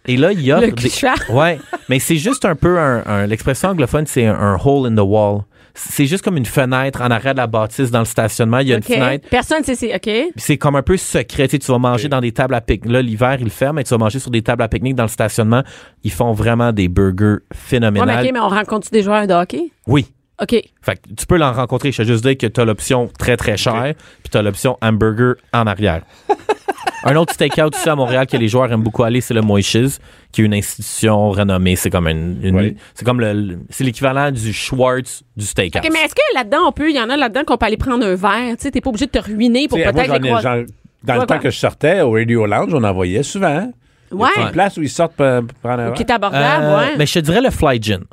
Et 0.06 0.16
là, 0.16 0.32
il 0.32 0.42
y 0.42 0.52
a... 0.52 0.60
Le 0.62 0.68
cul 0.72 0.86
de 0.86 0.90
cheval? 0.90 1.18
Ouais, 1.30 1.60
mais 1.90 2.00
c'est 2.00 2.16
juste 2.16 2.46
un 2.46 2.56
peu 2.56 2.80
un... 2.80 3.04
un- 3.06 3.26
L'expression 3.28 3.70
anglophone, 3.70 4.06
c'est 4.08 4.26
un, 4.26 4.34
un 4.36 4.58
hole 4.64 4.88
in 4.92 4.96
the 4.96 5.06
wall. 5.06 5.42
C'est 5.80 6.08
juste 6.08 6.24
comme 6.24 6.38
une 6.38 6.46
fenêtre 6.46 7.02
en 7.02 7.12
arrière 7.12 7.34
de 7.34 7.40
la 7.40 7.48
bâtisse 7.48 7.92
dans 7.92 8.00
le 8.00 8.06
stationnement. 8.06 8.60
Il 8.60 8.70
y 8.70 8.74
a 8.74 8.78
une 8.78 8.84
fenêtre 8.84 9.28
Personne 9.30 9.64
sait 9.64 9.76
c'est. 9.76 9.96
OK. 9.96 10.34
c'est 10.36 10.58
comme 10.58 10.76
un 10.76 10.82
peu 10.82 10.98
secret. 10.98 11.48
Tu, 11.48 11.52
sais, 11.52 11.60
tu 11.60 11.72
vas 11.72 11.78
manger 11.78 12.10
dans 12.10 12.20
des 12.20 12.32
tables 12.32 12.56
à 12.56 12.62
pique. 12.62 12.86
Là, 12.86 13.02
l'hiver, 13.02 13.38
ils 13.40 13.46
le 13.46 13.50
ferment, 13.50 13.76
mais 13.76 13.84
tu 13.84 13.92
vas 13.92 13.98
manger 13.98 14.20
sur 14.20 14.32
des 14.32 14.42
tables 14.42 14.64
à 14.64 14.68
pique-nique 14.68 14.96
dans 14.96 15.04
le 15.04 15.10
stationnement. 15.10 15.64
Ils 16.04 16.12
font 16.12 16.34
vraiment 16.34 16.72
des 16.72 16.88
burgers 16.88 17.28
Ouais, 17.28 17.40
mais 17.52 17.58
phénoménales. 17.58 18.26
OK, 18.26 18.32
mais 18.34 18.40
on 18.40 18.48
rencontre 18.48 18.90
des 18.92 19.04
joueurs 19.04 19.28
de 19.28 19.34
hockey? 19.34 19.72
Oui. 19.86 20.08
OK. 20.42 20.56
Fait 20.82 20.96
que 20.96 21.14
tu 21.16 21.26
peux 21.26 21.38
l'en 21.38 21.52
rencontrer. 21.52 21.92
Je 21.92 22.04
te 22.04 22.08
juste 22.08 22.24
dire 22.24 22.38
que 22.38 22.48
tu 22.48 22.62
as 22.62 22.66
l'option 22.66 23.10
très, 23.18 23.38
très 23.38 23.58
chère, 23.58 23.94
puis 24.24 24.30
tu 24.32 24.38
as 24.38 24.42
l'option 24.42 24.78
hamburger 24.82 25.36
en 25.54 25.66
arrière. 25.66 26.04
un 27.04 27.16
autre 27.16 27.34
steakhouse 27.34 27.72
aussi 27.76 27.90
à 27.90 27.96
Montréal 27.96 28.26
que 28.28 28.38
les 28.38 28.48
joueurs 28.48 28.72
aiment 28.72 28.82
beaucoup 28.84 29.04
aller, 29.04 29.22
c'est 29.22 29.34
le 29.34 29.42
Moishes, 29.42 30.00
qui 30.32 30.42
est 30.42 30.46
une 30.46 30.54
institution 30.54 31.30
renommée. 31.32 31.76
C'est 31.76 31.90
comme 31.90 32.08
une, 32.08 32.40
une- 32.44 32.56
Oui. 32.56 32.78
c'est 32.96 33.06
comme 33.06 33.20
le, 33.20 33.60
c'est 33.70 33.84
l'équivalent 33.84 34.32
du 34.32 34.52
Schwartz 34.54 35.24
du 35.36 35.46
steakhouse. 35.46 35.82
Mais 35.92 36.00
est-ce 36.00 36.16
que 36.16 36.22
là-dedans, 36.36 36.68
on 36.68 36.72
peut, 36.72 36.90
il 36.90 36.96
y 36.96 37.00
en 37.02 37.10
a 37.10 37.18
là-dedans 37.18 37.44
qu'on 37.46 37.58
peut 37.58 37.66
aller 37.66 37.78
prendre 37.78 38.06
un 38.06 38.16
verre? 38.16 38.56
Tu 38.58 38.64
sais, 38.64 38.72
t'es 38.72 38.82
pas 38.82 38.90
obligé 38.90 39.06
de 39.06 39.12
te 39.12 39.20
ruiner 39.20 39.68
pour 39.68 39.78
peut-être 39.78 39.96
les 40.22 40.30
croiser. 40.30 40.66
dans 41.04 41.14
Ouais, 41.14 41.20
le 41.22 41.26
temps 41.28 41.36
ouais. 41.36 41.40
que 41.42 41.50
je 41.52 41.58
sortais 41.58 42.02
au 42.02 42.12
Radio 42.12 42.46
Lounge, 42.46 42.74
on 42.74 42.84
en 42.84 42.94
voyait 42.94 43.24
souvent. 43.24 43.72
Ouais. 44.12 44.30
Une 44.38 44.52
place 44.52 44.78
où 44.78 44.82
ils 44.82 44.90
sortent 44.90 45.14
pour 45.14 45.26
pour 45.48 45.54
prendre 45.62 45.84
un 45.84 45.92
Qui 45.92 46.04
verre? 46.04 46.12
est 46.12 46.16
abordable, 46.16 46.64
Euh, 46.66 46.78
ouais. 46.80 46.94
Mais 46.98 47.06
je 47.06 47.14
te 47.14 47.20
dirais 47.20 47.42
le 47.42 47.50
Fly 47.52 47.82
Gin. 47.82 48.04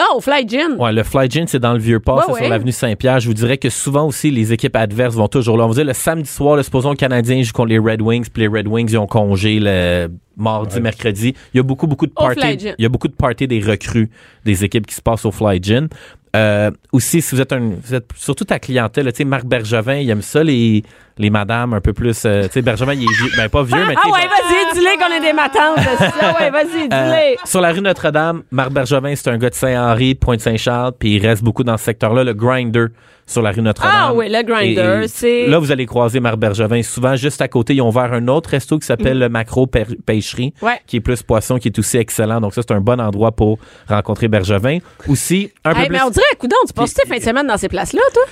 Oh, 0.00 0.20
Fly 0.20 0.48
Gin. 0.48 0.76
Ouais, 0.78 0.92
le 0.92 1.04
Fly 1.04 1.30
Gin, 1.30 1.46
c'est 1.46 1.60
dans 1.60 1.72
le 1.72 1.78
Vieux-Port, 1.78 2.16
Ouais, 2.16 2.22
c'est 2.26 2.32
ouais. 2.32 2.40
sur 2.40 2.48
l'avenue 2.48 2.72
Saint-Pierre. 2.72 3.20
Je 3.20 3.28
vous 3.28 3.34
dirais 3.34 3.58
que 3.58 3.70
souvent 3.70 4.06
aussi, 4.06 4.30
les 4.30 4.52
équipes 4.52 4.74
adverses 4.74 5.14
vont 5.14 5.28
toujours 5.28 5.56
là. 5.56 5.64
On 5.64 5.68
va 5.68 5.74
dire 5.74 5.84
le 5.84 5.92
samedi 5.92 6.28
soir, 6.28 6.56
là, 6.56 6.62
supposons 6.64 6.90
le 6.90 6.96
Canadien 6.96 7.40
joue 7.42 7.52
contre 7.52 7.68
les 7.68 7.78
Red 7.78 8.02
Wings, 8.02 8.26
puis 8.32 8.42
les 8.42 8.48
Red 8.48 8.66
Wings, 8.66 8.88
ils 8.90 8.98
ont 8.98 9.06
congé 9.06 9.60
le 9.60 10.08
mardi, 10.36 10.80
mercredi. 10.80 11.34
Il 11.52 11.58
y 11.58 11.60
a 11.60 11.62
beaucoup, 11.62 11.86
beaucoup 11.86 12.06
de 12.06 12.12
Au 12.16 12.24
parties. 12.26 12.72
Il 12.76 12.82
y 12.82 12.86
a 12.86 12.88
beaucoup 12.88 13.06
de 13.08 13.14
parties 13.14 13.46
des 13.46 13.60
recrues 13.60 14.10
des 14.44 14.64
équipes 14.64 14.86
qui 14.86 14.96
se 14.96 15.02
passent 15.02 15.24
au 15.24 15.30
Fly 15.30 15.62
Gin. 15.62 15.88
Euh, 16.34 16.72
aussi, 16.90 17.22
si 17.22 17.32
vous 17.36 17.40
êtes 17.40 17.52
un, 17.52 17.60
vous 17.80 17.94
êtes 17.94 18.10
surtout 18.16 18.44
ta 18.44 18.58
clientèle, 18.58 19.04
là, 19.04 19.12
tu 19.12 19.18
sais, 19.18 19.24
Marc 19.24 19.44
Bergevin, 19.44 19.94
il 19.98 20.10
aime 20.10 20.22
ça, 20.22 20.42
les, 20.42 20.82
les 21.18 21.30
madames 21.30 21.74
un 21.74 21.80
peu 21.80 21.92
plus. 21.92 22.24
euh, 22.24 22.44
tu 22.44 22.50
sais, 22.54 22.62
Bergevin, 22.62 22.94
il 22.94 23.04
est 23.04 23.06
vieux. 23.12 23.30
Ben, 23.36 23.48
pas 23.48 23.62
vieux, 23.62 23.84
mais 23.86 23.94
tu 23.94 24.00
Ah 24.04 24.08
ouais, 24.08 24.26
vas-y, 24.26 24.74
dis-le 24.74 24.98
qu'on 24.98 25.12
est 25.14 25.20
des 25.20 25.32
matantes. 25.32 25.78
Ah 26.20 26.34
ouais, 26.40 26.50
vas-y, 26.50 26.88
euh, 26.92 27.34
dis-le. 27.36 27.48
sur 27.48 27.60
la 27.60 27.72
rue 27.72 27.80
Notre-Dame, 27.80 28.42
Marc 28.50 28.70
Bergevin, 28.70 29.14
c'est 29.14 29.28
un 29.30 29.38
gars 29.38 29.50
de 29.50 29.54
Saint-Henri, 29.54 30.14
Pointe-Saint-Charles, 30.16 30.92
puis 30.98 31.16
il 31.16 31.26
reste 31.26 31.42
beaucoup 31.44 31.62
dans 31.64 31.76
ce 31.76 31.84
secteur-là. 31.84 32.24
Le 32.24 32.34
Grinder 32.34 32.86
sur 33.26 33.40
la 33.42 33.52
rue 33.52 33.62
Notre-Dame. 33.62 33.90
Ah 33.94 34.12
oui, 34.12 34.26
le 34.28 34.42
Grinder, 34.42 35.06
c'est- 35.08 35.46
Là, 35.46 35.58
vous 35.58 35.70
allez 35.72 35.86
croiser 35.86 36.20
Marc 36.20 36.36
Bergevin. 36.36 36.82
Souvent, 36.82 37.14
juste 37.16 37.40
à 37.40 37.48
côté, 37.48 37.74
ils 37.74 37.80
ont 37.80 37.88
ouvert 37.88 38.12
un 38.12 38.26
autre 38.28 38.50
resto 38.50 38.78
qui 38.78 38.86
s'appelle 38.86 39.18
le 39.18 39.28
Macro 39.28 39.66
Pê- 39.66 39.86
Pêcherie, 40.04 40.52
Mm. 40.60 40.64
Ouais. 40.66 40.80
qui 40.86 40.96
est 40.96 41.00
plus 41.00 41.22
poisson, 41.22 41.58
qui 41.58 41.68
est 41.68 41.78
aussi 41.78 41.96
excellent. 41.96 42.40
Donc 42.40 42.54
ça, 42.54 42.62
c'est 42.66 42.74
un 42.74 42.80
bon 42.80 43.00
endroit 43.00 43.32
pour 43.32 43.58
rencontrer 43.88 44.28
Bergevin. 44.28 44.78
Aussi, 45.08 45.50
un 45.64 45.72
peu 45.72 45.80
Hey, 45.80 45.86
plus... 45.86 45.92
mais 45.96 46.02
on 46.02 46.10
dirait, 46.10 46.24
coudon, 46.38 46.56
tu 46.66 46.72
passes 46.74 46.92
tes 46.92 47.06
fins 47.06 47.18
de 47.18 47.22
semaine 47.22 47.46
dans 47.46 47.56
ces 47.56 47.68
places-là, 47.68 48.02
toi? 48.12 48.22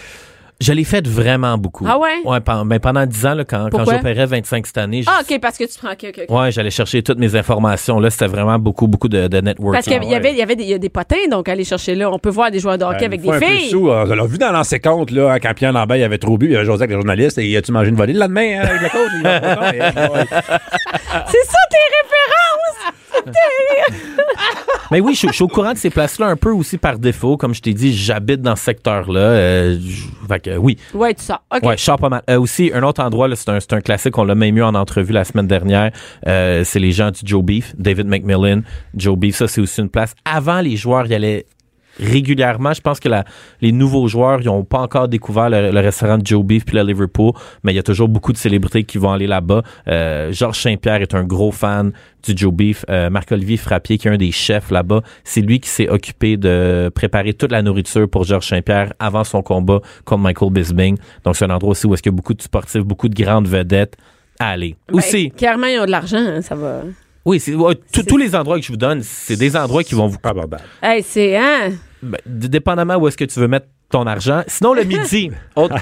Je 0.63 0.73
l'ai 0.73 0.85
fait 0.85 1.07
vraiment 1.07 1.59
beaucoup. 1.59 1.85
Ah 1.89 1.99
ouais? 1.99 2.21
Ouais, 2.25 2.39
ben, 2.41 2.79
pendant 2.79 3.05
10 3.05 3.27
ans, 3.27 3.35
là, 3.35 3.45
quand, 3.45 3.69
quand 3.71 3.85
j'opérais 3.85 4.27
25 4.27 4.65
cette 4.67 4.79
année, 4.79 5.03
je- 5.03 5.09
Ah, 5.11 5.21
OK, 5.23 5.41
parce 5.41 5.59
que 5.59 5.65
tu 5.65 5.77
prends. 5.79 5.91
OK, 5.91 6.07
OK. 6.09 6.21
OK. 6.29 6.31
ouais, 6.41 6.53
j'allais 6.53 6.71
chercher 6.71 7.03
toutes 7.03 7.19
mes 7.19 7.35
informations. 7.35 7.99
Là, 7.99 8.11
c'était 8.11 8.29
vraiment 8.29 8.59
beaucoup, 8.61 8.87
beaucoup 8.87 9.09
de, 9.09 9.27
de 9.27 9.41
networking. 9.41 9.73
Parce 9.73 9.87
qu'il 10.01 10.11
y 10.11 10.15
avait, 10.15 10.31
il 10.31 10.39
y 10.39 10.43
avait 10.43 10.55
des, 10.55 10.63
il 10.63 10.69
y 10.71 10.75
a 10.75 10.79
des 10.79 10.89
potins, 10.89 11.17
donc 11.31 11.49
aller 11.49 11.65
chercher 11.65 11.95
là. 11.97 12.11
On 12.13 12.19
peut 12.21 12.31
voir 12.31 12.51
des 12.53 12.61
joueurs 12.61 12.79
de 12.79 12.85
hockey 12.85 12.99
Ben, 13.01 13.07
avec 13.07 13.23
des 13.23 13.29
un 13.31 13.41
peu 13.41 13.47
filles. 13.47 13.71
sous, 13.71 13.89
on 13.91 14.05
l'a 14.05 14.25
vu 14.27 14.39
dans 14.39 14.53
l'ancien 14.53 14.79
compte, 14.79 15.11
là, 15.11 15.39
quand 15.41 15.53
Pierre 15.55 15.73
Lambert 15.73 15.97
il 15.97 16.05
avait 16.05 16.19
trop 16.19 16.39
bu, 16.39 16.51
il 16.51 16.55
avait 16.57 16.65
José 16.65 16.85
avec 16.85 16.91
le 16.95 17.01
journaliste, 17.01 17.39
et 17.39 17.57
as-tu 17.57 17.73
mangé 17.73 17.89
une 17.91 17.97
volée 17.97 18.13
le 18.13 18.21
lendemain, 18.21 18.61
hein, 18.63 18.69
avec? 18.69 18.93
Il 18.95 19.21
et- 19.21 19.81
ouais. 20.11 20.27
C'est 21.27 21.45
ça 21.47 21.59
tes 21.71 21.85
références! 21.99 22.32
Mais 24.91 25.01
oui, 25.01 25.13
je, 25.15 25.19
suis- 25.21 25.29
je 25.29 25.33
suis 25.35 25.45
au 25.45 25.49
courant 25.49 25.73
de 25.73 25.79
ces 25.79 25.89
places-là 25.91 26.27
un 26.27 26.37
peu 26.37 26.51
aussi 26.51 26.77
par 26.77 26.99
défaut. 26.99 27.37
Comme 27.37 27.55
je 27.55 27.63
t'ai 27.63 27.73
dit, 27.73 27.95
j'habite 27.97 28.43
dans 28.43 28.57
ce 28.57 28.65
secteur-là. 28.65 29.21
Euh, 29.21 29.79
fait 30.29 30.41
que, 30.41 30.57
oui. 30.57 30.77
Ouais, 30.93 31.15
tu 31.15 31.23
sors. 31.25 31.43
Ouais, 31.63 31.77
je 31.77 31.83
sors 31.83 31.99
pas 31.99 32.09
mal. 32.11 32.23
Euh, 32.29 32.39
aussi, 32.39 32.71
un 32.75 32.83
autre 32.83 33.03
endroit, 33.03 33.27
là, 33.29 33.37
c'est 33.37 33.49
un, 33.49 33.59
c'est 33.61 33.73
un 33.73 33.81
classique, 33.81 34.19
on 34.19 34.25
l'a 34.25 34.35
même 34.35 34.57
eu 34.57 34.63
en 34.63 34.75
entrevue 34.75 35.13
la 35.13 35.25
semaine 35.25 35.47
dernière. 35.47 35.93
Euh, 36.27 36.63
c'est 36.65 36.79
les 36.79 36.93
gens 36.93 37.11
du 37.11 37.21
Joe 37.25 37.43
Beef, 37.43 37.75
David 37.79 38.07
McMillan. 38.07 38.63
Joe 38.95 39.17
Beef, 39.17 39.37
ça, 39.37 39.49
c'est 39.49 39.61
aussi 39.63 39.81
une 39.81 39.89
place. 39.89 40.15
Avant, 40.25 40.61
les 40.61 40.77
joueurs 40.77 41.07
y 41.07 41.15
allaient 41.15 41.47
régulièrement. 42.03 42.73
Je 42.73 42.81
pense 42.81 43.01
que 43.01 43.09
la, 43.09 43.25
les 43.61 43.73
nouveaux 43.73 44.07
joueurs, 44.09 44.41
ils 44.41 44.47
n'ont 44.47 44.65
pas 44.65 44.79
encore 44.81 45.09
découvert 45.09 45.49
le, 45.51 45.71
le 45.71 45.81
restaurant 45.81 46.19
de 46.19 46.27
Joe 46.27 46.45
Beef 46.45 46.65
puis 46.65 46.77
le 46.77 46.83
Liverpool, 46.83 47.33
mais 47.63 47.73
il 47.73 47.77
y 47.77 47.79
a 47.79 47.83
toujours 47.83 48.09
beaucoup 48.09 48.33
de 48.33 48.39
célébrités 48.39 48.85
qui 48.85 48.99
vont 48.99 49.13
aller 49.13 49.27
là-bas. 49.27 49.63
Euh, 49.89 50.33
Georges 50.33 50.61
Saint-Pierre 50.61 51.03
est 51.03 51.15
un 51.15 51.25
gros 51.25 51.53
fan 51.53 51.93
du 52.25 52.33
Joe 52.37 52.53
Beef. 52.53 52.85
Euh, 52.89 53.11
Marc-Olivier 53.11 53.57
Frappier, 53.57 53.99
qui 53.99 54.09
est 54.09 54.11
un 54.11 54.17
des 54.17 54.33
chefs 54.33 54.71
là-bas, 54.71 55.01
c'est 55.25 55.41
lui 55.41 55.61
qui 55.61 55.69
s'est 55.69 55.89
occupé 55.89 56.37
de 56.37 56.91
préparer 56.95 57.33
toute 57.35 57.53
la 57.53 57.63
nourriture 57.63 58.09
pour 58.09 58.25
Georges 58.25 58.47
Saint-Pierre 58.49 58.93
avant 58.99 59.25
son 59.25 59.43
combat 59.43 59.81
contre 60.05 60.23
Michael 60.23 60.51
Bisbing. 60.53 60.97
Donc, 61.25 61.37
c'est 61.37 61.45
un 61.45 61.51
endroit 61.51 61.71
aussi 61.73 61.87
où 61.87 61.95
est-ce 61.95 62.03
qu'il 62.03 62.13
y 62.13 62.15
a 62.15 62.17
beaucoup 62.17 62.35
de 62.35 62.43
sportifs, 62.43 62.83
beaucoup 62.83 63.09
de 63.09 63.23
grandes 63.23 63.49
vedettes 63.49 63.97
à 64.39 64.51
aller. 64.51 64.77
Ben, 64.89 64.99
aussi, 64.99 65.31
Clairement, 65.31 65.67
ils 65.67 65.79
ont 65.81 65.87
de 65.87 65.91
l'argent, 65.91 66.19
hein, 66.19 66.43
ça 66.43 66.55
va. 66.55 66.83
oui, 67.25 67.39
c'est, 67.41 67.53
tous- 68.07 68.17
les 68.17 68.35
endroits 68.35 68.59
que 68.59 68.65
je 68.65 68.71
vous 68.73 68.77
donne, 68.79 69.03
c'est 69.03 69.37
des 69.37 69.57
endroits 69.57 69.83
qui 69.85 69.95
vont 69.95 70.07
vous 70.07 70.19
Pas. 70.19 70.33
Hey, 70.83 71.03
c'est. 71.03 71.37
Hein? 71.37 71.73
Ben, 72.03 72.19
dépendamment 72.27 72.97
où 72.97 73.07
est-ce 73.09 73.17
que 73.17 73.25
tu 73.25 73.39
veux 73.41 73.49
mettre 73.49 73.67
ton 73.91 74.07
argent. 74.07 74.43
Sinon, 74.47 74.73
le 74.73 74.85
midi, 74.85 75.31
autre- 75.57 75.77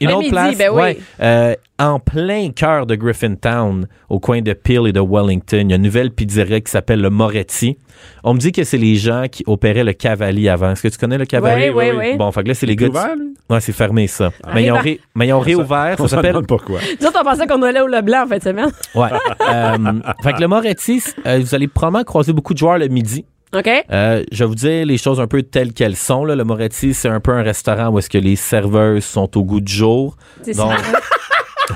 une 0.00 0.08
Le 0.08 0.14
autre 0.14 0.20
midi, 0.22 0.30
place, 0.30 0.56
ben 0.58 0.70
oui. 0.70 0.80
ouais, 0.82 0.98
euh, 1.20 1.54
en 1.78 2.00
plein 2.00 2.50
cœur 2.50 2.86
de 2.86 2.94
Griffintown, 2.94 3.86
au 4.08 4.18
coin 4.20 4.40
de 4.40 4.54
Peel 4.54 4.86
et 4.86 4.92
de 4.92 5.00
Wellington, 5.00 5.58
il 5.60 5.70
y 5.70 5.72
a 5.74 5.76
une 5.76 5.82
nouvelle 5.82 6.10
pizzeria 6.12 6.60
qui 6.62 6.70
s'appelle 6.70 7.02
le 7.02 7.10
Moretti. 7.10 7.76
On 8.24 8.32
me 8.32 8.38
dit 8.38 8.52
que 8.52 8.64
c'est 8.64 8.78
les 8.78 8.94
gens 8.96 9.26
qui 9.30 9.44
opéraient 9.46 9.84
le 9.84 9.92
Cavalier 9.92 10.48
avant. 10.48 10.70
Est-ce 10.72 10.82
que 10.82 10.88
tu 10.88 10.96
connais 10.96 11.18
le 11.18 11.26
Cavalier? 11.26 11.68
Oui, 11.68 11.84
oui, 11.90 11.96
oui. 11.98 12.16
Bon, 12.16 12.32
fait 12.32 12.42
que 12.42 12.48
là, 12.48 12.54
c'est 12.54 12.64
les 12.66 12.74
gars... 12.74 12.88
ouvert, 12.88 13.16
lui? 13.16 13.34
Ouais, 13.50 13.60
c'est 13.60 13.72
fermé, 13.72 14.06
ça. 14.06 14.30
mais, 14.54 14.64
ils 14.64 14.72
ont 14.72 14.78
ré- 14.78 15.00
mais 15.14 15.26
ils 15.28 15.32
ont 15.34 15.40
réouvert. 15.40 15.96
On 15.98 16.04
Ça 16.04 16.08
se 16.08 16.16
s'appelle... 16.16 16.32
demande 16.32 16.46
pourquoi. 16.46 16.80
Nous 17.00 17.06
autres, 17.06 17.18
on 17.20 17.24
pensait 17.24 17.46
qu'on 17.46 17.60
allait 17.62 17.82
au 17.82 17.86
Leblanc 17.86 18.22
en 18.24 18.26
fin 18.28 18.38
de 18.38 18.42
semaine. 18.42 18.70
Ouais. 18.94 19.08
Euh, 19.52 19.76
fait 20.22 20.32
que 20.32 20.40
le 20.40 20.48
Moretti, 20.48 21.02
euh, 21.26 21.40
vous 21.40 21.54
allez 21.54 21.68
probablement 21.68 22.04
croiser 22.04 22.32
beaucoup 22.32 22.54
de 22.54 22.58
joueurs 22.58 22.78
le 22.78 22.88
midi. 22.88 23.26
OK? 23.54 23.68
Euh, 23.90 24.22
je 24.32 24.44
vais 24.44 24.48
vous 24.48 24.54
dire 24.54 24.86
les 24.86 24.96
choses 24.98 25.20
un 25.20 25.26
peu 25.26 25.42
telles 25.42 25.72
qu'elles 25.72 25.96
sont. 25.96 26.24
Là. 26.24 26.34
Le 26.34 26.44
Moretti, 26.44 26.94
c'est 26.94 27.08
un 27.08 27.20
peu 27.20 27.32
un 27.32 27.42
restaurant 27.42 27.88
où 27.90 27.98
est-ce 27.98 28.08
que 28.10 28.18
les 28.18 28.36
serveuses 28.36 29.04
sont 29.04 29.36
au 29.36 29.42
goût 29.44 29.60
du 29.60 29.72
jour. 29.72 30.16
C'est 30.42 30.56
Donc, 30.56 30.72
ça. 30.78 31.74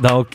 donc, 0.08 0.28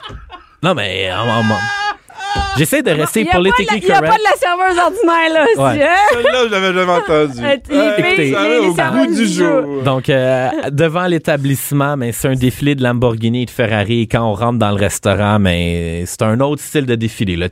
non 0.62 0.74
mais, 0.76 1.10
euh, 1.10 1.16
euh, 1.16 1.18
euh, 1.26 2.40
j'essaie 2.58 2.82
de 2.84 2.92
rester 2.92 3.24
n'y 3.24 3.30
politically 3.30 3.80
il 3.82 3.88
y 3.88 3.92
a 3.92 4.02
pas 4.02 4.08
correct. 4.08 4.22
de 4.22 4.30
la 4.30 4.38
serveuse 4.38 4.80
ordinaire, 4.80 5.34
là. 5.34 5.46
Ouais. 5.58 5.72
aussi, 5.72 5.84
hein? 5.84 5.96
Celle-là, 6.12 6.40
je 6.46 6.52
l'avais 6.52 6.74
jamais 6.74 6.92
entendu. 6.92 7.40
Euh, 7.44 7.56
les 7.70 7.76
filles, 7.76 7.94
écoutez, 7.98 8.32
les- 8.62 8.68
les 8.68 8.74
serveuses 8.74 9.18
du 9.18 9.28
jour. 9.28 9.84
Donc, 9.84 10.10
euh, 10.10 10.50
devant 10.72 11.06
l'établissement, 11.08 11.98
mais 11.98 12.12
c'est 12.12 12.28
un 12.30 12.36
défilé 12.36 12.76
de 12.76 12.84
Lamborghini 12.84 13.44
et 13.44 13.46
de 13.46 13.52
Ferrari. 13.52 14.02
Et 14.02 14.08
quand 14.08 14.24
on 14.24 14.34
rentre 14.34 14.60
dans 14.60 14.70
le 14.72 14.76
restaurant, 14.78 15.40
mais 15.40 16.06
c'est 16.06 16.22
un 16.22 16.40
autre 16.40 16.62
style 16.62 16.86
de 16.86 16.96
défilé. 16.96 17.36
Là. 17.36 17.50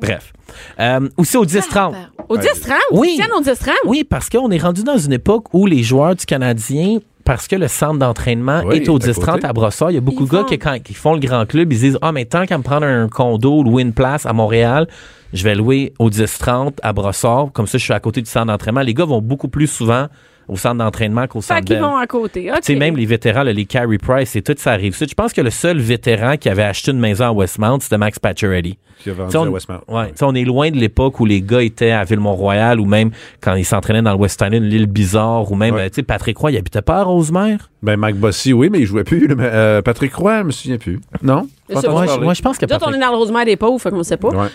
Bref. 0.00 0.32
Euh, 0.80 1.08
aussi 1.16 1.36
au 1.36 1.44
10-30. 1.44 1.94
Au 2.28 2.36
10-30? 2.36 2.72
Oui. 2.92 3.18
Au 3.36 3.40
10-30? 3.42 3.70
Oui, 3.86 4.04
parce 4.04 4.28
qu'on 4.28 4.50
est 4.50 4.58
rendu 4.58 4.82
dans 4.82 4.98
une 4.98 5.12
époque 5.12 5.52
où 5.52 5.66
les 5.66 5.82
joueurs 5.82 6.14
du 6.14 6.24
Canadien, 6.26 6.98
parce 7.24 7.48
que 7.48 7.56
le 7.56 7.68
centre 7.68 7.98
d'entraînement 7.98 8.62
Oui, 8.66 8.76
est 8.76 8.88
au 8.88 8.96
à 8.96 8.98
10-30 8.98 9.32
côté. 9.34 9.46
à 9.46 9.52
Brossard, 9.52 9.90
il 9.90 9.94
y 9.94 9.98
a 9.98 10.00
beaucoup 10.00 10.24
Ils 10.24 10.28
de 10.28 10.32
gars 10.32 10.40
font- 10.40 10.46
qui, 10.46 10.58
quand 10.58 10.76
ils 10.88 10.96
font 10.96 11.14
le 11.14 11.20
grand 11.20 11.46
club, 11.46 11.72
ils 11.72 11.78
disent 11.78 11.98
Ah, 12.02 12.12
mais 12.12 12.24
tant 12.26 12.44
qu'à 12.46 12.58
me 12.58 12.62
prendre 12.62 12.86
un 12.86 13.08
condo, 13.08 13.62
louer 13.62 13.82
une 13.82 13.92
place 13.94 14.26
à 14.26 14.32
Montréal, 14.32 14.86
je 15.32 15.42
vais 15.42 15.54
louer 15.54 15.94
au 15.98 16.10
10-30 16.10 16.74
à 16.82 16.92
Brossard. 16.92 17.48
Comme 17.52 17.66
ça, 17.66 17.78
je 17.78 17.84
suis 17.84 17.92
à 17.94 18.00
côté 18.00 18.20
du 18.20 18.30
centre 18.30 18.46
d'entraînement. 18.46 18.82
Les 18.82 18.94
gars 18.94 19.04
vont 19.06 19.20
beaucoup 19.22 19.48
plus 19.48 19.66
souvent 19.66 20.06
au 20.48 20.56
centre 20.56 20.76
d'entraînement 20.76 21.26
qu'au 21.26 21.40
centre 21.40 21.64
qu'ils 21.64 21.78
vont 21.78 21.96
à 21.96 22.06
côté. 22.06 22.50
Tu 22.56 22.60
sais, 22.62 22.74
même 22.74 22.96
les 22.96 23.06
vétérans, 23.06 23.42
là, 23.42 23.52
les 23.52 23.64
Carey 23.64 23.98
Price 23.98 24.36
et 24.36 24.42
tout, 24.42 24.54
ça 24.56 24.72
arrive. 24.72 24.96
Je 24.98 25.14
pense 25.14 25.32
que 25.32 25.40
le 25.40 25.50
seul 25.50 25.78
vétéran 25.78 26.36
qui 26.36 26.48
avait 26.48 26.62
acheté 26.62 26.90
une 26.90 27.00
maison 27.00 27.24
à 27.26 27.32
Westmount, 27.32 27.80
c'était 27.80 27.98
Max 27.98 28.18
Pacioretty. 28.18 28.78
Qui 29.00 29.10
a 29.10 29.14
vendu 29.14 29.36
on, 29.36 29.42
à 29.44 29.48
Westmount. 29.50 29.80
ouais, 29.88 30.12
on 30.22 30.34
est 30.34 30.44
loin 30.44 30.70
de 30.70 30.76
l'époque 30.76 31.18
où 31.20 31.26
les 31.26 31.42
gars 31.42 31.62
étaient 31.62 31.90
à 31.90 32.04
Ville-Mont-Royal 32.04 32.78
ou 32.80 32.86
même 32.86 33.10
quand 33.40 33.54
ils 33.54 33.64
s'entraînaient 33.64 34.02
dans 34.02 34.12
le 34.12 34.18
West 34.18 34.40
Island, 34.40 34.62
l'île 34.62 34.86
Bizarre 34.86 35.50
ou 35.50 35.56
même, 35.56 35.74
Ouais. 35.74 35.82
euh, 35.82 35.88
tu 35.88 35.96
sais, 35.96 36.02
Patrick 36.02 36.38
Roy, 36.38 36.52
il 36.52 36.56
habitait 36.58 36.80
pas 36.80 36.98
à 36.98 37.02
Rosemère? 37.02 37.70
Ben, 37.82 37.96
Mike 37.96 38.16
Bossy, 38.16 38.52
oui, 38.52 38.70
mais 38.70 38.80
il 38.80 38.86
jouait 38.86 39.04
plus. 39.04 39.28
euh, 39.38 39.82
Patrick 39.82 40.14
Roy, 40.14 40.38
je 40.40 40.44
me 40.44 40.50
souviens 40.52 40.78
plus. 40.78 41.00
Non? 41.22 41.48
Ouais, 41.68 41.76
je, 41.82 42.42
pense 42.42 42.56
que 42.56 42.64
autres, 42.64 42.74
on 42.76 42.78
Patrick... 42.78 42.96
est 42.96 43.00
dans 43.00 43.10
le 43.10 43.16
Rosemère 43.16 43.44
des 43.44 43.56
pauvres, 43.56 43.80
fait 43.80 43.90
qu'on 43.90 44.02
sait 44.02 44.16
pas. 44.16 44.28
Ouais. 44.28 44.48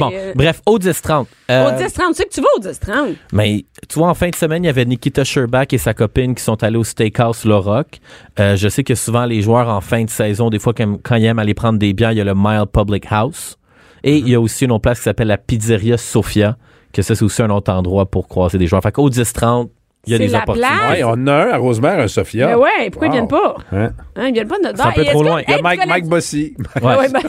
Bon, 0.00 0.10
euh, 0.12 0.32
bref, 0.34 0.60
au 0.66 0.78
10-30. 0.78 1.26
Euh, 1.50 1.68
Au 1.68 1.70
10-30, 1.72 2.08
tu 2.08 2.14
sais 2.14 2.24
que 2.24 2.32
tu 2.34 2.40
vas 2.40 2.48
au 2.56 2.60
10-30. 2.60 3.14
Mais 3.32 3.64
tu 3.88 3.98
vois, 3.98 4.08
en 4.08 4.14
fin 4.14 4.28
de 4.28 4.34
semaine, 4.34 4.64
il 4.64 4.66
y 4.66 4.70
avait 4.70 4.84
Nikita 4.84 5.24
Sherbak 5.24 5.72
et 5.72 5.78
sa 5.78 5.94
copine 5.94 6.34
qui 6.34 6.42
sont 6.42 6.62
allés 6.62 6.76
au 6.78 6.84
Steakhouse 6.84 7.44
Le 7.44 7.56
Rock. 7.56 7.98
Euh, 8.40 8.56
je 8.56 8.68
sais 8.68 8.82
que 8.84 8.94
souvent, 8.94 9.24
les 9.24 9.40
joueurs, 9.42 9.68
en 9.68 9.80
fin 9.80 10.04
de 10.04 10.10
saison, 10.10 10.50
des 10.50 10.58
fois, 10.58 10.72
quand, 10.74 10.98
quand 11.02 11.14
ils 11.16 11.24
aiment 11.26 11.38
aller 11.38 11.54
prendre 11.54 11.78
des 11.78 11.92
bières, 11.92 12.12
il 12.12 12.18
y 12.18 12.20
a 12.20 12.24
le 12.24 12.34
Mile 12.34 12.64
Public 12.72 13.04
House. 13.10 13.56
Et 14.02 14.16
il 14.18 14.28
y 14.28 14.34
a 14.34 14.40
aussi 14.40 14.64
une 14.66 14.72
autre 14.72 14.82
place 14.82 14.98
qui 14.98 15.04
s'appelle 15.04 15.28
la 15.28 15.38
Pizzeria 15.38 15.96
Sofia, 15.96 16.56
que 16.92 17.00
ça, 17.02 17.14
c'est 17.14 17.24
aussi 17.24 17.42
un 17.42 17.50
autre 17.50 17.72
endroit 17.72 18.06
pour 18.06 18.28
croiser 18.28 18.58
des 18.58 18.66
joueurs. 18.66 18.82
Fait 18.82 18.92
qu'au 18.92 19.08
10-30, 19.08 19.70
il 20.06 20.12
y 20.12 20.14
a 20.14 20.18
C'est 20.18 20.26
des 20.26 20.32
la 20.32 20.42
opportunités. 20.42 20.68
place. 20.76 20.90
Ouais, 20.98 21.04
on 21.04 21.08
en 21.12 21.26
a 21.28 21.32
un 21.32 21.50
à 21.52 21.56
Rosemère, 21.56 21.98
un 22.00 22.08
Sophia. 22.08 22.48
Mais 22.48 22.54
ouais, 22.54 22.90
pourquoi 22.90 23.06
ils 23.06 23.10
Wow. 23.10 23.14
viennent 23.14 23.28
pas? 23.28 23.56
Hein? 23.72 23.90
Hein, 24.16 24.26
ils 24.28 24.34
viennent 24.34 24.46
pas 24.48 24.58
de 24.58 24.64
notre 24.64 24.76
C'est 24.76 24.88
un 24.88 24.92
peu 24.92 25.04
trop 25.06 25.20
que- 25.22 25.26
loin. 25.26 25.40
Il 25.48 25.50
y 25.50 25.54
a 25.54 25.62
Mike, 25.62 25.86
Mike 25.86 26.04
Bossy. 26.06 26.54
Ouais. 26.82 26.96
Ouais, 26.98 27.08
ben, 27.08 27.20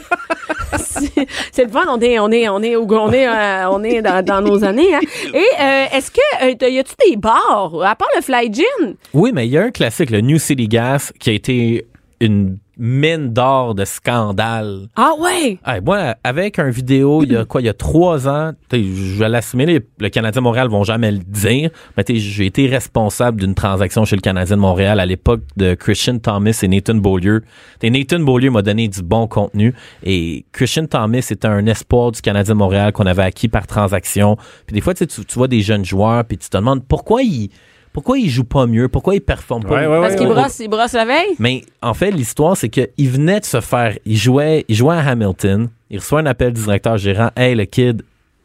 c'est 1.52 1.64
le 1.64 1.70
fun, 1.70 1.86
on 1.88 2.00
est, 2.00 2.18
on 2.18 2.30
est, 2.30 2.48
on 2.48 2.62
est, 2.62 2.76
on 2.76 3.12
est, 3.12 3.28
euh, 3.28 3.70
on 3.70 3.82
est 3.84 4.02
dans, 4.02 4.24
dans 4.24 4.40
nos 4.40 4.64
années. 4.64 4.94
Hein. 4.94 5.00
Et 5.32 5.38
euh, 5.38 5.84
est-ce 5.92 6.10
que 6.10 6.64
euh, 6.64 6.68
y 6.68 6.78
a-tu 6.78 6.94
des 7.08 7.16
bars 7.16 7.72
à 7.82 7.94
part 7.96 8.08
le 8.16 8.22
Fly 8.22 8.52
Gin? 8.52 8.96
Oui, 9.14 9.32
mais 9.32 9.46
il 9.46 9.52
y 9.52 9.58
a 9.58 9.62
un 9.62 9.70
classique, 9.70 10.10
le 10.10 10.20
New 10.20 10.38
City 10.38 10.68
Gas, 10.68 11.12
qui 11.18 11.30
a 11.30 11.32
été 11.32 11.86
une 12.20 12.58
mine 12.76 13.32
d'or 13.32 13.74
de 13.74 13.84
scandale. 13.84 14.88
Ah 14.96 15.12
ouais? 15.18 15.58
Hey, 15.64 15.80
moi, 15.80 16.16
avec 16.22 16.58
un 16.58 16.68
vidéo, 16.68 17.22
il 17.22 17.32
y 17.32 17.36
a 17.36 17.44
quoi, 17.46 17.62
il 17.62 17.64
y 17.64 17.70
a 17.70 17.74
trois 17.74 18.28
ans, 18.28 18.52
je 18.72 19.18
vais 19.18 19.28
l'assumer, 19.28 19.80
le 19.98 20.08
Canadien 20.08 20.40
de 20.40 20.44
Montréal 20.44 20.68
vont 20.68 20.84
jamais 20.84 21.10
le 21.10 21.18
dire, 21.18 21.70
mais 21.96 22.04
j'ai 22.08 22.46
été 22.46 22.66
responsable 22.66 23.40
d'une 23.40 23.54
transaction 23.54 24.04
chez 24.04 24.16
le 24.16 24.20
Canadien 24.20 24.56
de 24.56 24.60
Montréal 24.60 25.00
à 25.00 25.06
l'époque 25.06 25.42
de 25.56 25.74
Christian 25.74 26.18
Thomas 26.18 26.58
et 26.62 26.68
Nathan 26.68 26.96
Beaulieu. 26.96 27.42
T'sais, 27.78 27.90
Nathan 27.90 28.20
Beaulieu 28.20 28.50
m'a 28.50 28.62
donné 28.62 28.88
du 28.88 29.02
bon 29.02 29.26
contenu 29.26 29.74
et 30.02 30.44
Christian 30.52 30.86
Thomas 30.86 31.26
était 31.30 31.46
un 31.46 31.66
espoir 31.66 32.12
du 32.12 32.20
Canadien 32.20 32.54
de 32.54 32.58
Montréal 32.58 32.92
qu'on 32.92 33.06
avait 33.06 33.22
acquis 33.22 33.48
par 33.48 33.66
transaction. 33.66 34.36
Puis 34.66 34.74
des 34.74 34.80
fois, 34.80 34.94
tu, 34.94 35.06
tu 35.06 35.24
vois 35.34 35.48
des 35.48 35.62
jeunes 35.62 35.84
joueurs, 35.84 36.24
puis 36.24 36.36
tu 36.36 36.48
te 36.48 36.56
demandes 36.56 36.84
pourquoi 36.86 37.22
ils 37.22 37.50
pourquoi 37.96 38.18
ils 38.18 38.28
jouent 38.28 38.44
pas 38.44 38.66
mieux, 38.66 38.88
pourquoi 38.88 39.14
ils 39.14 39.22
performent 39.22 39.64
pas. 39.64 39.74
Ouais, 39.76 39.86
ouais, 39.86 40.00
Parce 40.02 40.20
ouais. 40.20 40.26
brossent, 40.26 40.58
ils 40.58 40.68
brossent 40.68 40.92
la 40.92 41.06
veille? 41.06 41.34
Mais 41.38 41.64
en 41.80 41.94
fait, 41.94 42.10
l'histoire, 42.10 42.54
c'est 42.54 42.68
qu'il 42.68 43.08
venait 43.08 43.40
de 43.40 43.46
se 43.46 43.62
faire. 43.62 43.96
Il 44.04 44.18
jouait, 44.18 44.66
il 44.68 44.74
jouait 44.76 44.96
à 44.96 44.98
Hamilton. 44.98 45.70
Il 45.88 46.00
reçoit 46.00 46.20
un 46.20 46.26
appel 46.26 46.52
du 46.52 46.60
directeur 46.60 46.98
gérant. 46.98 47.30
Hey, 47.34 47.54
le 47.54 47.64
kid, 47.64 48.02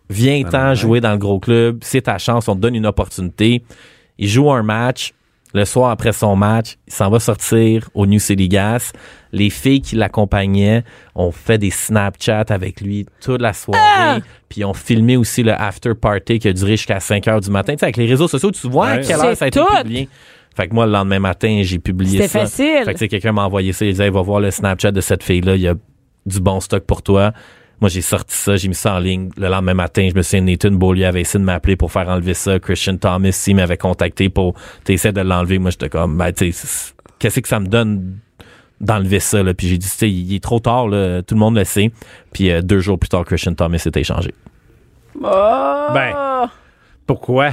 viens-t'en 0.10 0.74
jouer 0.74 1.02
dans 1.02 1.12
le 1.12 1.18
gros 1.18 1.42
club. 1.42 1.80
C'est 1.82 2.04
ta 2.04 2.18
chance. 2.18 2.48
On 2.48 2.56
te 2.56 2.62
donne 2.62 2.76
une 2.76 2.86
opportunité. 2.86 3.62
Il 4.18 4.30
joue 4.30 4.50
un 4.50 4.64
match. 4.64 5.14
Le 5.54 5.66
soir 5.66 5.92
après 5.92 6.14
son 6.14 6.36
match, 6.36 6.78
il 6.88 6.94
s'en 6.94 7.10
va 7.10 7.20
sortir 7.20 7.90
au 7.94 8.06
New 8.06 8.20
City 8.20 8.48
Gas. 8.48 8.94
Les 9.34 9.50
filles 9.50 9.82
qui 9.82 9.96
l'accompagnaient 9.96 10.84
ont 11.16 11.32
fait 11.32 11.58
des 11.58 11.72
Snapchats 11.72 12.46
avec 12.50 12.80
lui 12.82 13.06
toute 13.22 13.42
la 13.42 13.52
soirée. 13.54 14.22
Puis 14.48 14.62
ils 14.62 14.66
ont 14.66 14.74
filmé 14.74 15.18
aussi 15.18 15.44
le 15.44 15.52
after 15.54 15.94
party 15.94 16.40
qui 16.40 16.48
a 16.48 16.54
duré 16.54 16.72
jusqu'à 16.72 17.00
5 17.00 17.28
heures 17.28 17.42
du 17.42 17.50
matin. 17.50 17.74
Tu 17.74 17.80
sais, 17.80 17.86
avec 17.86 17.98
les 17.98 18.06
réseaux 18.08 18.28
sociaux, 18.30 18.52
tu 18.52 18.70
vois 18.70 18.88
à 18.88 18.96
Ouais. 18.98 19.02
quelle 19.06 19.20
heure 19.20 19.36
ça 19.36 19.46
a 19.46 19.48
été 19.50 19.60
tout. 19.60 19.66
publié. 19.82 20.08
Fait 20.56 20.68
que 20.68 20.74
moi, 20.74 20.86
le 20.86 20.92
lendemain 20.92 21.20
matin, 21.20 21.62
j'ai 21.64 21.80
publié 21.80 22.18
C'était 22.24 22.28
ça. 22.28 22.40
facile. 22.42 22.82
Fait 22.86 22.94
que 22.94 23.06
quelqu'un 23.06 23.32
m'a 23.32 23.46
envoyé 23.46 23.72
ça. 23.74 23.86
Il 23.86 23.92
disait, 23.92 24.10
va 24.10 24.22
voir 24.22 24.40
le 24.42 24.52
Snapchat 24.52 24.92
de 24.92 25.00
cette 25.02 25.24
fille-là. 25.24 25.56
Il 25.56 25.62
y 25.62 25.68
a 25.68 25.76
du 26.26 26.40
bon 26.42 26.60
stock 26.60 26.84
pour 26.86 27.02
toi. 27.02 27.32
Moi, 27.82 27.90
j'ai 27.90 28.02
sorti 28.02 28.36
ça, 28.36 28.56
j'ai 28.58 28.68
mis 28.68 28.76
ça 28.76 28.94
en 28.96 29.00
ligne. 29.00 29.30
Le 29.38 29.48
lendemain 29.48 29.74
matin, 29.74 30.08
je 30.12 30.16
me 30.16 30.22
suis 30.22 30.40
Nathan 30.40 30.70
Beaulieu 30.72 31.06
avait 31.08 31.22
essayé 31.22 31.40
de 31.40 31.46
m'appeler 31.46 31.76
pour 31.76 31.92
faire 31.92 32.08
enlever 32.08 32.36
ça. 32.36 32.60
Christian 32.60 32.96
Thomas, 32.98 33.32
s'il 33.32 33.56
m'avait 33.56 33.78
contacté 33.78 34.30
pour 34.30 34.54
t'essayer 34.84 35.12
de 35.12 35.22
l'enlever. 35.22 35.58
Moi, 35.58 35.72
j'étais 35.72 35.90
comme, 35.90 36.16
ben, 36.18 36.32
tu 36.32 36.52
sais, 36.52 36.68
c'est- 36.68 36.94
qu'est-ce 37.18 37.40
que 37.40 37.48
ça 37.48 37.60
me 37.60 37.66
donne 37.68 38.18
d'enlever 38.80 39.20
ça, 39.20 39.42
là? 39.42 39.54
Puis 39.56 39.68
j'ai 39.68 39.78
dit, 39.80 39.90
tu 39.90 39.96
sais, 39.98 40.10
il 40.12 40.36
est 40.36 40.44
trop 40.44 40.60
tard, 40.60 40.88
là. 40.90 41.24
Tout 41.24 41.34
le 41.34 41.40
monde 41.40 41.56
le 41.58 41.64
sait. 41.64 41.92
Puis 42.32 42.52
euh, 42.52 42.62
deux 42.62 42.80
jours 42.82 43.00
plus 43.00 43.10
tard, 43.10 43.26
Christian 43.26 43.54
Thomas 43.56 43.80
s'est 43.80 43.92
échangé. 43.96 44.34
Oh! 45.24 45.88
Ben. 45.94 46.50
Pourquoi? 47.08 47.52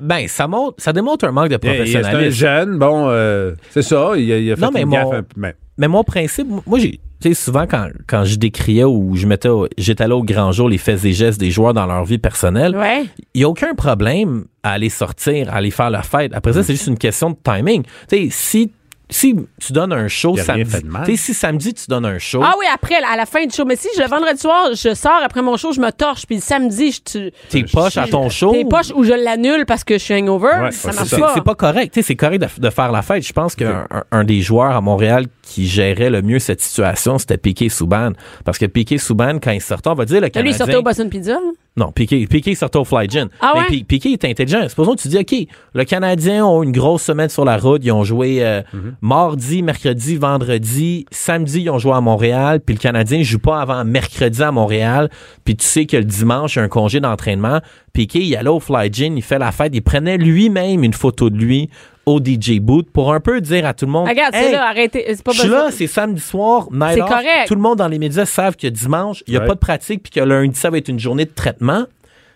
Ben, 0.00 0.26
ça 0.28 0.48
montre, 0.48 0.82
ça 0.82 0.92
démontre 0.92 1.26
un 1.26 1.30
manque 1.32 1.48
de 1.50 1.58
Il- 1.62 1.68
il- 1.68 1.86
C'est 1.86 1.96
un 1.98 2.00
professionnalisme. 2.00 2.36
jeune, 2.38 2.78
bon, 2.78 3.06
euh, 3.08 3.54
c'est 3.70 3.82
ça, 3.82 4.12
il 4.16 4.32
a, 4.32 4.38
il 4.38 4.52
a 4.52 4.56
fait 4.56 4.62
Non, 4.62 4.70
mais 4.72 4.80
une 4.82 4.88
mon- 4.88 4.96
gaffe 4.96 5.12
un 5.18 5.22
peu. 5.22 5.34
mais- 5.36 5.54
Mais 5.78 5.88
mon 5.88 6.02
principe, 6.02 6.48
moi, 6.66 6.78
j'ai, 6.78 6.98
tu 7.20 7.28
sais, 7.28 7.34
souvent 7.34 7.66
quand, 7.66 7.88
quand 8.06 8.24
je 8.24 8.36
décriais 8.36 8.84
ou 8.84 9.16
je 9.16 9.26
mettais, 9.26 9.48
j'étais 9.78 10.06
là 10.06 10.16
au 10.16 10.22
grand 10.22 10.52
jour 10.52 10.68
les 10.68 10.78
faits 10.78 11.04
et 11.04 11.12
gestes 11.12 11.40
des 11.40 11.50
joueurs 11.50 11.72
dans 11.74 11.86
leur 11.86 12.04
vie 12.04 12.18
personnelle, 12.18 12.76
Ouais. 12.76 13.04
il 13.34 13.38
n'y 13.38 13.44
a 13.44 13.48
aucun 13.48 13.74
problème 13.74 14.44
à 14.62 14.72
aller 14.72 14.88
sortir, 14.90 15.48
à 15.52 15.56
aller 15.56 15.70
faire 15.70 15.90
la 15.90 16.02
fête. 16.02 16.32
Après 16.34 16.52
ça, 16.52 16.62
c'est 16.62 16.74
juste 16.74 16.88
une 16.88 16.98
question 16.98 17.30
de 17.30 17.36
timing. 17.42 17.82
Tu 18.08 18.16
sais, 18.16 18.28
si, 18.30 18.72
si 19.08 19.36
tu 19.60 19.72
donnes 19.72 19.92
un 19.92 20.08
show 20.08 20.36
samedi, 20.36 21.16
si 21.16 21.32
samedi 21.32 21.72
tu 21.74 21.84
donnes 21.88 22.06
un 22.06 22.18
show, 22.18 22.40
Ah 22.42 22.54
oui, 22.58 22.66
après, 22.74 22.96
à 22.96 23.16
la 23.16 23.24
fin 23.26 23.44
du 23.46 23.54
show. 23.54 23.64
Mais 23.64 23.76
si 23.76 23.88
je- 23.96 24.02
le 24.02 24.08
vendredi 24.08 24.38
soir, 24.40 24.70
je 24.72 24.94
sors 24.94 25.20
après 25.24 25.42
mon 25.42 25.56
show, 25.56 25.72
je 25.72 25.80
me 25.80 25.90
torche, 25.92 26.26
puis 26.26 26.36
le 26.36 26.42
samedi, 26.42 26.90
je 26.92 27.00
tu 27.00 27.32
t'es 27.48 27.62
poche 27.72 27.96
à 27.96 28.08
ton 28.08 28.28
show. 28.30 28.52
T'es 28.52 28.64
poche 28.64 28.90
ou 28.94 29.04
je 29.04 29.12
l'annule 29.12 29.64
parce 29.64 29.84
que 29.84 29.94
je 29.94 30.02
suis 30.02 30.14
hangover, 30.14 30.48
Ouais, 30.60 30.70
ça 30.72 30.92
marche 30.92 31.08
c'est 31.08 31.20
pas. 31.20 31.32
c'est 31.34 31.44
pas 31.44 31.54
correct. 31.54 31.94
Tu 31.94 32.00
sais, 32.02 32.06
c'est 32.08 32.16
correct 32.16 32.40
de, 32.42 32.60
de 32.60 32.70
faire 32.70 32.90
la 32.90 33.02
fête. 33.02 33.24
Je 33.26 33.32
pense 33.32 33.54
qu'un 33.54 33.86
un, 33.90 34.02
un 34.10 34.24
des 34.24 34.40
joueurs 34.40 34.74
à 34.74 34.80
Montréal 34.80 35.26
qui 35.42 35.66
gérait 35.66 36.10
le 36.10 36.22
mieux 36.22 36.38
cette 36.40 36.60
situation, 36.60 37.18
c'était 37.18 37.38
Piqué 37.38 37.68
Souban. 37.68 38.10
Parce 38.44 38.58
que 38.58 38.66
Piqué 38.66 38.98
Souban, 38.98 39.38
quand 39.40 39.52
il 39.52 39.60
sortait, 39.60 39.88
on 39.90 39.94
va 39.94 40.04
dire 40.04 40.16
le 40.16 40.22
Là, 40.22 40.26
lui, 40.26 40.32
Canadien... 40.32 40.52
il 40.52 40.58
sortait 40.58 40.76
au 40.76 40.82
Boston 40.82 41.08
Pizza. 41.08 41.38
Non, 41.78 41.92
Piqué, 41.92 42.26
Piqué 42.26 42.54
sortait 42.54 42.78
au 42.78 42.84
Fly 42.84 43.06
Gin. 43.08 43.28
Ah 43.40 43.52
Mais 43.54 43.60
ouais? 43.60 43.66
Pi- 43.66 43.84
Piqué 43.84 44.12
est 44.12 44.24
intelligent. 44.24 44.66
Supposons 44.66 44.94
que 44.94 45.02
tu 45.02 45.08
dis, 45.08 45.18
OK, 45.18 45.34
le 45.74 45.84
Canadien 45.84 46.46
ont 46.46 46.62
une 46.62 46.72
grosse 46.72 47.02
semaine 47.02 47.28
sur 47.28 47.44
la 47.44 47.58
route. 47.58 47.82
Ils 47.84 47.92
ont 47.92 48.02
joué 48.02 48.42
euh, 48.42 48.62
mardi, 49.02 49.62
mercredi, 49.62 50.16
vendredi. 50.16 51.04
Samedi, 51.10 51.62
ils 51.62 51.70
ont 51.70 51.78
joué 51.78 51.92
à 51.92 52.00
Montréal. 52.00 52.60
Puis 52.64 52.74
le 52.76 52.80
Canadien 52.80 53.22
joue 53.22 53.38
pas 53.38 53.60
avant 53.60 53.84
mercredi 53.84 54.42
à 54.42 54.52
Montréal. 54.52 55.10
Puis 55.44 55.54
tu 55.56 55.66
sais 55.66 55.84
que 55.84 55.98
le 55.98 56.04
dimanche, 56.04 56.56
il 56.56 56.60
y 56.60 56.62
a 56.62 56.64
un 56.64 56.68
congé 56.68 56.98
d'entraînement. 57.00 57.60
Piqué, 57.92 58.20
il 58.20 58.34
allait 58.36 58.48
au 58.48 58.60
Fly 58.60 58.90
Gin, 58.90 59.16
il 59.16 59.22
fait 59.22 59.38
la 59.38 59.52
fête. 59.52 59.72
Il 59.74 59.82
prenait 59.82 60.16
lui-même 60.16 60.82
une 60.82 60.94
photo 60.94 61.28
de 61.28 61.36
lui 61.36 61.68
au 62.06 62.20
DJ 62.20 62.60
booth 62.60 62.88
pour 62.90 63.12
un 63.12 63.18
peu 63.20 63.40
dire 63.40 63.66
à 63.66 63.74
tout 63.74 63.84
le 63.84 63.90
monde, 63.92 64.08
Regarde, 64.08 64.32
c'est 64.32 64.46
Hey, 64.46 64.52
là, 64.52 64.68
arrêtez. 64.68 65.04
C'est 65.08 65.22
pas 65.24 65.32
je 65.32 65.40
suis 65.40 65.48
là, 65.48 65.68
c'est 65.72 65.88
samedi 65.88 66.20
soir, 66.20 66.68
night 66.70 66.94
C'est 66.94 67.02
off. 67.02 67.08
correct. 67.08 67.48
Tout 67.48 67.54
le 67.56 67.60
monde 67.60 67.78
dans 67.78 67.88
les 67.88 67.98
médias 67.98 68.24
savent 68.24 68.56
que 68.56 68.68
dimanche, 68.68 69.24
il 69.26 69.32
n'y 69.32 69.36
a 69.36 69.40
Ouais. 69.40 69.46
pas 69.48 69.54
de 69.54 69.58
pratique 69.58 70.04
puis 70.04 70.12
que 70.12 70.20
lundi, 70.20 70.56
ça 70.58 70.70
va 70.70 70.78
être 70.78 70.88
une 70.88 71.00
journée 71.00 71.24
de 71.24 71.30
traitement. 71.34 71.84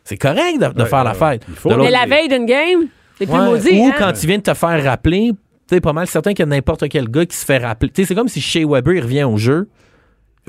C'est 0.05 0.17
correct 0.17 0.59
de, 0.61 0.67
de 0.73 0.83
Ouais, 0.83 0.89
faire 0.89 1.05
la 1.05 1.15
fête. 1.15 1.43
il 1.49 1.55
faut. 1.55 1.69
De 1.69 1.77
Mais 1.77 1.91
la 1.91 2.05
veille 2.07 2.27
d'une 2.29 2.47
game, 2.47 2.87
c'est 3.17 3.27
plus 3.27 3.39
maudit. 3.39 3.79
Ou 3.79 3.87
hein? 3.87 3.93
quand 3.97 4.13
tu 4.13 4.27
viens 4.27 4.39
de 4.39 4.43
te 4.43 4.55
faire 4.55 4.83
rappeler, 4.83 5.31
tu 5.69 5.77
es 5.77 5.81
pas 5.81 5.93
mal 5.93 6.09
certain 6.09 6.31
qu'il 6.33 6.41
y 6.41 6.43
a 6.43 6.47
n'importe 6.47 6.89
quel 6.89 7.09
gars 7.09 7.27
qui 7.27 7.37
se 7.37 7.45
fait 7.45 7.59
rappeler. 7.59 7.91
Tu 7.91 8.03
sais, 8.03 8.09
c'est 8.09 8.15
comme 8.17 8.27
si 8.29 8.41
Shea 8.41 8.67
Weber 8.67 8.95
il 8.95 9.03
revient 9.03 9.23
au 9.25 9.37
jeu. 9.37 9.69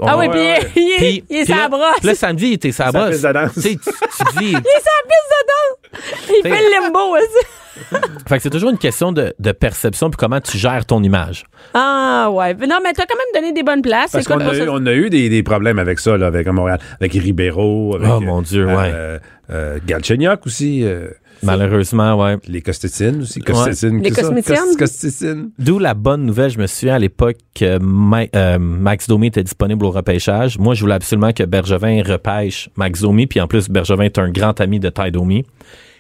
Ah 0.01 0.15
On- 0.15 0.19
oui, 0.19 0.27
Ouais, 0.27 0.32
puis 0.32 0.39
ouais. 0.39 0.71
il 0.75 0.91
est- 0.91 0.97
Puis- 0.97 1.23
il 1.30 1.38
est 1.38 1.43
puis 1.45 1.54
sa 1.54 1.67
brosse. 1.67 1.97
puis 1.99 2.08
là, 2.08 2.15
samedi, 2.15 2.47
il 2.47 2.54
était 2.54 2.71
sa 2.71 2.86
Sa 2.86 2.91
brosse. 2.91 3.10
piste 3.12 3.23
de. 3.25 3.62
Tu 3.62 3.62
tu, 3.62 4.38
dis. 4.39 4.45
Il 4.51 4.56
est 4.56 4.82
sa 4.82 4.97
piste 5.08 5.32
de 5.32 5.47
danse. 5.47 6.01
Il 6.30 6.49
fait 6.49 6.62
le 6.62 6.82
limbo 6.84 6.99
aussi. 7.17 7.45
fait 8.27 8.38
que 8.38 8.43
c'est 8.43 8.49
toujours 8.49 8.69
une 8.69 8.77
question 8.77 9.12
de, 9.12 9.34
de 9.39 9.51
perception 9.51 10.10
puis 10.10 10.17
comment 10.17 10.39
tu 10.39 10.58
gères 10.58 10.86
ton 10.86 11.01
image. 11.04 11.43
Ah 11.73 12.30
ouais. 12.32 12.54
Non, 12.54 12.77
mais 12.84 12.93
t'as 12.93 13.06
quand 13.06 13.15
même 13.15 13.41
donné 13.41 13.54
des 13.54 13.63
bonnes 13.63 13.82
places. 13.82 14.12
Parce 14.12 14.23
Écoute, 14.25 14.38
qu'on 14.38 14.43
moi, 14.43 14.54
a, 14.54 14.58
ça- 14.58 14.63
eu, 14.65 14.69
on 14.69 14.86
a 14.86 14.93
eu 14.93 15.10
des, 15.10 15.30
des 15.30 15.43
problèmes 15.43 15.80
avec 15.80 15.99
ça, 15.99 16.17
là, 16.17 16.27
avec 16.27 16.47
Montréal, 16.47 16.80
avec 16.99 17.13
Ribeiro, 17.13 17.95
avec 17.95 18.10
Oh, 18.10 18.19
mon 18.21 18.41
Dieu, 18.41 18.65
ouais. 18.65 18.91
euh, 18.93 19.19
euh, 19.51 19.80
Galchenyuk 19.86 20.45
aussi, 20.45 20.84
euh, 20.84 21.10
Malheureusement, 21.43 22.15
ouais. 22.21 22.38
les 22.47 22.62
Costetines 22.62 23.21
aussi, 23.21 23.39
Costetines, 23.39 24.01
Les 24.01 24.10
que 24.10 24.15
ça? 24.15 24.21
Cosmétiennes? 24.23 24.58
Cos- 24.73 24.77
Costetines. 24.80 25.51
D'où 25.58 25.80
la 25.80 25.93
bonne 25.93 26.25
nouvelle, 26.25 26.49
je 26.51 26.60
me 26.60 26.67
souviens 26.67 26.95
à 26.95 26.99
l'époque 26.99 27.38
que 27.56 27.80
Ma- 27.80 28.25
euh, 28.36 28.60
Max 28.60 29.08
Domi 29.08 29.27
était 29.27 29.43
disponible 29.43 29.86
au 29.86 29.91
repêchage. 29.91 30.58
Moi, 30.60 30.73
je 30.75 30.82
voulais 30.82 30.95
absolument 30.95 31.34
que 31.34 31.43
Bergevin 31.43 32.01
repêche 32.04 32.69
Max 32.75 33.01
Domi, 33.01 33.27
puis 33.27 33.41
en 33.41 33.47
plus, 33.47 33.69
Bergevin 33.69 34.04
est 34.04 34.17
un 34.19 34.30
grand 34.30 34.60
ami 34.62 34.80
de 34.80 34.89
Ty 34.89 35.12
Domi. 35.12 35.43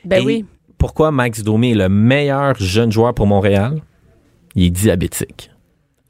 Ben 0.05 0.21
Et 0.21 0.25
oui. 0.25 0.45
Pourquoi 0.77 1.11
Max 1.11 1.43
Domi 1.43 1.71
est 1.71 1.75
le 1.75 1.89
meilleur 1.89 2.55
jeune 2.57 2.91
joueur 2.91 3.13
pour 3.13 3.27
Montréal? 3.27 3.81
Il 4.55 4.65
est 4.65 4.69
diabétique. 4.69 5.51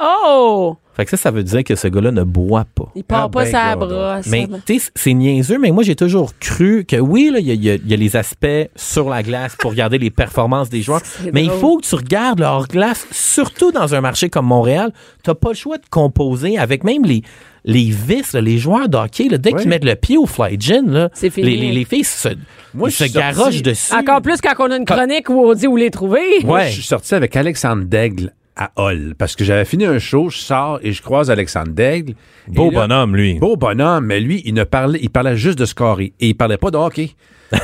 Oh! 0.02 0.78
Fait 0.96 1.06
que 1.06 1.12
ça, 1.12 1.18
ça 1.18 1.32
veut 1.32 1.44
dire 1.44 1.64
que 1.64 1.76
ce 1.76 1.88
gars-là 1.88 2.12
ne 2.12 2.24
boit 2.24 2.66
pas. 2.76 2.92
Il 2.96 3.04
part 3.04 3.24
Ah, 3.26 3.30
pas 3.30 3.44
ben, 3.46 3.52
sa 3.52 3.76
brosse. 3.78 4.28
Mais 4.28 4.48
tu 4.66 4.80
sais, 4.80 4.92
c'est 4.94 5.14
niaiseux, 5.14 5.58
mais 5.58 5.72
moi 5.72 5.84
j'ai 5.84 5.96
toujours 5.96 6.32
cru 6.40 6.84
que 6.86 6.98
oui, 6.98 7.30
là, 7.32 7.40
il 7.40 7.48
y 7.48 7.52
a, 7.52 7.54
il 7.54 7.64
y 7.64 7.70
a- 7.70 7.76
il 7.76 7.88
y 7.90 7.94
a 7.94 7.98
les 7.98 8.16
aspects 8.18 8.70
sur 8.76 9.10
la 9.10 9.24
glace 9.24 9.56
pour 9.58 9.72
regarder 9.72 9.98
les 9.98 10.10
performances 10.10 10.70
des 10.70 10.82
joueurs. 10.82 11.02
Mais 11.34 11.44
il 11.46 11.50
faut 11.52 11.78
que 11.78 11.86
tu 11.86 11.96
regardes 11.96 12.40
le 12.40 12.46
hors-glace, 12.46 13.08
surtout 13.12 13.72
dans 13.72 13.96
un 13.96 14.02
marché 14.02 14.30
comme 14.30 14.46
Montréal. 14.48 14.92
T'as 15.24 15.34
pas 15.36 15.50
le 15.50 15.56
choix 15.56 15.78
de 15.78 15.86
composer 15.90 16.58
avec 16.58 16.84
même 16.84 17.06
les, 17.06 17.22
les 17.64 17.90
vices, 17.92 18.34
là, 18.34 18.42
les 18.42 18.58
joueurs 18.58 18.90
de 18.90 18.98
hockey, 18.98 19.30
là, 19.30 19.38
dès 19.38 19.54
qu'ils 19.54 19.70
mettent 19.70 19.86
le 19.86 19.96
pied 19.96 20.18
au 20.18 20.26
fly 20.26 20.58
gin, 20.60 20.92
là, 20.92 21.10
C'est 21.14 21.30
fini. 21.30 21.52
Les, 21.52 21.58
les, 21.58 21.72
les 21.72 21.86
filles 21.86 22.04
se, 22.04 22.30
Moi, 22.74 22.90
se 22.90 23.06
garochent 23.06 23.62
dessus. 23.62 23.94
Encore 23.94 24.22
plus 24.22 24.42
quand 24.42 24.54
on 24.60 24.72
a 24.72 24.76
une 24.78 24.86
chronique 24.86 25.30
où 25.30 25.40
on 25.40 25.54
dit 25.54 25.68
où 25.68 25.78
les 25.78 25.90
trouver. 25.92 26.20
Moi, 26.44 26.60
Ouais. 26.60 26.68
je 26.68 26.74
suis 26.74 26.84
sorti 26.84 27.16
avec 27.16 27.36
Alexandre 27.36 27.84
Daigle 27.86 28.34
à 28.64 28.72
Hall 28.76 29.16
parce 29.18 29.36
que 29.36 29.44
j'avais 29.44 29.66
fini 29.66 29.86
un 29.86 30.00
show, 30.00 30.30
je 30.30 30.38
sors 30.38 30.80
et 30.84 30.92
je 30.92 31.02
croise 31.02 31.30
Alexandre 31.32 31.72
Daigle. 31.72 32.14
Beau 32.48 32.70
là- 32.72 32.82
bonhomme, 32.82 33.16
lui. 33.16 33.40
Beau 33.40 33.56
bonhomme, 33.58 34.06
mais 34.06 34.20
lui, 34.20 34.42
il 34.46 34.54
ne 34.54 34.64
parlait, 34.64 35.00
il 35.02 35.10
parlait 35.10 35.36
juste 35.38 35.58
de 35.60 35.66
scorer 35.66 36.14
et 36.20 36.30
il 36.30 36.34
parlait 36.36 36.58
pas 36.58 36.72
de 36.72 36.78
hockey. 36.78 37.12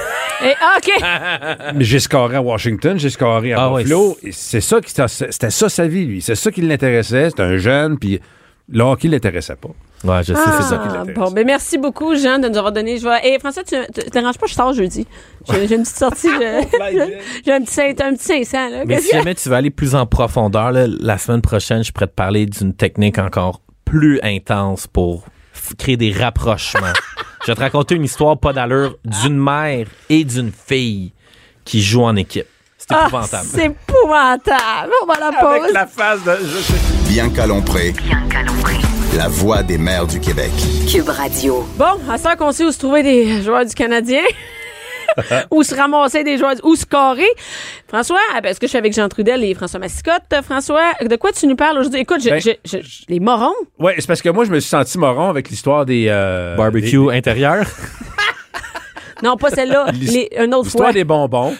Et, 0.43 0.51
OK. 0.77 1.03
Mais 1.73 1.83
j'ai 1.83 1.99
scoré 1.99 2.35
à 2.35 2.41
Washington, 2.43 2.99
j'ai 2.99 3.09
scoré 3.09 3.53
à 3.53 3.63
Ah 3.65 3.69
Buffalo. 3.75 4.17
et 4.21 4.31
c'est 4.31 4.61
ça 4.61 4.79
qui 4.81 4.91
c'était 4.91 5.49
ça 5.49 5.67
sa 5.69 5.87
vie 5.87 6.05
lui, 6.05 6.21
c'est 6.21 6.35
ça 6.35 6.51
qui 6.51 6.61
l'intéressait, 6.61 7.31
c'était 7.31 7.41
un 7.41 7.57
jeune 7.57 7.97
puis 7.97 8.19
le 8.71 8.83
hockey 8.83 9.07
l'intéressait 9.07 9.55
pas. 9.55 9.69
Ouais, 10.03 10.19
je 10.23 10.33
sais, 10.33 10.39
c'est 10.57 10.61
ça. 10.63 10.81
Ah, 10.83 10.93
l'intéresse. 10.97 11.15
bon, 11.15 11.31
ben 11.31 11.45
merci 11.45 11.77
beaucoup, 11.79 12.15
Jean, 12.15 12.37
de 12.39 12.47
nous 12.47 12.57
avoir 12.57 12.71
donné. 12.71 12.97
Je 12.99 13.03
vais... 13.07 13.29
Et 13.33 13.39
François, 13.39 13.63
tu 13.63 13.75
te 13.91 14.09
déranges 14.11 14.37
pas, 14.37 14.45
je 14.45 14.53
sors 14.53 14.71
jeudi. 14.73 15.07
J'ai 15.49 15.61
une 15.75 15.81
petite 15.83 15.87
sortie. 15.97 16.29
je- 16.29 16.67
J'ai 17.45 17.51
un 17.53 17.61
petit, 17.61 17.81
un 18.03 18.13
petit 18.13 18.45
500. 18.45 18.69
Là. 18.69 18.85
Mais 18.85 18.99
si 19.01 19.11
jamais 19.11 19.33
tu 19.35 19.49
veux 19.49 19.55
aller 19.55 19.71
plus 19.71 19.95
en 19.95 20.05
profondeur, 20.05 20.71
là, 20.71 20.85
la 20.87 21.17
semaine 21.17 21.41
prochaine, 21.41 21.83
je 21.83 21.91
pourrais 21.91 22.07
te 22.07 22.13
parler 22.13 22.45
d'une 22.45 22.73
technique 22.73 23.17
encore 23.17 23.61
plus 23.85 24.19
intense 24.21 24.85
pour 24.87 25.25
créer 25.79 25.97
des 25.97 26.11
rapprochements. 26.11 26.93
je 27.45 27.51
vais 27.51 27.55
te 27.55 27.61
raconter 27.61 27.95
une 27.95 28.03
histoire 28.03 28.37
pas 28.37 28.53
d'allure 28.53 28.97
d'une 29.03 29.37
mère 29.37 29.87
et 30.09 30.23
d'une 30.23 30.51
fille 30.51 31.13
qui 31.65 31.81
jouent 31.81 32.03
en 32.03 32.15
équipe. 32.15 32.45
C'est 32.77 32.93
Ah, 32.93 33.05
épouvantable. 33.07 33.47
c'est 33.51 33.65
épouvantable. 33.65 34.91
On 35.01 35.05
va 35.07 35.19
la 35.19 35.31
pause. 35.39 35.73
face 35.89 36.23
de 36.23 37.09
Bianca 37.09 37.47
Lompré, 37.47 37.91
Bianca 37.93 38.43
Lompré. 38.43 38.75
La 39.17 39.27
voix 39.27 39.63
des 39.63 39.77
mères 39.79 40.05
du 40.05 40.19
Québec. 40.19 40.51
Cube 40.91 41.09
Radio. 41.09 41.65
Bon, 41.75 41.97
à 42.09 42.17
ça 42.19 42.35
qu'on 42.35 42.51
sait 42.51 42.63
où 42.65 42.71
se 42.71 42.77
trouver 42.77 43.01
des 43.01 43.41
joueurs 43.41 43.65
du 43.65 43.73
Canadien. 43.73 44.21
où 45.51 45.63
se 45.63 45.73
ramasser 45.73 46.23
des 46.23 46.37
joueurs, 46.37 46.53
du- 46.55 46.61
où 46.63 46.75
scorer. 46.75 47.25
François, 47.87 48.19
ah, 48.35 48.41
ben, 48.41 48.49
est-ce 48.49 48.59
que 48.59 48.67
je 48.67 48.69
suis 48.69 48.77
avec 48.77 48.93
Jean 48.93 49.09
Trudel 49.09 49.43
et 49.43 49.55
François 49.55 49.79
Massicotte? 49.79 50.21
François, 50.43 50.91
de 51.01 51.15
quoi 51.15 51.31
tu 51.31 51.47
nous 51.47 51.55
parles 51.55 51.79
aujourd'hui? 51.79 52.01
Écoute, 52.01 52.21
je- 52.23 52.29
Ben, 52.29 52.39
je- 52.39 52.51
je- 52.63 52.77
les 53.09 53.19
morons? 53.19 53.53
Ouais, 53.79 53.95
c'est 53.97 54.05
parce 54.07 54.21
que 54.21 54.29
moi 54.29 54.45
je 54.45 54.51
me 54.51 54.59
suis 54.59 54.69
senti 54.69 54.97
moron 54.99 55.29
avec 55.29 55.49
l'histoire 55.49 55.85
des 55.85 56.05
euh, 56.09 56.55
Barbecue 56.55 57.07
des- 57.07 57.17
intérieur. 57.17 57.65
Non, 59.23 59.35
pas 59.35 59.49
celle-là. 59.49 59.87
les- 59.99 60.29
une 60.37 60.53
autre 60.53 60.65
L'histoire 60.65 60.93
des 60.93 61.03
bonbons. 61.03 61.55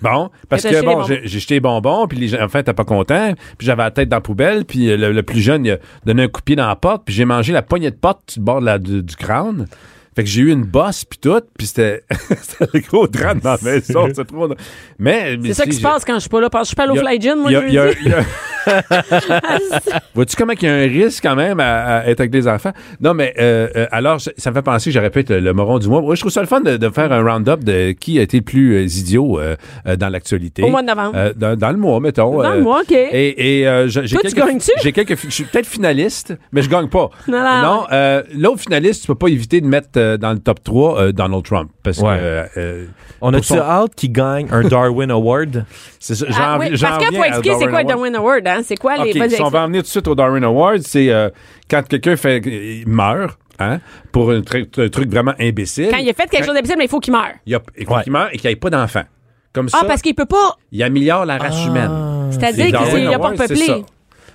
Bon, 0.00 0.30
parce 0.48 0.62
que 0.62 0.84
bon, 0.84 1.02
j'ai 1.04 1.26
jeté 1.26 1.54
les 1.54 1.60
bonbons, 1.60 2.06
puis 2.06 2.18
les 2.18 2.28
gens, 2.28 2.38
enfin, 2.42 2.62
t'es 2.62 2.72
pas 2.72 2.84
content, 2.84 3.32
puis 3.56 3.66
j'avais 3.66 3.82
la 3.82 3.90
tête 3.90 4.08
dans 4.08 4.18
la 4.18 4.20
poubelle, 4.20 4.64
puis 4.64 4.90
euh, 4.90 4.96
le, 4.96 5.12
le 5.12 5.22
plus 5.22 5.40
jeune, 5.40 5.64
il 5.66 5.72
a 5.72 5.78
donné 6.04 6.22
un 6.24 6.28
coup 6.28 6.40
de 6.40 6.44
pied 6.44 6.56
dans 6.56 6.68
la 6.68 6.76
porte, 6.76 7.02
puis 7.04 7.14
j'ai 7.14 7.24
mangé 7.24 7.52
la 7.52 7.62
poignée 7.62 7.90
de 7.90 7.96
porte 7.96 8.34
le 8.36 8.42
bord 8.42 8.60
de 8.60 8.66
la- 8.66 8.78
du, 8.78 9.02
du 9.02 9.16
crâne. 9.16 9.66
Fait 10.14 10.24
que 10.24 10.30
j'ai 10.30 10.42
eu 10.42 10.50
une 10.50 10.64
bosse, 10.64 11.04
puis 11.04 11.18
tout, 11.20 11.40
puis 11.56 11.66
c'était 11.68 12.02
le 12.74 12.80
gros 12.80 13.06
drame 13.06 13.38
dans 13.40 13.52
la 13.52 13.58
maison, 13.62 14.08
c'est 14.14 14.24
trop... 14.26 14.48
Mais... 14.98 15.38
C'est 15.44 15.54
ça 15.54 15.64
qui 15.64 15.72
se 15.74 15.80
passe 15.80 16.04
quand 16.04 16.14
je 16.14 16.20
suis 16.20 16.28
pas 16.28 16.40
là. 16.40 16.50
Parce 16.50 16.62
que 16.68 16.76
je 16.76 16.82
suis 16.82 16.88
pas 16.88 16.92
au 16.92 16.96
Fly 17.06 17.20
Gin, 17.20 17.36
moi, 17.38 17.52
il 17.52 17.68
y 17.68 17.72
y 17.72 18.08
y 18.08 18.14
Vois-tu 20.14 20.36
comment 20.36 20.52
il 20.52 20.62
y 20.62 20.68
a 20.68 20.74
un 20.74 20.80
risque 20.88 21.22
quand 21.22 21.36
même 21.36 21.60
à, 21.60 21.98
à 21.98 22.06
être 22.06 22.20
avec 22.20 22.30
des 22.30 22.48
enfants? 22.48 22.72
Non, 23.00 23.14
mais 23.14 23.34
euh, 23.38 23.68
euh, 23.76 23.86
alors, 23.90 24.20
ça 24.20 24.30
ça 24.36 24.50
me 24.50 24.54
fait 24.54 24.62
penser, 24.62 24.90
j'aurais 24.90 25.10
pu 25.10 25.20
être 25.20 25.30
le, 25.30 25.40
le 25.40 25.52
moron 25.52 25.78
du 25.78 25.88
mois. 25.88 26.00
Moi, 26.00 26.14
je 26.14 26.20
trouve 26.20 26.32
ça 26.32 26.40
le 26.40 26.46
fun 26.46 26.60
de, 26.60 26.76
de 26.76 26.88
faire 26.90 27.12
un 27.12 27.22
round-up 27.22 27.64
de 27.64 27.92
qui 27.92 28.18
a 28.18 28.22
été 28.22 28.38
le 28.38 28.44
plus 28.44 28.76
euh, 28.76 28.82
idiot 28.82 29.38
euh, 29.40 29.56
dans 29.96 30.08
l'actualité. 30.08 30.62
Au 30.62 30.68
mois 30.68 30.82
de 30.82 30.86
novembre. 30.88 31.12
Euh, 31.16 31.32
dans, 31.36 31.56
dans 31.56 31.70
le 31.70 31.76
mois, 31.76 32.00
mettons. 32.00 32.42
Dans 32.42 32.50
euh, 32.50 32.54
le 32.56 32.62
mois, 32.62 32.80
OK. 32.82 32.92
Et, 32.92 33.60
et 33.60 33.68
euh, 33.68 33.88
je- 33.88 34.02
j'ai 34.04 34.16
tu 34.16 34.22
quelques, 34.22 34.36
gagnes-tu? 34.36 34.70
J'ai 34.82 34.92
quelques, 34.92 35.14
fi- 35.16 35.28
je 35.28 35.34
suis 35.34 35.44
peut-être 35.44 35.66
finaliste, 35.66 36.34
mais 36.52 36.62
je 36.62 36.68
gagne 36.70 36.88
pas. 36.88 37.10
Non, 37.28 37.38
non. 37.62 37.84
euh, 37.92 38.22
l'autre 38.34 38.60
finaliste, 38.60 39.02
tu 39.02 39.06
peux 39.08 39.14
pas 39.14 39.28
éviter 39.28 39.60
de 39.60 39.66
mettre 39.66 39.88
euh, 39.96 40.16
dans 40.16 40.32
le 40.32 40.38
top 40.38 40.62
3 40.64 41.00
euh, 41.00 41.12
Donald 41.12 41.44
Trump. 41.44 41.70
Parce 41.82 41.98
Ouais. 41.98 42.48
que 42.54 42.86
On 43.20 43.32
a-tu 43.34 43.46
son- 43.48 43.58
hâte 43.58 43.94
qu'il 43.94 44.12
gagne 44.12 44.46
un 44.50 44.62
Darwin 44.62 45.10
Award? 45.10 45.64
c'est 45.98 46.14
ça, 46.14 46.26
Ah, 46.36 46.56
oui, 46.60 46.70
parce 46.70 46.98
qu'il 47.08 47.16
faut 47.16 47.24
expliquer 47.24 47.56
c'est 47.58 47.68
quoi 47.68 47.84
Darwin 47.84 48.14
Award, 48.16 48.46
hein? 48.46 48.57
C'est 48.62 48.76
quoi 48.76 48.96
les. 49.04 49.12
Si 49.30 49.42
on 49.42 49.48
va 49.48 49.62
en 49.62 49.66
venir 49.66 49.82
tout 49.82 49.86
de 49.86 49.90
suite 49.90 50.08
au 50.08 50.14
Darwin 50.14 50.44
Award, 50.44 50.80
c'est 50.82 51.10
euh, 51.10 51.28
quand 51.70 51.86
quelqu'un 51.86 52.16
fait 52.16 52.38
il 52.38 52.88
meurt 52.88 53.38
hein, 53.58 53.78
pour 54.12 54.30
un, 54.30 54.40
tru- 54.40 54.68
un 54.78 54.88
truc 54.88 55.10
vraiment 55.10 55.34
imbécile. 55.40 55.88
Quand 55.90 55.98
il 55.98 56.08
a 56.08 56.12
fait 56.12 56.28
quelque 56.28 56.44
chose 56.44 56.54
d'impossible, 56.54 56.78
mais 56.78 56.84
il 56.84 56.90
faut 56.90 57.00
qu'il 57.00 57.12
meure. 57.12 57.32
il, 57.46 57.54
a, 57.54 57.60
il 57.78 57.86
faut 57.86 57.94
Ouais. 57.94 58.02
qu'il 58.02 58.12
meure 58.12 58.28
et 58.32 58.36
qu'il 58.38 58.48
n'y 58.48 58.52
ait 58.52 58.56
pas 58.56 58.70
d'enfant. 58.70 59.02
Comme 59.52 59.68
Ah, 59.72 59.78
ça, 59.80 59.84
parce 59.86 60.02
qu'il 60.02 60.14
peut 60.14 60.26
pas. 60.26 60.56
il 60.72 60.82
améliore 60.82 61.24
la 61.24 61.38
race 61.38 61.64
humaine. 61.66 62.28
C'est-à-dire 62.30 62.66
qu'il 62.66 63.04
n'a 63.08 63.18
pas 63.18 63.32
peuplé. 63.32 63.84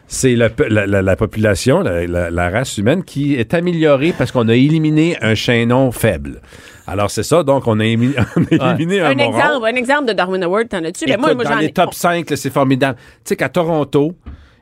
C'est 0.07 0.35
la, 0.35 0.49
pe- 0.49 0.67
la- 0.69 0.85
la- 0.85 1.01
la 1.01 1.15
population, 1.15 1.81
la, 1.81 2.49
race 2.49 2.77
humaine 2.77 3.03
qui 3.03 3.35
est 3.35 3.53
améliorée 3.53 4.13
parce 4.17 4.31
qu'on 4.31 4.47
a 4.49 4.53
éliminé 4.55 5.17
un 5.21 5.33
chaînon 5.33 5.91
faible. 5.91 6.41
Alors 6.85 7.09
c'est 7.09 7.23
ça, 7.23 7.43
donc 7.43 7.67
on 7.67 7.79
a, 7.79 7.83
émi- 7.83 8.13
on 8.35 8.57
a 8.67 8.75
éliminé 8.75 8.99
un, 9.01 9.11
Un 9.11 9.15
moron. 9.15 9.29
exemple, 9.37 9.65
un 9.65 9.75
exemple 9.75 10.05
de 10.09 10.13
Darwin 10.13 10.43
Award, 10.43 10.69
t'en 10.69 10.83
as-tu? 10.83 11.05
Ben, 11.05 11.17
moi, 11.19 11.33
moi, 11.33 11.45
dans 11.45 11.55
les 11.55 11.67
ai. 11.67 11.71
top 11.71 11.93
5, 11.93 12.29
là, 12.29 12.35
c'est 12.35 12.49
formidable. 12.51 12.97
Tu 12.99 13.29
sais 13.29 13.35
qu'à 13.37 13.49
Toronto, 13.49 14.13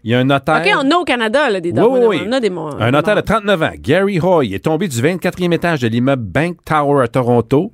il 0.03 0.11
y 0.11 0.15
a 0.15 0.19
un 0.19 0.23
notaire... 0.23 0.61
OK, 0.63 0.71
on 0.85 0.89
a 0.91 0.95
au 0.95 1.03
Canada, 1.03 1.49
là, 1.49 1.59
des 1.59 1.71
Darwin 1.73 1.93
oui, 1.93 1.99
Awards. 2.05 2.09
oui. 2.11 2.21
On 2.27 2.31
a 2.31 2.39
des 2.39 2.49
Un 2.79 2.91
notaire 2.91 3.15
de 3.15 3.21
morts. 3.21 3.25
39 3.41 3.63
ans, 3.63 3.71
Gary 3.79 4.19
Hoy, 4.21 4.53
est 4.53 4.63
tombé 4.63 4.87
du 4.87 5.01
24e 5.01 5.53
étage 5.53 5.81
de 5.81 5.87
l'immeuble 5.87 6.23
Bank 6.23 6.57
Tower 6.63 7.03
à 7.03 7.07
Toronto 7.07 7.71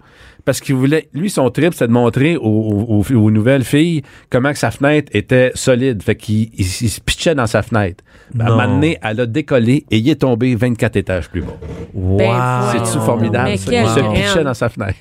parce 0.47 0.61
qu'il 0.61 0.75
voulait, 0.75 1.09
lui, 1.13 1.29
son 1.29 1.49
trip, 1.51 1.73
c'est 1.75 1.87
de 1.87 1.91
montrer 1.91 2.37
aux, 2.37 2.41
aux- 2.41 3.03
aux- 3.11 3.15
aux 3.15 3.29
nouvelles 3.31 3.65
filles 3.65 4.01
comment 4.29 4.51
que 4.53 4.57
sa 4.57 4.71
fenêtre 4.71 5.11
était 5.13 5.51
solide. 5.53 6.01
Fait 6.01 6.15
qu'il 6.15 6.43
il- 6.53 6.61
il 6.61 6.89
se 6.89 7.01
pitchait 7.01 7.35
dans 7.35 7.47
sa 7.47 7.61
fenêtre. 7.61 8.01
Ben, 8.33 8.45
À 8.45 8.47
un 8.47 8.51
moment 8.55 8.73
donné, 8.75 8.97
elle 9.03 9.19
a 9.19 9.25
décollé 9.25 9.85
et 9.91 9.97
il 9.97 10.09
est 10.09 10.15
tombé 10.21 10.55
24 10.55 10.95
étages 10.95 11.29
plus 11.29 11.41
bas. 11.41 11.57
Wow. 11.93 12.17
Ben, 12.17 12.61
C'est-tu 12.71 12.83
voyons 12.85 13.01
formidable? 13.05 13.49
Il 13.83 13.89
se 13.89 13.99
pitchait 14.13 14.43
dans 14.43 14.53
sa 14.53 14.69
fenêtre. 14.69 14.97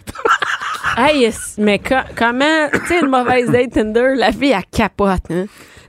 Hey, 0.96 1.20
yes, 1.20 1.56
mais 1.58 1.78
co- 1.78 1.94
comment, 2.16 2.68
tu 2.72 2.86
sais, 2.86 3.00
une 3.00 3.08
mauvaise 3.10 3.50
date 3.50 3.70
Tinder, 3.72 4.14
la 4.16 4.32
fille, 4.32 4.52
elle 4.56 4.62
capote, 4.72 5.20
hein? 5.30 5.44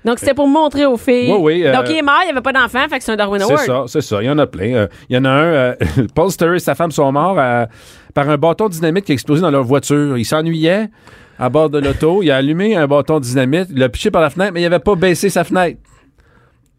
Donc, 0.05 0.19
c'était 0.19 0.33
pour 0.33 0.47
montrer 0.47 0.85
aux 0.85 0.97
filles. 0.97 1.31
Oui, 1.31 1.39
oui, 1.41 1.63
euh, 1.65 1.73
Donc, 1.73 1.85
il 1.89 1.97
est 1.97 2.01
mort, 2.01 2.19
il 2.21 2.25
n'y 2.25 2.31
avait 2.31 2.41
pas 2.41 2.53
d'enfant, 2.53 2.85
fait 2.89 2.97
que 2.99 3.03
c'est 3.03 3.11
un 3.13 3.15
Darwin 3.17 3.39
C'est 3.41 3.51
Award. 3.51 3.65
ça, 3.65 3.83
c'est 3.87 4.01
ça. 4.01 4.21
Il 4.21 4.25
y 4.25 4.29
en 4.29 4.37
a 4.37 4.47
plein. 4.47 4.73
Euh, 4.73 4.87
Il 5.09 5.15
y 5.15 5.19
en 5.19 5.25
a 5.25 5.29
un, 5.29 5.43
euh, 5.43 5.75
Paul 6.15 6.29
Sturry 6.31 6.57
et 6.57 6.59
sa 6.59 6.75
femme 6.75 6.91
sont 6.91 7.11
morts 7.11 7.37
euh, 7.39 7.65
par 8.13 8.29
un 8.29 8.37
bâton 8.37 8.67
de 8.67 8.73
dynamite 8.73 9.05
qui 9.05 9.11
a 9.11 9.13
explosé 9.13 9.41
dans 9.41 9.51
leur 9.51 9.63
voiture. 9.63 10.17
Ils 10.17 10.23
s'ennuyaient 10.25 10.89
à 11.39 11.49
bord 11.49 11.69
de 11.69 11.79
l'auto. 11.79 12.21
Il 12.23 12.31
a 12.31 12.37
allumé 12.37 12.75
un 12.75 12.87
bâton 12.87 13.19
de 13.19 13.25
dynamite, 13.25 13.67
il 13.71 13.79
l'a 13.79 13.89
piché 13.89 14.09
par 14.11 14.21
la 14.21 14.29
fenêtre, 14.29 14.51
mais 14.53 14.61
il 14.61 14.63
n'avait 14.69 14.79
pas 14.83 14.95
baissé 14.95 15.29
sa 15.29 15.43
fenêtre. 15.43 15.79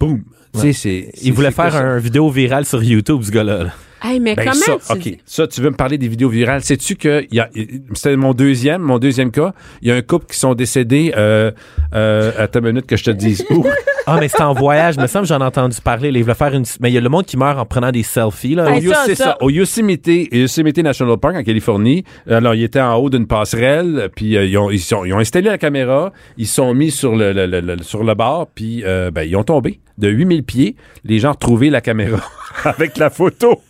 Boum. 0.01 0.23
Tu 0.55 0.61
sais, 0.61 0.73
c'est- 0.73 1.11
Il 1.23 1.33
voulait 1.35 1.49
c'est 1.49 1.55
faire 1.57 1.71
quoi 1.71 1.81
ça? 1.81 1.85
un 1.87 1.99
vidéo 1.99 2.31
virale 2.31 2.65
sur 2.65 2.83
YouTube, 2.83 3.23
ce 3.23 3.31
gars-là. 3.31 3.65
là. 3.65 3.71
Hey, 4.03 4.21
mais 4.21 4.35
Ben, 4.35 4.45
comment 4.51 4.79
ça, 4.81 4.95
tu 4.95 5.11
OK. 5.11 5.19
Ça, 5.27 5.47
tu 5.47 5.61
veux 5.61 5.71
me 5.71 5.77
parler 5.77 5.99
des 5.99 6.09
vidéos 6.09 6.29
virales. 6.29 6.63
Sais-tu 6.63 6.95
que 6.97 7.25
il 7.31 7.37
y 7.37 7.41
a- 7.41 7.51
c'était 7.95 8.17
mon 8.17 8.33
deuxième, 8.35 8.83
mon 8.83 8.99
deuxième 8.99 9.31
cas. 9.31 9.53
Il 9.83 9.89
y 9.89 9.93
a 9.93 9.95
un 9.97 10.03
couple 10.03 10.27
qui 10.27 10.39
sont 10.39 10.55
décédés, 10.55 11.13
euh, 11.17 11.51
euh, 11.95 12.33
attends 12.39 12.61
une 12.61 12.67
minute 12.67 12.87
que 12.87 12.97
je 12.97 13.05
te 13.05 13.11
dise 13.11 13.45
où. 13.51 13.65
Ah, 14.11 14.17
mais 14.19 14.29
c'était 14.29 14.43
en 14.45 14.55
voyage. 14.55 14.95
Il 14.97 15.03
me 15.03 15.07
semble 15.07 15.25
que 15.25 15.29
j'en 15.29 15.41
ai 15.41 15.45
entendu 15.45 15.77
parler. 15.83 16.11
là. 16.11 16.17
Il 16.19 16.23
voulait 16.23 16.35
faire 16.35 16.55
une... 16.55 16.65
Mais 16.81 16.91
il 16.91 16.95
y 16.95 16.97
a 16.97 17.01
le 17.03 17.11
monde 17.11 17.27
qui 17.27 17.37
meurt 17.37 17.59
en 17.59 17.67
prenant 17.67 17.93
des 17.93 18.03
selfies. 18.03 18.55
Là. 18.55 18.71
Hey, 18.75 18.89
Au 18.89 18.91
ça, 18.95 19.05
c'est. 19.05 19.23
Au 19.43 19.51
Yosemite, 19.51 20.09
Yosemite 20.33 20.79
National 20.79 21.19
Park 21.19 21.37
en 21.37 21.43
Californie. 21.43 22.05
Alors, 22.27 22.55
ils 22.55 22.63
étaient 22.63 22.81
en 22.81 22.95
haut 22.95 23.11
d'une 23.11 23.27
passerelle, 23.27 24.09
puis 24.17 24.39
euh, 24.39 24.47
ils, 24.47 24.57
ont, 24.57 24.71
ils, 24.71 24.81
sont- 24.81 25.05
ils 25.05 25.13
ont 25.13 25.19
installé 25.19 25.51
la 25.51 25.59
caméra, 25.59 26.15
ils 26.39 26.47
se 26.47 26.55
sont 26.55 26.73
mis 26.73 26.91
sur 26.91 27.15
le, 27.17 27.35
le- 27.35 27.45
le- 27.45 27.61
le- 27.61 27.83
sur 27.83 28.03
le 28.03 28.15
bord, 28.15 28.47
puis 28.55 28.83
euh, 28.83 29.11
ben, 29.11 29.25
ils 29.29 29.37
ont 29.37 29.45
tombé 29.45 29.79
de 29.99 30.09
8000 30.09 30.43
pieds. 30.43 30.77
Les 31.05 31.19
gens 31.19 31.29
ont 31.29 31.33
retrouvé 31.33 31.69
la 31.69 31.83
caméra 31.83 32.19
avec 32.65 32.97
la 32.97 33.11
photo. 33.11 33.61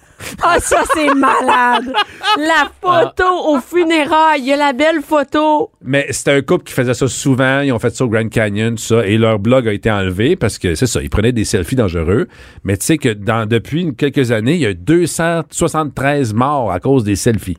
Ah, 0.43 0.59
ça, 0.61 0.83
c'est 0.95 1.13
malade! 1.15 1.93
La 2.37 2.69
photo 2.83 3.25
au 3.55 3.61
funérailles, 3.61 4.41
il 4.41 4.47
y 4.47 4.53
a 4.53 4.57
la 4.57 4.73
belle 4.73 5.01
photo. 5.01 5.71
Mais 5.83 6.07
c'était 6.11 6.33
un 6.33 6.43
couple 6.43 6.65
qui 6.65 6.73
faisait 6.73 6.95
ça 6.95 7.07
souvent. 7.09 7.61
Ils 7.61 7.73
ont 7.73 7.79
fait 7.79 7.95
ça 7.95 8.05
au 8.05 8.09
Grand 8.09 8.29
Canyon, 8.29 8.75
tout 8.75 8.83
ça. 8.83 9.07
Et 9.07 9.17
leur 9.17 9.39
blog 9.39 9.69
a 9.69 9.73
été 9.73 9.91
enlevé 9.91 10.37
parce 10.37 10.59
que 10.59 10.75
c'est 10.75 10.87
ça, 10.87 11.01
ils 11.03 11.11
prenaient 11.11 11.33
des 11.33 11.45
selfies 11.45 11.77
dangereux. 11.77 12.29
Mais 12.65 12.77
tu 12.77 12.87
sais 12.87 12.99
que 12.99 13.11
dans, 13.11 13.47
depuis 13.47 13.95
quelques 13.97 14.33
années, 14.33 14.55
il 14.55 14.61
y 14.61 14.67
a 14.67 14.75
273 14.75 16.35
morts 16.35 16.71
à 16.73 16.81
cause 16.81 17.05
des 17.05 17.17
selfies. 17.17 17.57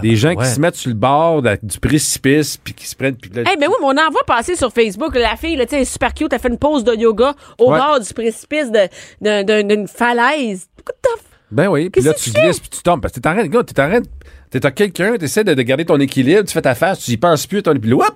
Des 0.00 0.14
gens 0.14 0.28
Ouais. 0.28 0.36
qui 0.36 0.46
se 0.46 0.60
mettent 0.60 0.76
sur 0.76 0.90
le 0.90 0.94
bord 0.96 1.42
de 1.42 1.48
la- 1.48 1.56
du 1.56 1.80
précipice 1.80 2.56
puis 2.56 2.72
qui 2.72 2.86
se 2.86 2.94
prennent. 2.94 3.16
Eh 3.24 3.28
ben 3.30 3.42
oui, 3.62 3.74
mais 3.80 3.86
on 3.86 3.88
en 3.90 4.10
voit 4.12 4.22
passer 4.24 4.54
sur 4.54 4.72
Facebook. 4.72 5.16
La 5.16 5.34
fille, 5.34 5.56
là, 5.56 5.64
est 5.68 5.84
super 5.84 6.14
cute, 6.14 6.32
elle 6.32 6.38
fait 6.38 6.50
une 6.50 6.58
pause 6.58 6.84
de 6.84 6.94
yoga 6.94 7.34
au 7.58 7.72
Ouais. 7.72 7.78
bord 7.80 7.98
du 7.98 8.14
précipice 8.14 8.70
de- 8.70 8.88
d'un- 9.20 9.42
d'un- 9.42 9.64
d'une 9.64 9.88
falaise. 9.88 10.68
What 10.86 10.94
the 11.02 11.20
ben 11.52 11.68
oui. 11.68 11.90
Puis 11.90 12.02
là, 12.02 12.12
tu 12.14 12.30
glisses 12.30 12.60
puis 12.60 12.70
tu 12.70 12.82
tombes. 12.82 13.00
Parce 13.00 13.14
que 13.14 13.20
t'es 13.20 13.28
en 13.28 13.34
train, 13.34 13.46
gars, 13.46 13.62
t'es 13.62 13.80
en 13.80 13.88
train, 13.88 14.00
t'es 14.50 14.64
à 14.66 14.70
quelqu'un, 14.70 15.16
t'essaies 15.16 15.44
de, 15.44 15.54
de 15.54 15.62
garder 15.62 15.84
ton 15.84 15.98
équilibre, 16.00 16.42
tu 16.44 16.52
fais 16.52 16.62
ta 16.62 16.74
face, 16.74 17.00
tu 17.00 17.10
y 17.12 17.16
penses 17.16 17.46
plus, 17.46 17.62
ton, 17.62 17.74
puis 17.76 17.90
là, 17.90 17.96
whoop! 17.96 18.14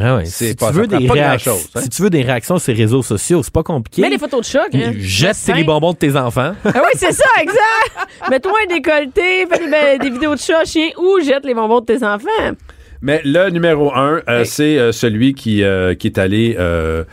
Ah 0.00 0.16
ouais. 0.16 0.24
C'est 0.24 0.48
Si, 0.48 0.54
pas- 0.56 0.70
tu 0.72 0.78
veux 0.78 0.86
des 0.88 1.06
pas 1.06 1.12
réactions, 1.14 1.52
grand-chose, 1.52 1.70
hein? 1.76 1.80
si 1.82 1.88
tu 1.90 2.02
veux 2.02 2.10
des 2.10 2.22
réactions 2.22 2.58
sur 2.58 2.72
les 2.74 2.82
réseaux 2.82 3.02
sociaux, 3.04 3.42
c'est 3.44 3.52
pas 3.52 3.62
compliqué. 3.62 4.02
Mets 4.02 4.10
des 4.10 4.18
photos 4.18 4.40
de 4.40 4.44
choc. 4.50 4.66
Hein. 4.74 4.92
Jette 4.98 5.36
les 5.54 5.62
bonbons 5.62 5.92
de 5.92 5.98
tes 5.98 6.16
enfants. 6.16 6.54
Ah 6.64 6.70
oui, 6.74 6.90
c'est 6.94 7.12
ça, 7.12 7.24
exact. 7.40 8.28
Mets-toi 8.28 8.52
un 8.64 8.74
décolleté, 8.74 9.46
fais 9.48 9.58
des, 9.64 9.70
ben, 9.70 9.98
des 10.00 10.10
vidéos 10.10 10.34
de 10.34 10.40
chat, 10.40 10.64
chien 10.64 10.88
ou 10.98 11.20
jette 11.24 11.44
les 11.44 11.54
bonbons 11.54 11.80
de 11.80 11.86
tes 11.86 12.04
enfants. 12.04 12.26
Mais 13.00 13.20
le 13.24 13.50
numéro 13.50 13.94
un, 13.94 14.22
euh, 14.28 14.40
Hey. 14.40 14.46
c'est 14.46 14.76
euh, 14.78 14.90
celui 14.90 15.34
qui, 15.34 15.62
euh, 15.62 15.94
qui 15.94 16.08
est 16.08 16.18
allé 16.18 16.56
euh, 16.58 17.04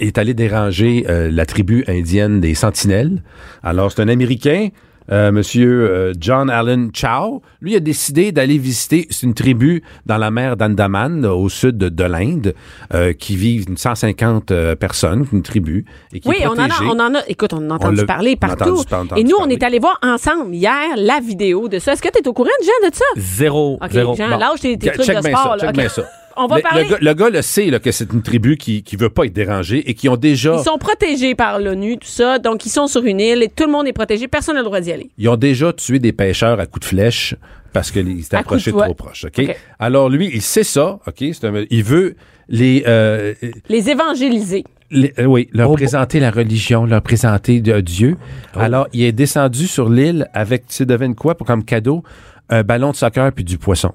est 0.00 0.18
allé 0.18 0.34
déranger 0.34 1.04
euh, 1.08 1.30
la 1.30 1.46
tribu 1.46 1.84
indienne 1.86 2.40
des 2.40 2.54
Sentinelles. 2.54 3.22
Alors, 3.62 3.92
c'est 3.92 4.02
un 4.02 4.08
Américain, 4.08 4.70
euh, 5.10 5.32
Monsieur 5.32 5.88
euh, 5.90 6.12
John 6.18 6.48
Allen 6.50 6.90
Chow. 6.94 7.42
Lui 7.60 7.74
a 7.76 7.80
décidé 7.80 8.32
d'aller 8.32 8.58
visiter 8.58 9.08
une 9.22 9.34
tribu 9.34 9.82
dans 10.06 10.18
la 10.18 10.30
mer 10.30 10.56
d'Andaman, 10.56 11.24
au 11.26 11.48
sud 11.48 11.76
de, 11.78 11.88
de 11.88 12.04
l'Inde, 12.04 12.54
euh, 12.94 13.12
qui 13.12 13.36
vivent 13.36 13.66
une 13.68 13.76
150 13.76 14.50
euh, 14.50 14.74
personnes, 14.76 15.26
une 15.32 15.42
tribu, 15.42 15.84
et 16.12 16.20
qui 16.20 16.28
Oui, 16.28 16.36
est 16.40 16.46
on 16.46 16.52
en, 16.52 16.58
a, 16.68 16.82
on 16.84 16.98
en 17.00 17.14
a. 17.14 17.20
Écoute, 17.28 17.52
on 17.52 17.58
en 17.68 17.70
a 17.70 17.74
entendu 17.74 18.04
parler 18.06 18.36
on 18.40 18.46
a 18.46 18.56
partout. 18.56 18.74
entendu- 18.78 19.04
entendu 19.04 19.20
Et 19.20 19.24
nous, 19.24 19.36
on 19.40 19.48
est 19.48 19.62
allé 19.62 19.78
voir 19.78 19.98
ensemble 20.02 20.54
hier 20.54 20.94
la 20.96 21.20
vidéo 21.20 21.68
de 21.68 21.78
ça. 21.78 21.92
Est-ce 21.92 22.02
que 22.02 22.08
tu 22.08 22.18
es 22.18 22.28
au 22.28 22.32
courant, 22.32 22.48
Jean, 22.62 22.88
de 22.90 22.94
ça? 22.94 23.04
Zéro. 23.16 23.78
OK, 23.82 23.90
zéro. 23.90 24.14
Jean, 24.14 24.30
Bon. 24.30 24.38
lâche 24.38 24.60
tes, 24.60 24.76
tes 24.78 24.90
trucs 24.90 25.06
de 25.06 25.20
sport. 25.22 25.22
ça, 25.22 25.56
là. 25.56 25.58
check 25.58 25.68
OK. 25.70 25.76
bien 25.76 25.88
ça. 25.88 26.02
On 26.36 26.46
va 26.46 26.56
le, 26.56 26.62
parler. 26.62 26.84
le 26.84 26.90
gars, 26.90 26.98
le 27.00 27.14
gars 27.14 27.30
le 27.30 27.42
sait 27.42 27.66
là, 27.66 27.78
que 27.78 27.90
c'est 27.92 28.12
une 28.12 28.22
tribu 28.22 28.56
qui 28.56 28.82
qui 28.82 28.96
veut 28.96 29.08
pas 29.10 29.24
être 29.24 29.32
dérangée 29.32 29.88
et 29.88 29.94
qui 29.94 30.08
ont 30.08 30.16
déjà 30.16 30.56
Ils 30.58 30.64
sont 30.64 30.78
protégés 30.78 31.34
par 31.34 31.58
l'ONU, 31.58 31.98
tout 31.98 32.08
ça. 32.08 32.38
Donc, 32.38 32.66
ils 32.66 32.70
sont 32.70 32.86
sur 32.86 33.04
une 33.04 33.20
île 33.20 33.42
et 33.42 33.48
tout 33.48 33.64
le 33.66 33.72
monde 33.72 33.86
est 33.86 33.92
protégé. 33.92 34.28
Personne 34.28 34.54
n'a 34.54 34.60
le 34.60 34.66
droit 34.66 34.80
d'y 34.80 34.92
aller. 34.92 35.10
Ils 35.18 35.28
ont 35.28 35.36
déjà 35.36 35.72
tué 35.72 35.98
des 35.98 36.12
pêcheurs 36.12 36.58
à 36.60 36.66
coups 36.66 36.80
de 36.86 36.88
flèche 36.88 37.34
parce 37.72 37.90
qu'ils 37.90 38.22
s'étaient 38.22 38.36
de 38.36 38.40
approchés 38.40 38.70
trop 38.72 38.94
proches. 38.94 39.24
OK? 39.24 39.38
OK. 39.38 39.56
Alors, 39.78 40.08
lui, 40.10 40.30
il 40.32 40.42
sait 40.42 40.64
ça. 40.64 40.98
OK? 41.06 41.16
C'est 41.18 41.44
un- 41.44 41.64
il 41.70 41.82
veut 41.84 42.16
les, 42.48 42.84
euh, 42.86 43.32
Les 43.68 43.88
évangéliser. 43.90 44.64
les- 44.90 45.12
euh, 45.18 45.24
oui, 45.24 45.48
leur 45.52 45.70
Oh, 45.70 45.74
présenter 45.74 46.20
la 46.20 46.30
religion, 46.30 46.84
leur 46.84 47.00
présenter 47.00 47.60
de- 47.60 47.80
Dieu. 47.80 48.16
Alors, 48.54 48.88
il 48.92 49.02
est 49.04 49.12
descendu 49.12 49.66
sur 49.66 49.88
l'île 49.88 50.28
avec, 50.34 50.66
tu 50.66 50.74
sais, 50.74 50.84
devine 50.86 51.14
quoi, 51.14 51.34
pour 51.34 51.46
comme 51.46 51.64
cadeau, 51.64 52.02
un 52.50 52.62
ballon 52.62 52.90
de 52.90 52.96
soccer 52.96 53.32
puis 53.32 53.44
du 53.44 53.56
poisson. 53.56 53.92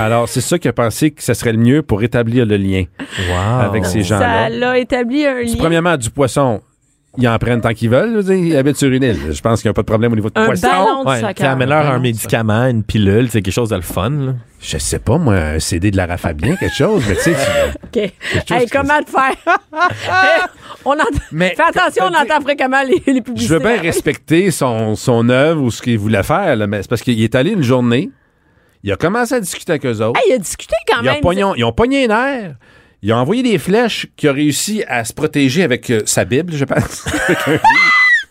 Alors, 0.00 0.28
c'est 0.28 0.40
ça 0.40 0.58
qu'il 0.58 0.68
a 0.68 0.72
pensé 0.72 1.10
que 1.10 1.22
ce 1.22 1.34
serait 1.34 1.52
le 1.52 1.58
mieux 1.58 1.82
pour 1.82 2.02
établir 2.02 2.46
le 2.46 2.56
lien 2.56 2.84
Wow. 3.30 3.60
avec 3.60 3.84
ces 3.84 4.02
Ça 4.02 4.18
gens-là. 4.18 4.48
l'a 4.48 4.78
établi 4.78 5.26
un 5.26 5.42
lien. 5.42 5.54
Premièrement, 5.58 5.96
du 5.96 6.08
poisson, 6.10 6.60
ils 7.18 7.28
en 7.28 7.36
prennent 7.38 7.60
tant 7.60 7.74
qu'ils 7.74 7.90
veulent. 7.90 8.12
je 8.16 8.20
dire, 8.20 8.34
Ils 8.34 8.56
habitent 8.56 8.76
sur 8.76 8.90
une 8.90 9.02
île. 9.02 9.18
Je 9.30 9.40
pense 9.40 9.60
qu'il 9.60 9.68
n'y 9.68 9.70
a 9.70 9.74
pas 9.74 9.82
de 9.82 9.86
problème 9.86 10.12
au 10.12 10.16
niveau 10.16 10.30
de 10.30 10.38
Un 10.40 10.46
poisson. 10.46 10.68
ballon 10.68 11.02
de 11.04 11.08
Ouais, 11.08 11.16
soccer. 11.20 11.34
tu 11.34 11.42
sais, 11.42 11.48
amène-leur 11.48 11.90
un 11.90 11.98
médicament, 11.98 12.66
une 12.68 12.82
pilule, 12.84 13.28
c'est 13.30 13.42
quelque 13.42 13.52
chose 13.52 13.68
de 13.70 13.76
le 13.76 13.82
fun. 13.82 14.10
là. 14.10 14.32
Je 14.60 14.78
sais 14.78 14.98
pas, 14.98 15.18
moi, 15.18 15.34
un 15.34 15.58
CD 15.58 15.90
de 15.90 15.96
Lara 15.96 16.16
Fabien, 16.16 16.56
quelque 16.56 16.74
chose, 16.74 17.02
mais 17.08 17.14
tu 17.16 17.20
sais, 17.22 17.34
tu- 17.92 18.00
OK. 18.04 18.12
chose 18.48 18.58
Hey, 18.58 18.66
comment 18.68 18.98
te 19.04 19.10
faire? 19.10 19.58
on 20.84 20.92
entend... 20.92 21.04
Mais- 21.32 21.54
Fais 21.56 21.62
attention, 21.76 22.04
on 22.06 22.14
entend 22.14 22.40
fréquemment 22.42 22.82
les, 22.82 23.02
les 23.06 23.16
je 23.16 23.20
publicités. 23.20 23.52
veux 23.54 23.60
bien 23.60 23.80
respecter 23.80 24.50
son, 24.50 24.94
son 24.96 25.28
œuvre 25.28 25.62
ou 25.62 25.70
ce 25.70 25.82
qu'il 25.82 25.98
voulait 25.98 26.22
faire, 26.22 26.56
là, 26.56 26.66
mais 26.66 26.82
c'est 26.82 26.88
parce 26.88 27.02
qu'il 27.02 27.20
est 27.22 27.34
allé 27.34 27.50
une 27.52 27.62
journée, 27.62 28.10
il 28.82 28.92
a 28.92 28.96
commencé 28.96 29.34
à 29.34 29.40
discuter 29.40 29.72
avec 29.72 29.86
eux 29.86 30.00
autres, 30.02 30.18
Hey, 30.20 30.30
il 30.30 30.34
a 30.34 30.38
discuté 30.38 30.74
quand 30.86 31.02
même. 31.02 31.16
ils 31.56 31.64
ont 31.64 31.72
pogné 31.72 32.04
un 32.06 32.10
air, 32.26 32.54
ils 33.02 33.12
ont 33.12 33.16
envoyé 33.16 33.42
des 33.42 33.58
flèches 33.58 34.06
qui 34.16 34.28
ont 34.28 34.32
réussi 34.32 34.82
à 34.88 35.04
se 35.04 35.12
protéger 35.12 35.62
avec 35.62 35.88
euh, 35.90 36.02
sa 36.06 36.24
Bible, 36.24 36.52
je 36.54 36.64
pense. 36.64 37.06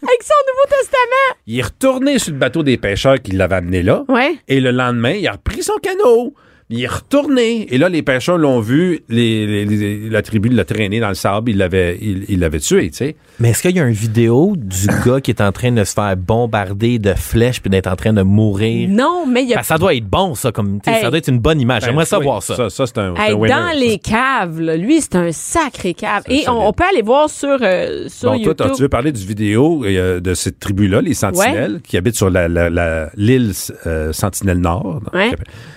Avec 0.03 0.21
son 0.21 0.33
Nouveau 0.47 0.79
Testament. 0.79 1.37
il 1.47 1.57
est 1.59 1.63
retourné 1.63 2.19
sur 2.19 2.31
le 2.31 2.37
bateau 2.37 2.61
des 2.61 2.77
pêcheurs 2.77 3.19
qui 3.19 3.31
l'avaient 3.31 3.55
amené 3.55 3.81
là. 3.81 4.03
Ouais. 4.07 4.35
Et 4.47 4.59
le 4.59 4.69
lendemain, 4.69 5.13
il 5.13 5.27
a 5.27 5.31
repris 5.31 5.63
son 5.63 5.73
canot. 5.81 6.35
Il 6.69 6.83
est 6.83 6.87
retourné. 6.87 7.65
Et 7.73 7.77
là, 7.77 7.87
les 7.87 8.01
pêcheurs 8.01 8.37
l'ont 8.37 8.59
vu. 8.59 8.99
Les, 9.07 9.47
les- 9.47 9.65
les- 9.65 10.09
la 10.09 10.21
tribu 10.21 10.49
l'a 10.49 10.65
traîné 10.65 10.99
dans 10.99 11.07
le 11.07 11.13
sable. 11.15 11.49
Il 11.51 11.57
l'avait, 11.57 11.97
il, 12.01 12.25
il 12.27 12.39
l'avait 12.39 12.59
tué, 12.59 12.89
tu 12.89 12.97
sais. 12.97 13.15
Mais 13.39 13.51
est-ce 13.51 13.61
qu'il 13.61 13.77
y 13.77 13.79
a 13.79 13.85
une 13.87 13.93
vidéo 13.93 14.53
du 14.57 14.87
gars 15.05 15.21
qui 15.21 15.31
est 15.31 15.39
en 15.39 15.53
train 15.53 15.71
de 15.71 15.83
se 15.85 15.93
faire 15.93 16.17
bombarder 16.17 16.99
de 16.99 17.13
flèches 17.13 17.61
puis 17.61 17.69
d'être 17.69 17.87
en 17.87 17.95
train 17.95 18.11
de 18.11 18.21
mourir? 18.21 18.89
Non, 18.89 19.25
mais 19.25 19.43
il 19.43 19.49
y 19.49 19.53
a 19.55 19.63
ça 19.63 19.77
doit 19.77 19.93
être 19.95 20.09
bon, 20.09 20.35
ça. 20.35 20.51
Comme, 20.51 20.79
Hey. 20.85 21.01
Ça 21.01 21.09
doit 21.09 21.19
être 21.19 21.29
une 21.29 21.39
bonne 21.39 21.61
image. 21.61 21.83
J'aimerais 21.83 21.95
Ben, 21.95 22.01
oui, 22.01 22.05
savoir 22.07 22.43
ça. 22.43 22.55
Ça, 22.57 22.69
ça, 22.69 22.85
c'est 22.85 22.97
un, 22.97 23.13
c'est 23.15 23.21
Hey, 23.23 23.31
un 23.31 23.35
winner, 23.35 23.53
dans 23.55 23.67
ça. 23.69 23.73
les 23.73 23.97
caves, 23.99 24.59
là, 24.59 24.75
lui, 24.75 24.99
c'est 24.99 25.15
un 25.15 25.31
sacré 25.31 25.93
cave. 25.93 26.23
Et 26.27 26.43
on, 26.49 26.73
peut 26.73 26.83
aller 26.91 27.01
voir 27.01 27.29
sur, 27.29 27.57
euh, 27.61 28.09
sur 28.09 28.31
Bon, 28.31 28.39
toi, 28.39 28.45
YouTube. 28.45 28.71
tu 28.75 28.81
veux 28.81 28.89
parler 28.89 29.13
du 29.13 29.25
vidéo 29.25 29.85
euh, 29.85 30.19
de 30.19 30.33
cette 30.33 30.59
tribu-là, 30.59 30.99
les 31.01 31.13
Sentinelles, 31.13 31.79
qui 31.81 31.95
habitent 31.95 32.17
sur 32.17 32.29
la- 32.29 32.49
la- 32.49 32.69
la- 32.69 33.09
l'île 33.15 33.53
euh, 33.85 34.11
Sentinelle 34.11 34.59
Nord. 34.59 34.99
Ouais. 35.13 35.31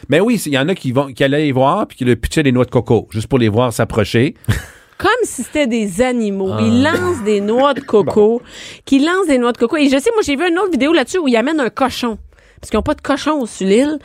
Mais 0.09 0.19
oui, 0.19 0.43
il 0.47 0.53
y 0.53 0.59
en 0.59 0.69
a 0.69 0.75
qui 0.75 0.80
vont 0.93 1.13
qui 1.13 1.23
allaient 1.23 1.45
les 1.45 1.53
voir 1.53 1.87
puis 1.87 1.99
qui 1.99 2.05
le 2.05 2.17
pitchaient 2.17 2.43
des 2.43 2.53
noix 2.53 2.65
de 2.65 2.71
coco, 2.71 3.09
juste 3.11 3.27
pour 3.29 3.39
les 3.39 3.49
voir 3.49 3.73
s'approcher. 3.73 4.35
Comme 4.99 5.11
si 5.23 5.43
c'était 5.45 5.67
des 5.67 6.03
animaux. 6.03 6.51
Ah. 6.53 6.61
Ils 6.63 6.83
lancent 6.83 7.25
des 7.25 7.41
noix 7.41 7.73
de 7.73 7.81
coco. 7.81 8.43
Qui 8.85 8.99
lancent 8.99 9.29
des 9.29 9.39
noix 9.39 9.53
de 9.53 9.57
coco. 9.57 9.79
Et 9.79 9.89
je 9.89 9.99
sais, 9.99 10.11
moi, 10.13 10.23
j'ai 10.23 10.37
vu 10.37 10.47
une 10.47 10.59
autre 10.59 10.73
vidéo 10.73 10.93
là-dessus 10.93 11.19
où 11.19 11.27
ils 11.27 11.37
amènent 11.37 11.61
un 11.61 11.71
cochon. 11.71 12.19
Parce 12.61 12.71
qu'ils 12.71 12.77
n'ont 12.77 12.83
pas 12.83 12.95
de 12.95 13.01
cochon 13.01 13.47
sur 13.47 13.67
l'île. 13.67 13.99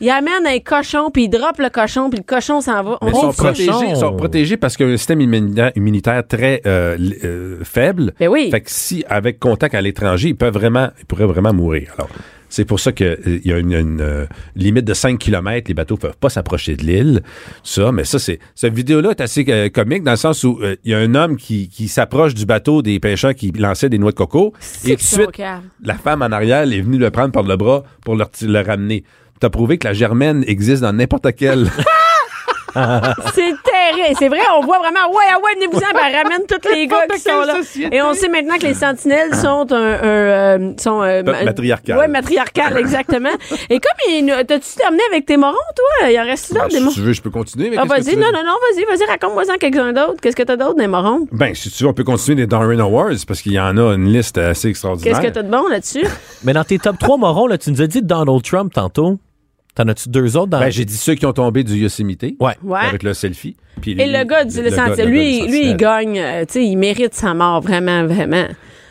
Ils 0.00 0.10
amènent 0.10 0.46
un 0.46 0.58
cochon, 0.58 1.10
puis 1.10 1.24
ils 1.24 1.28
droppent 1.28 1.60
le 1.60 1.70
cochon, 1.70 2.10
puis 2.10 2.18
le 2.18 2.24
cochon 2.24 2.60
s'en 2.60 2.82
va. 2.82 2.98
Mais 3.02 3.08
On 3.08 3.10
ils 3.10 3.14
sont 3.14 3.32
protégés, 3.32 3.66
cochon. 3.66 3.86
ils 3.88 3.96
sont 3.96 4.16
protégés 4.16 4.56
parce 4.56 4.76
qu'il 4.76 4.86
y 4.86 4.90
a 4.90 4.92
un 4.92 4.96
système 4.96 5.20
immunitaire, 5.20 6.26
très 6.26 6.60
euh, 6.66 6.96
euh, 7.24 7.64
faible. 7.64 8.12
Ben 8.20 8.28
oui. 8.28 8.50
Fait 8.50 8.60
que 8.60 8.70
si, 8.70 9.04
avec 9.08 9.38
contact 9.38 9.74
à 9.74 9.80
l'étranger, 9.80 10.28
ils 10.28 10.36
peuvent 10.36 10.52
vraiment, 10.54 10.90
ils 11.00 11.06
pourraient 11.06 11.26
vraiment 11.26 11.52
mourir. 11.52 11.92
Alors, 11.96 12.10
c'est 12.54 12.64
pour 12.64 12.78
ça 12.78 12.92
qu'il 12.92 13.40
y 13.44 13.52
a 13.52 13.58
une, 13.58 13.72
une, 13.72 14.00
euh, 14.00 14.26
limite 14.54 14.84
de 14.84 14.94
5 14.94 15.18
km. 15.18 15.66
Les 15.66 15.74
bateaux 15.74 15.96
peuvent 15.96 16.16
pas 16.16 16.28
s'approcher 16.28 16.76
de 16.76 16.84
l'île. 16.84 17.22
Ça, 17.64 17.90
mais 17.90 18.04
ça, 18.04 18.20
c'est, 18.20 18.38
cette 18.54 18.72
vidéo-là 18.72 19.10
est 19.10 19.20
assez 19.20 19.44
euh, 19.48 19.68
comique 19.70 20.04
dans 20.04 20.12
le 20.12 20.16
sens 20.16 20.44
où 20.44 20.60
euh, 20.62 20.76
il 20.84 20.92
y 20.92 20.94
a 20.94 20.98
un 20.98 21.16
homme 21.16 21.36
qui, 21.36 21.68
qui 21.68 21.88
s'approche 21.88 22.32
du 22.32 22.46
bateau 22.46 22.80
des 22.80 23.00
pêcheurs 23.00 23.34
qui 23.34 23.50
lançaient 23.50 23.88
des 23.88 23.98
noix 23.98 24.12
de 24.12 24.16
coco. 24.16 24.52
C'est 24.60 24.90
Et 24.90 24.96
tout 24.96 25.02
de 25.02 25.06
suite, 25.06 25.42
la 25.82 25.94
femme 25.94 26.22
en 26.22 26.26
arrière 26.26 26.62
est 26.62 26.80
venue 26.80 26.98
le 26.98 27.10
prendre 27.10 27.32
par 27.32 27.42
le 27.42 27.56
bras 27.56 27.82
pour 28.04 28.14
le, 28.14 28.24
le 28.42 28.60
ramener. 28.60 29.02
T'as 29.40 29.50
prouvé 29.50 29.76
que 29.76 29.88
la 29.88 29.92
germaine 29.92 30.44
existe 30.46 30.82
dans 30.82 30.92
n'importe 30.92 31.34
quel. 31.34 31.68
C'est 33.34 33.54
C'est 34.18 34.28
vrai, 34.28 34.38
on 34.58 34.64
voit 34.64 34.78
vraiment, 34.78 35.10
ouais, 35.10 35.24
ah 35.32 35.38
ouais, 35.38 35.54
venez-vous-en, 35.56 35.92
ben, 35.92 36.00
elle 36.08 36.16
ramène 36.22 36.46
tous 36.48 36.68
les 36.72 36.86
gars 36.88 37.06
qui 37.12 37.18
sont 37.20 37.40
là. 37.42 37.56
Et 37.92 38.02
on 38.02 38.14
sait 38.14 38.28
maintenant 38.28 38.56
que 38.56 38.66
les 38.66 38.74
sentinelles 38.74 39.34
sont 39.34 39.66
un, 39.72 39.76
un, 39.76 40.04
euh, 40.04 40.72
sont, 40.78 41.02
euh, 41.02 41.22
matriarcal. 41.22 41.98
Ouais, 41.98 42.08
matriarcal, 42.08 42.76
exactement. 42.78 43.30
Et 43.70 43.80
comme 43.80 44.28
t'as-tu 44.46 44.74
terminé 44.76 45.02
avec 45.10 45.26
tes 45.26 45.36
morons, 45.36 45.54
toi? 45.76 46.10
Il 46.10 46.18
en 46.18 46.24
reste 46.24 46.52
Ben, 46.54 46.60
d'autres, 46.60 46.70
des 46.70 46.76
si 46.78 46.82
morons? 46.82 46.94
tu 46.94 47.00
veux, 47.00 47.12
je 47.12 47.22
peux 47.22 47.30
continuer. 47.30 47.70
mais 47.70 47.76
Ah, 47.78 47.84
vas-y, 47.84 48.16
non, 48.16 48.26
non, 48.32 48.42
non, 48.44 48.54
vas-y, 48.72 48.84
vas-y, 48.84 49.06
raconte-moi-en 49.08 49.56
quelques-uns 49.58 49.92
d'autres. 49.92 50.20
Qu'est-ce 50.20 50.36
que 50.36 50.42
t'as 50.42 50.56
d'autre 50.56 50.76
des 50.76 50.86
morons? 50.86 51.26
Ben, 51.32 51.54
si 51.54 51.70
tu 51.70 51.82
veux, 51.84 51.90
on 51.90 51.94
peut 51.94 52.04
continuer 52.04 52.42
les 52.42 52.46
Darwin 52.46 52.80
Awards 52.80 53.10
parce 53.26 53.42
qu'il 53.42 53.52
y 53.52 53.60
en 53.60 53.76
a 53.76 53.94
une 53.94 54.12
liste 54.12 54.38
assez 54.38 54.68
extraordinaire. 54.68 55.20
Qu'est-ce 55.20 55.26
que 55.28 55.32
t'as 55.32 55.42
de 55.42 55.50
bon 55.50 55.66
là-dessus? 55.68 56.04
Mais 56.44 56.52
dans 56.52 56.64
tes 56.64 56.78
top 56.78 56.98
3 56.98 57.16
morons, 57.18 57.46
là, 57.46 57.58
tu 57.58 57.70
nous 57.70 57.82
as 57.82 57.86
dit 57.86 58.02
Donald 58.02 58.42
Trump 58.42 58.72
tantôt. 58.72 59.18
T'en 59.74 59.88
as-tu 59.88 60.08
deux 60.08 60.36
autres 60.36 60.50
dans 60.50 60.60
Ben, 60.60 60.70
j'ai 60.70 60.84
dit 60.84 60.96
ceux 60.96 61.14
qui 61.14 61.26
ont 61.26 61.32
tombé 61.32 61.64
du 61.64 61.74
Yosemite. 61.74 62.36
Ouais. 62.38 62.54
Ouais. 62.62 62.78
Avec 62.80 63.02
le 63.02 63.12
selfie. 63.12 63.56
Puis 63.80 63.92
Et 63.92 64.06
le 64.06 64.24
gars 64.24 64.44
du 64.44 64.62
le 64.62 64.70
Sentinelle, 64.70 65.08
lui, 65.08 65.40
gars 65.40 65.46
du 65.46 65.52
lui, 65.52 65.66
il 65.66 65.76
gagne, 65.76 66.18
euh, 66.18 66.44
tu 66.44 66.52
sais, 66.52 66.64
il 66.64 66.76
mérite 66.76 67.14
sa 67.14 67.34
mort, 67.34 67.60
vraiment, 67.60 68.04
vraiment. 68.06 68.46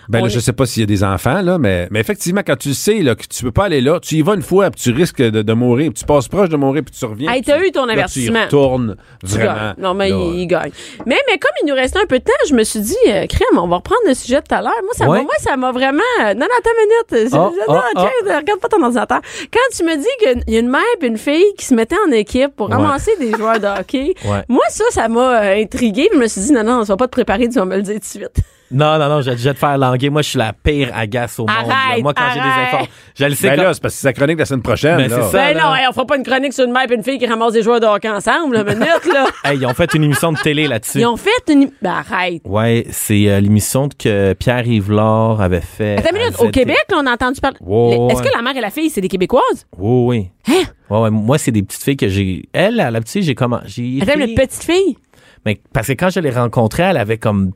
Ben, 0.10 0.22
là, 0.22 0.28
je 0.28 0.40
sais 0.40 0.54
pas 0.54 0.66
s'il 0.66 0.82
y 0.82 0.84
a 0.84 0.88
des 0.88 1.04
enfants, 1.04 1.42
là, 1.42 1.58
mais, 1.58 1.88
mais 1.92 2.00
effectivement, 2.00 2.42
quand 2.46 2.58
tu 2.58 2.74
sais 2.74 3.02
là, 3.02 3.16
que 3.16 3.24
tu 3.26 3.44
peux 3.44 3.52
pas 3.52 3.66
aller 3.66 3.82
là, 3.82 4.00
tu 4.00 4.16
y 4.16 4.22
vas 4.22 4.34
une 4.36 4.42
fois, 4.42 4.70
puis 4.72 4.82
tu 4.82 4.92
risques 4.92 5.22
de, 5.22 5.42
de 5.42 5.54
mourir, 5.54 5.92
puis 5.94 6.02
tu 6.02 6.06
passes 6.06 6.28
proche 6.28 6.50
de 6.50 6.58
mourir, 6.58 6.84
puis 6.86 6.94
tu 6.98 7.06
reviens. 7.06 7.32
Hey, 7.32 7.42
t'as 7.42 7.60
eu 7.64 7.72
ton 7.72 7.86
là, 7.86 7.94
avertissement. 7.94 8.40
Tu 8.50 8.56
retournes 8.56 8.96
Tu 9.26 9.32
vraiment. 9.32 9.74
Non, 9.78 9.94
mais 9.94 10.10
là, 10.10 10.18
il, 10.34 10.40
il 10.42 10.48
gagne. 10.48 10.72
Mais, 11.06 11.18
mais 11.30 11.38
comme 11.38 11.52
il 11.64 11.68
nous 11.70 11.76
restait 11.76 12.00
un 12.00 12.06
peu 12.06 12.20
de 12.20 12.24
temps, 12.24 12.32
je 12.48 12.54
me 12.54 12.64
suis 12.64 12.80
dit, 12.82 12.96
euh, 13.08 13.26
crème, 13.28 13.58
on 13.58 13.68
va 13.68 13.78
reprendre 13.78 14.02
le 14.08 14.14
sujet 14.14 14.42
de 14.42 14.46
tout 14.48 14.56
à 14.56 14.62
l'heure. 14.62 14.74
Moi, 14.84 14.94
ça 14.94 15.08
Ouais. 15.10 15.20
m'a, 15.20 15.24
moi, 15.24 15.34
ça 15.40 15.56
m'a 15.58 15.72
vraiment. 15.72 16.02
Non, 16.20 16.34
non, 16.36 16.48
attends 16.58 16.70
une 17.12 17.18
minute. 17.22 17.34
Ah, 17.34 17.50
je- 17.54 17.72
non, 17.72 17.80
ah, 17.80 17.90
tiens, 18.26 18.38
regarde 18.40 18.60
pas 18.60 18.68
ton 18.70 18.82
ordinateur. 18.84 19.22
Quand 19.52 19.76
tu 19.76 19.84
me 19.84 19.96
dis 19.96 20.06
qu'il 20.20 20.54
y 20.54 20.58
a 20.58 20.60
une 20.60 20.70
mère 20.70 20.82
et 21.02 21.06
une 21.06 21.18
fille 21.18 21.54
qui 21.58 21.66
se 21.66 21.74
mettaient 21.74 21.96
en 22.08 22.12
équipe 22.12 22.56
pour 22.56 22.70
Ouais. 22.70 22.76
ramasser 22.76 23.12
des 23.20 23.32
joueurs 23.32 23.60
de 23.60 23.68
hockey, 23.80 24.14
Ouais. 24.26 24.44
moi, 24.50 24.64
ça, 24.70 24.84
ça 24.92 25.08
m'a 25.08 25.44
euh, 25.44 25.62
intrigué. 25.62 26.10
Je 26.14 26.18
me 26.18 26.28
suis 26.28 26.42
dit, 26.42 26.52
non, 26.52 26.64
non, 26.64 26.80
on 26.80 26.84
va 26.84 26.98
pas 26.98 27.08
te 27.08 27.12
préparer, 27.12 27.48
tu 27.48 27.56
vas 27.60 27.66
me 27.66 27.76
le 27.78 27.82
dire 27.84 27.94
tout 27.96 28.00
de 28.00 28.06
suite. 28.06 28.38
Non, 28.74 28.98
non, 28.98 29.08
non, 29.08 29.22
je 29.22 29.32
je 29.32 29.44
vais 29.44 29.54
te 29.54 29.60
faire 29.60 29.78
languer. 29.78 30.10
Moi, 30.10 30.22
je 30.24 30.30
suis 30.30 30.40
la 30.40 30.52
pire 30.54 30.90
agace 30.96 31.40
au 31.40 31.44
monde. 31.46 31.68
là. 31.68 31.98
Moi, 32.02 32.14
quand 32.14 32.24
j'ai 32.34 32.40
des 32.40 32.46
arrête. 32.46 32.74
infos, 32.74 32.88
je 33.16 33.26
le 33.26 33.36
sais 33.36 33.50
Ben 33.50 33.56
quand- 33.58 33.64
là, 33.64 33.74
c'est 33.74 33.82
parce 33.82 33.94
que 33.94 34.00
c'est 34.00 34.08
sa 34.08 34.14
chronique 34.14 34.36
de 34.38 34.42
la 34.42 34.46
semaine 34.46 34.62
prochaine. 34.64 34.98
Ben, 34.98 35.08
là. 35.10 35.16
c'est 35.22 35.32
ça. 35.32 35.38
Ben 35.38 35.58
là. 35.58 35.64
non, 35.64 35.76
hey, 35.76 35.86
on 35.90 35.94
fera 35.94 36.06
pas 36.06 36.18
une 36.18 36.24
chronique 36.24 36.54
sur 36.54 36.66
une 36.66 36.72
mère 36.72 36.90
et 36.90 36.94
une 36.96 37.04
fille 37.04 37.18
qui 37.20 37.28
ramassent 37.28 37.54
des 37.54 37.62
joueurs 37.64 37.80
de 37.80 37.86
hockey 37.86 38.10
ensemble, 38.10 38.56
une 38.58 38.64
minute, 38.64 39.06
là. 39.14 39.26
Hey, 39.46 39.58
ils 39.58 39.66
ont 39.66 39.74
fait 39.74 39.94
une 39.94 40.04
émission 40.06 40.32
de 40.32 40.38
télé 40.40 40.68
là-dessus. 40.68 41.00
Ils 41.00 41.06
ont 41.06 41.18
fait 41.18 41.30
une. 41.52 41.70
Ben 41.82 41.92
arrête. 41.92 42.42
Ouais, 42.46 42.86
c'est 42.92 43.30
euh, 43.30 43.40
l'émission 43.40 43.90
que 43.90 44.34
Pierre 44.34 44.66
Yvelore 44.68 45.42
avait 45.42 45.62
fait. 45.62 45.98
Attends 45.98 46.10
une 46.16 46.18
minute, 46.22 46.36
à 46.40 46.42
au 46.42 46.46
ZT. 46.48 46.52
Québec, 46.52 46.84
là, 46.90 46.98
on 47.04 47.06
a 47.06 47.14
entendu 47.14 47.40
parler. 47.42 47.58
Ouais, 47.62 47.90
Les- 47.98 48.14
Est-ce 48.14 48.22
ouais. 48.24 48.30
que 48.30 48.36
la 48.36 48.42
mère 48.42 48.58
et 48.58 48.62
la 48.62 48.70
fille, 48.72 48.90
c'est 48.90 49.02
des 49.02 49.08
Québécoises? 49.08 49.68
Oui, 49.78 50.30
oui. 50.48 50.56
Hein? 50.56 50.64
Ouais, 50.90 51.00
ouais, 51.02 51.10
moi, 51.12 51.38
c'est 51.38 51.52
des 51.52 51.64
petites 51.64 51.84
filles 51.84 51.98
que 51.98 52.08
j'ai. 52.08 52.44
Elle, 52.54 52.80
à 52.80 52.90
la 52.92 53.02
petite, 53.02 53.24
j'ai 53.24 53.36
comment. 53.36 53.60
J'ai 53.66 54.00
Attends, 54.02 54.14
écrit- 54.14 54.30
une 54.32 54.36
petite 54.36 54.64
fille? 54.64 54.98
Mais 55.46 55.60
parce 55.74 55.88
que 55.88 55.94
quand 55.94 56.10
je 56.10 56.20
l'ai 56.22 56.30
rencontrée, 56.32 56.84
elle 56.84 56.98
avait 56.98 57.18
comme 57.18 57.52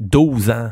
12 0.00 0.50
ans. 0.50 0.70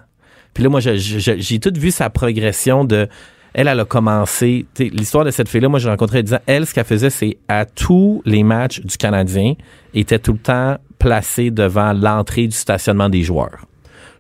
Puis 0.55 0.65
là, 0.65 0.71
moi, 0.71 0.81
j'ai 0.81 1.59
tout 1.59 1.73
vu 1.77 1.91
sa 1.91 2.11
progression 2.11 2.85
de. 2.85 3.09
Elle, 3.55 3.69
elle 3.69 3.81
a 3.81 3.85
commencé. 3.85 4.67
L'histoire 4.79 5.25
de 5.25 5.31
cette 5.31 5.49
fille-là, 5.49 5.69
moi, 5.69 5.79
je 5.79 5.85
l'ai 5.87 5.91
rencontrée 5.91 6.19
en 6.19 6.23
disant 6.23 6.39
elle, 6.47 6.67
ce 6.67 6.75
qu'elle 6.75 6.85
faisait, 6.85 7.11
c'est 7.11 7.39
à 7.49 7.65
tous 7.65 8.23
les 8.27 8.43
matchs 8.43 8.81
du 8.81 8.97
Canadien, 8.99 9.55
était 9.95 10.19
tout 10.19 10.33
le 10.35 10.39
temps 10.39 10.77
placée 10.99 11.51
devant 11.51 11.93
l'entrée 11.93 12.47
du 12.49 12.57
stationnement 12.57 13.09
des 13.09 13.23
joueurs. 13.23 13.65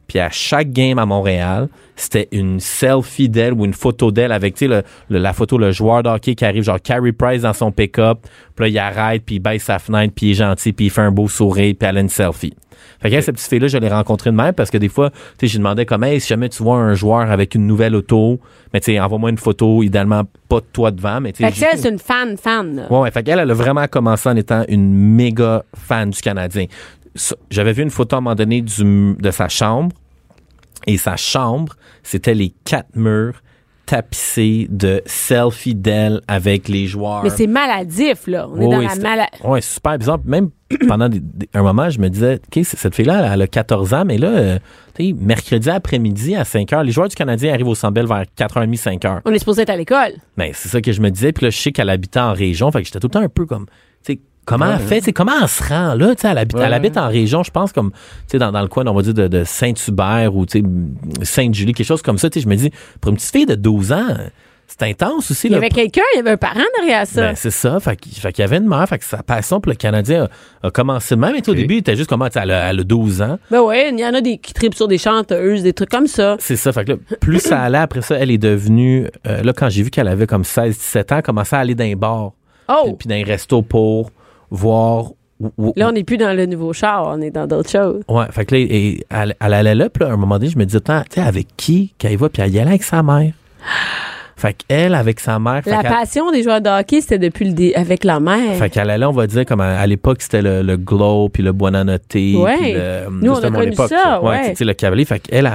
Puis 0.07 0.21
à 0.21 0.31
chaque 0.31 0.71
game 0.71 0.99
à 0.99 1.05
Montréal, 1.07 1.69
c'était 1.97 2.29
une 2.33 2.61
selfie 2.61 3.29
d'elle 3.29 3.53
ou 3.55 3.65
une 3.65 3.75
photo 3.75 4.13
d'elle 4.13 4.31
avec, 4.31 4.61
le- 4.61 4.83
le- 5.11 5.19
la 5.19 5.33
photo, 5.33 5.59
le 5.59 5.73
joueur 5.73 6.03
de 6.05 6.09
hockey 6.09 6.35
qui 6.37 6.45
arrive, 6.45 6.63
genre 6.63 6.81
Carey 6.81 7.13
Price 7.13 7.43
dans 7.43 7.53
son 7.53 7.73
pick-up. 7.73 8.19
Puis 8.55 8.65
là, 8.65 8.69
il 8.69 8.79
arrête, 8.79 9.23
puis 9.27 9.35
il 9.37 9.39
baisse 9.41 9.65
sa 9.65 9.79
fenêtre, 9.81 10.13
puis 10.15 10.27
il 10.27 10.31
est 10.31 10.35
gentil, 10.35 10.73
puis 10.73 10.87
il 10.87 10.91
fait 10.91 11.01
un 11.03 11.11
beau 11.11 11.29
sourire, 11.29 11.75
puis 11.79 11.89
elle 11.89 11.97
a 11.99 12.01
une 12.01 12.09
selfie. 12.09 12.55
Fait 13.01 13.11
que 13.11 13.21
cette 13.21 13.35
petite 13.37 13.49
fille-là, 13.49 13.69
je 13.69 13.79
l'ai 13.79 13.89
rencontrée 13.89 14.31
de 14.31 14.37
même 14.37 14.53
parce 14.53 14.71
que 14.71 14.79
des 14.79 14.89
fois, 14.89 15.11
tu 15.11 15.17
sais, 15.41 15.47
j'ai 15.49 15.59
demandé 15.59 15.85
comme, 15.87 16.05
hey, 16.05 16.21
si 16.21 16.29
jamais 16.29 16.49
tu 16.49 16.63
vois 16.63 16.77
un 16.79 16.95
joueur 16.95 17.31
avec 17.31 17.55
une 17.55 17.67
nouvelle 17.67 17.95
auto, 17.95 18.41
mais 18.73 18.81
tu 18.81 18.93
sais, 18.93 19.01
envoie-moi 19.01 19.31
une 19.31 19.39
photo, 19.39 19.83
idéalement 19.83 20.23
pas 20.49 20.61
de 20.61 20.67
toi 20.73 20.91
devant, 20.91 21.21
mais 21.21 21.33
tu 21.33 21.39
Fait 21.45 21.51
sais. 21.51 21.53
que 21.53 21.59
j'ai- 21.59 21.67
elle, 21.73 21.79
c'est 21.79 21.89
une 21.91 21.99
fan, 21.99 22.37
fan. 22.37 22.77
là. 22.77 22.93
Ouais, 22.93 23.01
ouais. 23.01 23.11
Fait 23.11 23.23
qu'elle, 23.23 23.39
elle 23.39 23.51
a 23.51 23.55
vraiment 23.55 23.87
commencé 23.89 24.29
en 24.29 24.37
étant 24.37 24.65
une 24.69 24.93
méga 24.93 25.65
fan 25.75 26.11
du 26.11 26.21
Canadien. 26.21 26.67
J'avais 27.51 27.73
vu 27.73 27.83
une 27.83 27.91
photo 27.91 28.17
à 28.17 28.19
un 28.19 28.23
moment 28.23 28.35
donné 28.35 28.61
du, 28.63 29.15
de 29.19 29.31
sa 29.31 29.49
chambre. 29.49 29.95
Et 30.87 30.99
sa 30.99 31.17
chambre, 31.17 31.75
c'était 32.03 32.35
les 32.35 32.53
quatre 32.65 32.95
murs 32.95 33.43
tapissés 33.87 34.67
de 34.71 35.01
selfies 35.07 35.75
d'elle 35.75 36.21
avec 36.29 36.69
les 36.69 36.87
joueurs. 36.87 37.23
Mais 37.23 37.31
c'est 37.31 37.47
maladif, 37.47 38.27
là. 38.27 38.47
On 38.51 38.57
est 38.57 38.65
Oui, 38.65 38.71
dans 38.71 38.79
oui, 38.81 38.87
la 38.87 38.95
maladie. 38.97 39.31
Ouais, 39.45 39.61
super 39.61 39.97
bizarre. 39.99 40.19
Même 40.25 40.51
pendant 40.89 41.09
des- 41.09 41.21
des- 41.21 41.49
un 41.55 41.63
moment, 41.63 41.89
je 41.89 41.99
me 42.01 42.09
disais, 42.09 42.41
OK, 42.47 42.65
cette 42.65 42.95
fille-là, 42.95 43.33
elle, 43.33 43.43
a 43.43 43.47
14 43.47 43.95
ans, 43.95 44.05
mais 44.05 44.19
là, 44.19 44.29
euh, 44.29 44.59
tu 44.97 45.07
sais, 45.07 45.13
mercredi 45.19 45.71
après-midi 45.71 46.35
à 46.35 46.45
5 46.45 46.69
h, 46.71 46.85
les 46.85 46.93
joueurs 46.93 47.09
du 47.09 47.15
Canadien 47.15 47.53
arrivent 47.53 47.69
au 47.69 47.75
Sambel 47.75 48.07
vers 48.07 48.25
4h30, 48.37 48.77
5 48.77 49.03
h. 49.03 49.21
On 49.25 49.33
est 49.33 49.39
supposé 49.39 49.63
être 49.63 49.71
à 49.71 49.77
l'école. 49.77 50.13
Ben, 50.37 50.51
c'est 50.53 50.69
ça 50.69 50.81
que 50.81 50.91
je 50.93 51.01
me 51.01 51.11
disais. 51.11 51.33
Puis 51.33 51.45
là, 51.47 51.51
je 51.51 51.57
sais 51.59 51.73
qu'elle 51.73 51.89
habitait 51.91 52.21
en 52.21 52.33
région. 52.33 52.71
Fait 52.73 52.81
que 52.81 52.87
j'étais 52.87 52.99
tout 53.01 53.07
le 53.07 53.13
temps 53.13 53.21
un 53.23 53.29
peu 53.29 53.47
comme, 53.47 53.67
tu 54.05 54.15
sais, 54.15 54.21
comment 54.47 54.73
elle 54.73 54.79
fait, 54.79 55.01
tu 55.01 55.05
sais, 55.07 55.13
comment 55.13 55.33
elle 55.43 55.49
se 55.49 55.63
rend 55.63 55.95
là, 55.95 56.15
tu 56.15 56.23
sais, 56.23 56.29
elle 56.29 56.39
habite, 56.39 56.57
elle 56.59 56.73
habite 56.73 56.97
en 56.97 57.09
région, 57.09 57.43
je 57.43 57.51
pense, 57.51 57.73
comme, 57.73 57.91
tu 57.91 57.97
sais, 58.29 58.39
dans, 58.39 58.51
dans 58.53 58.63
le 58.63 58.69
coin, 58.69 58.87
on 58.87 58.95
va 58.95 59.03
dire, 59.03 59.13
de, 59.15 59.29
de 59.29 59.45
Saint-Hubert 59.45 60.35
ou, 60.35 60.47
tu 60.47 60.61
sais, 60.61 60.65
Sainte-Julie, 61.23 61.75
quelque 61.75 61.87
chose 61.87 62.01
comme 62.03 62.17
ça, 62.19 62.31
tu 62.31 62.39
sais, 62.41 62.45
je 62.45 62.49
me 62.49 62.57
dis, 62.57 62.71
pour 63.01 63.11
une 63.11 63.17
petite 63.17 63.33
fille 63.33 63.47
de 63.47 63.55
12 63.55 63.93
ans, 63.93 64.07
c'est 64.69 64.83
intense 64.89 65.31
aussi, 65.31 65.47
Il 65.47 65.51
y 65.51 65.53
là. 65.53 65.59
avait 65.59 65.69
quelqu'un, 65.69 66.03
il 66.15 66.17
y 66.17 66.21
avait 66.21 66.33
un 66.33 66.37
parent 66.37 66.61
derrière 66.79 67.07
ça. 67.07 67.21
Ben, 67.29 67.35
c'est 67.37 67.53
ça. 67.53 67.79
Fait, 67.79 67.95
qu'il- 67.97 68.13
fait 68.13 68.33
qu'il 68.33 68.43
y 68.43 68.45
avait 68.45 68.57
une 68.57 68.67
mère. 68.67 68.85
Fait 68.89 68.99
que 68.99 69.05
sa 69.05 69.23
passion 69.23 69.61
pour 69.61 69.71
le 69.71 69.77
Canadien 69.77 70.29
a, 70.63 70.67
a 70.67 70.71
commencé 70.73 71.15
de 71.15 71.21
même. 71.21 71.37
Et 71.37 71.49
au 71.49 71.55
début, 71.55 71.75
il 71.75 71.79
était 71.79 71.95
juste 71.95 72.09
comme, 72.11 72.21
tu 72.27 72.33
sais, 72.33 72.41
elle 72.43 72.51
a, 72.51 72.71
elle 72.71 72.81
a 72.81 72.83
12 72.83 73.23
ans. 73.23 73.39
Ben 73.49 73.61
ouais, 73.63 73.91
il 73.93 73.99
y 74.01 74.05
en 74.05 74.13
a 74.13 74.21
des 74.21 74.39
qui 74.39 74.53
tripent 74.53 74.75
sur 74.75 74.89
des 74.89 74.99
chanteuses, 74.99 75.63
des 75.63 75.73
trucs 75.73 75.89
comme 75.89 76.09
ça. 76.09 76.35
C'est 76.41 76.57
ça. 76.57 76.73
Fait 76.73 76.85
que 76.85 76.93
là, 76.93 76.97
plus 77.21 77.39
ça 77.39 77.61
allait, 77.63 77.79
après 77.79 78.03
ça, 78.03 78.17
elle 78.17 78.33
est 78.33 78.39
devenue, 78.39 79.07
euh, 79.29 79.43
là, 79.45 79.53
quand 79.53 79.69
j'ai 79.69 79.85
vu 79.85 79.91
qu'elle 79.91 80.09
avait 80.09 80.27
comme 80.27 80.45
16, 80.45 80.77
17 80.77 81.13
ans, 81.13 81.17
elle 81.19 81.23
commençait 81.23 81.55
à 81.57 81.61
aller 81.61 81.77
dans 81.77 81.85
les 81.85 81.95
bars. 81.95 82.33
Puis, 82.67 82.77
Oh! 82.77 82.93
puis 82.99 83.09
dans 83.09 83.15
les 83.15 83.23
restos 83.23 83.63
pour 83.63 84.11
voir. 84.51 85.11
où- 85.59 85.73
Là, 85.77 85.89
on 85.89 85.93
n'est 85.93 86.05
plus 86.05 86.17
dans 86.17 86.35
le 86.35 86.47
nouveau 86.47 86.73
char, 86.73 87.07
on 87.09 87.21
est 87.21 87.31
dans 87.31 87.47
d'autres 87.47 87.69
choses. 87.71 88.03
Ouais, 88.09 88.25
fait 88.31 88.47
que 88.47 88.55
là, 88.55 88.61
et 88.63 89.05
elle, 89.11 89.35
elle 89.39 89.53
allait 89.55 89.75
là, 89.75 89.91
puis 89.91 90.03
là, 90.05 90.11
à 90.11 90.15
un 90.15 90.17
moment 90.17 90.39
donné, 90.39 90.51
je 90.51 90.59
me 90.59 90.65
disais, 90.65 90.79
attends, 90.79 91.03
tu 91.11 91.21
sais, 91.21 91.27
avec 91.27 91.49
qui 91.59 91.93
qu'elle 91.99 92.17
va, 92.17 92.29
puis 92.31 92.43
elle 92.43 92.55
y 92.55 92.59
allait 92.59 92.71
avec 92.71 92.83
sa 92.83 93.03
mère. 93.03 93.33
Fait 94.39 94.55
qu'elle, 94.69 94.95
avec 94.95 95.19
sa 95.19 95.39
mère, 95.39 95.63
La 95.65 95.83
passion 95.83 96.31
des 96.31 96.43
joueurs 96.43 96.61
de 96.61 96.69
hockey, 96.69 97.01
c'était 97.01 97.19
depuis 97.19 97.47
le 97.47 97.53
dé- 97.55 97.75
avec 97.75 98.05
la 98.05 98.21
mère. 98.21 98.55
Fait 98.57 98.69
qu'elle 98.69 98.91
allait, 98.91 99.07
on 99.07 99.13
va 99.13 99.27
dire, 99.27 99.47
comme 99.47 99.63
à, 99.63 99.79
à 99.81 99.87
l'époque, 99.87 100.19
c'était 100.21 100.43
le, 100.43 100.61
le 100.61 100.77
Glow, 100.77 101.31
puis 101.31 101.43
le 101.43 101.53
Buonanotte. 101.53 102.03
puis 102.07 102.37
Ouais. 102.37 102.75
le- 102.75 103.11
Nous, 103.11 103.33
on 103.33 103.37
a 103.43 103.51
connu 103.51 103.73
époque, 103.73 103.89
ça, 103.89 104.23
ouais. 104.23 104.51
tu 104.51 104.57
sais, 104.57 104.65
le 104.67 104.75
cavalier. 104.75 105.07
Fait 105.07 105.21
qu'elle, 105.21 105.47
elle, 105.47 105.53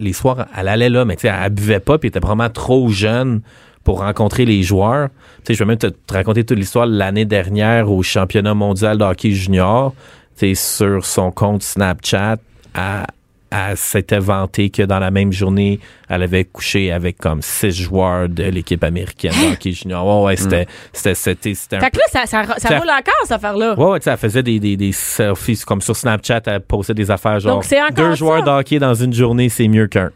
les 0.00 0.14
soirs, 0.14 0.46
elle 0.58 0.68
allait 0.68 0.88
là, 0.88 1.04
mais 1.04 1.16
tu 1.16 1.28
sais, 1.28 1.34
elle 1.44 1.50
buvait 1.52 1.78
pas, 1.80 1.98
puis 1.98 2.06
elle 2.08 2.16
était 2.16 2.26
vraiment 2.26 2.48
trop 2.48 2.88
jeune 2.88 3.42
pour 3.84 3.98
rencontrer 4.00 4.44
les 4.44 4.62
joueurs. 4.62 5.08
Tu 5.38 5.46
sais, 5.48 5.54
je 5.54 5.58
vais 5.60 5.64
même 5.66 5.78
te, 5.78 5.88
te 5.88 6.12
raconter 6.14 6.44
toute 6.44 6.58
l'histoire 6.58 6.86
l'année 6.86 7.24
dernière 7.24 7.90
au 7.90 8.02
championnat 8.02 8.54
mondial 8.54 8.98
de 8.98 9.04
hockey 9.04 9.32
junior. 9.32 9.94
Tu 10.38 10.54
sais, 10.54 10.76
sur 10.78 11.04
son 11.04 11.30
compte 11.30 11.62
Snapchat, 11.62 12.36
à 12.74 13.06
elle 13.54 13.76
s'était 13.76 14.18
vantée 14.18 14.70
que 14.70 14.82
dans 14.82 14.98
la 14.98 15.10
même 15.10 15.30
journée, 15.30 15.78
elle 16.08 16.22
avait 16.22 16.44
couché 16.46 16.90
avec 16.90 17.18
comme 17.18 17.42
six 17.42 17.70
joueurs 17.82 18.26
de 18.26 18.44
l'équipe 18.44 18.82
américaine 18.82 19.32
de 19.32 19.52
hockey 19.52 19.72
junior. 19.72 20.06
Ouais, 20.22 20.28
ouais, 20.28 20.36
c'était, 20.36 20.66
c'était, 20.90 21.14
c'était, 21.14 21.52
c'était 21.54 21.76
un 21.76 21.80
Fait 21.80 21.90
que 21.90 21.98
là, 21.98 22.04
ça, 22.10 22.24
ça, 22.24 22.44
ça 22.56 22.68
Ça- 22.70 22.78
roule 22.78 22.88
encore, 22.88 23.12
cette 23.24 23.32
affaire-là. 23.32 23.74
Ouais, 23.78 23.84
ouais, 23.90 24.00
tu 24.00 24.04
sais, 24.04 24.10
elle 24.10 24.16
faisait 24.16 24.42
des, 24.42 24.58
des, 24.58 24.78
des 24.78 24.92
selfies 24.92 25.60
comme 25.66 25.82
sur 25.82 25.94
Snapchat, 25.94 26.40
elle 26.46 26.60
postait 26.62 26.94
des 26.94 27.10
affaires 27.10 27.40
genre 27.40 27.56
Donc, 27.56 27.64
c'est 27.64 27.78
encore 27.82 27.92
deux 27.92 28.14
joueurs 28.14 28.42
de 28.42 28.48
hockey 28.48 28.78
dans 28.78 28.94
une 28.94 29.12
journée, 29.12 29.50
c'est 29.50 29.68
mieux 29.68 29.86
qu'un. 29.86 30.10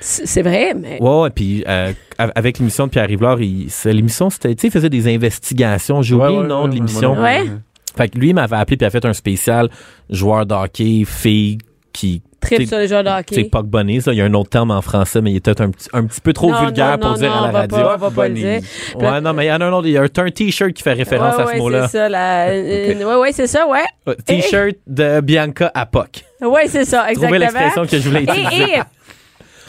C'est 0.00 0.42
vrai, 0.42 0.74
mais. 0.74 1.00
Ouais, 1.00 1.20
ouais, 1.22 1.30
puis 1.30 1.64
euh, 1.66 1.92
av- 2.18 2.32
avec 2.34 2.58
l'émission 2.58 2.86
de 2.86 2.90
Pierre 2.90 3.06
c'est- 3.68 3.92
l'émission, 3.92 4.30
c'était, 4.30 4.54
tu 4.54 4.62
sais, 4.62 4.68
il 4.68 4.70
faisait 4.70 4.90
des 4.90 5.12
investigations. 5.14 6.02
J'ai 6.02 6.14
oublié 6.14 6.36
Ouais, 6.36 6.42
le 6.42 6.48
nom 6.48 6.62
ouais, 6.64 6.68
de 6.70 6.74
l'émission. 6.74 7.14
Ouais. 7.20 7.44
Fait 7.96 8.08
que 8.08 8.18
lui, 8.18 8.28
il 8.30 8.34
m'avait 8.34 8.56
appelé 8.56 8.76
puis 8.76 8.84
il 8.84 8.86
a 8.86 8.90
fait 8.90 9.04
un 9.06 9.14
spécial 9.14 9.70
joueur 10.10 10.44
de 10.44 10.54
hockey, 10.54 11.04
fille 11.06 11.58
qui 11.92 12.20
Trip 12.38 12.68
sur 12.68 12.78
les 12.78 12.86
joueurs 12.86 13.02
de 13.02 13.08
C'est 13.08 13.14
bonnet, 13.66 14.00
ça. 14.00 14.12
Il 14.12 14.18
y 14.18 14.20
a 14.20 14.24
un 14.24 14.34
autre 14.34 14.50
terme 14.50 14.70
en 14.70 14.82
français, 14.82 15.20
mais 15.22 15.32
il 15.32 15.36
est 15.36 15.40
peut-être 15.40 15.62
un, 15.62 15.70
petit- 15.70 15.88
un 15.92 16.04
petit 16.04 16.20
peu 16.20 16.32
trop 16.32 16.50
Non, 16.52 16.60
vulgaire 16.66 16.92
non, 16.92 16.98
pour 16.98 17.10
non, 17.10 17.16
dire 17.16 17.30
non, 17.30 17.36
à 17.36 17.40
on 17.40 17.46
la 17.46 17.50
va 17.52 17.58
radio. 17.60 17.76
pas- 17.78 17.94
on 17.94 17.98
va 17.98 18.10
pas 18.10 18.28
le 18.28 18.34
Bonnie. 18.34 18.60
dire. 18.60 18.60
Ouais, 19.00 19.20
non, 19.20 19.32
mais 19.32 19.46
il 19.46 19.48
y 19.48 19.52
en 19.52 19.60
a 19.60 19.64
un 19.64 19.72
autre. 19.72 19.86
Il 19.88 19.92
y 19.94 19.98
a 19.98 20.02
un, 20.02 20.08
t-shirt 20.30 20.72
qui 20.72 20.82
fait 20.82 20.92
référence 20.92 21.36
ouais, 21.36 21.42
à 21.42 21.46
ce 21.46 21.52
ouais, 21.54 21.58
mot-là. 21.58 21.88
c'est 21.88 21.96
ça. 21.98 22.08
La... 22.08 22.46
Ouais, 22.52 23.16
ouais, 23.20 23.32
c'est 23.32 23.46
ça, 23.48 23.66
ouais. 23.66 24.14
T-shirt 24.26 24.76
de 24.86 25.20
Bianca 25.22 25.72
à 25.74 25.86
POC. 25.86 26.24
Ouais, 26.42 26.68
c'est 26.68 26.84
ça, 26.84 27.08
exactement. 27.10 27.22
Trouvez 27.24 27.38
l'expression 27.38 27.86
que 27.86 27.98
je 27.98 28.08
voulais 28.08 28.20
Et, 28.20 28.24
utiliser. 28.24 28.62
et, 28.74 28.82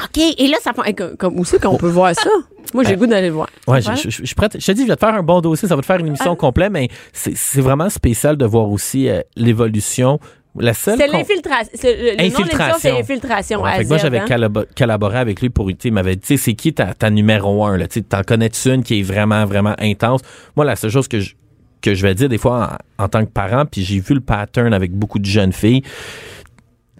OK, 0.03 0.17
et 0.37 0.47
là, 0.47 0.57
ça 0.61 0.71
eh, 0.85 0.93
Comme, 0.93 1.17
comme- 1.17 1.45
c'est 1.45 1.61
qu'on 1.61 1.77
peut 1.77 1.89
voir 1.89 2.13
ça? 2.15 2.29
Moi, 2.73 2.83
j'ai 2.83 2.91
le 2.91 2.97
goût 2.97 3.07
d'aller 3.07 3.27
le 3.27 3.33
voir. 3.33 3.49
Ouais, 3.67 3.81
je, 3.81 3.93
je- 3.95 4.09
je 4.09 4.25
suis 4.25 4.35
prête. 4.35 4.59
Je 4.59 4.65
te 4.65 4.71
dis, 4.73 4.83
je 4.83 4.87
vais 4.87 4.95
te 4.95 4.99
faire 5.05 5.15
un 5.15 5.23
bon 5.23 5.41
dossier. 5.41 5.67
Ça 5.67 5.75
va 5.75 5.81
te 5.81 5.85
faire 5.87 5.99
une 5.99 6.07
émission 6.07 6.33
Ah. 6.33 6.35
complète, 6.35 6.71
mais 6.71 6.89
c'est 7.13 7.61
vraiment 7.61 7.89
spécial 7.89 8.35
de 8.37 8.45
voir 8.45 8.69
aussi 8.69 9.07
euh, 9.09 9.21
l'évolution. 9.35 10.19
La 10.59 10.73
seule. 10.73 10.97
C'est 10.97 11.07
l'infiltration. 11.07 11.71
Le, 11.83 11.89
le 11.89 11.95
nom 11.97 12.13
de 12.15 12.17
l'émission, 12.17 12.39
Infiltration. 12.43 12.77
c'est 12.79 12.99
Infiltration. 12.99 13.61
Ouais, 13.61 13.69
à 13.69 13.75
fait 13.75 13.83
que 13.83 13.89
moi, 13.89 13.97
j'avais 13.97 14.19
hein. 14.19 14.25
collabo- 14.27 14.65
collaboré 14.75 15.17
avec 15.19 15.39
lui 15.39 15.49
pour, 15.49 15.69
il 15.69 15.93
m'avait 15.93 16.15
dit, 16.15 16.37
c'est 16.37 16.55
qui 16.55 16.73
ta, 16.73 16.93
ta 16.95 17.09
numéro 17.11 17.63
un, 17.65 17.77
là, 17.77 17.85
t'en 17.87 18.23
connais-tu 18.23 18.69
une 18.73 18.81
qui 18.83 18.99
est 18.99 19.03
vraiment, 19.03 19.45
vraiment 19.45 19.75
intense? 19.79 20.21
Moi, 20.55 20.65
la 20.65 20.75
seule 20.75 20.89
chose 20.89 21.07
que 21.07 21.19
je, 21.19 21.35
que 21.81 21.93
je 21.93 22.01
vais 22.01 22.15
dire 22.15 22.27
des 22.27 22.39
fois 22.39 22.79
en, 22.97 23.03
en 23.03 23.07
tant 23.07 23.23
que 23.23 23.29
parent, 23.29 23.65
puis 23.67 23.83
j'ai 23.83 23.99
vu 23.99 24.15
le 24.15 24.19
pattern 24.21 24.73
avec 24.73 24.91
beaucoup 24.93 25.19
de 25.19 25.25
jeunes 25.25 25.53
filles, 25.53 25.83
tu 25.83 25.89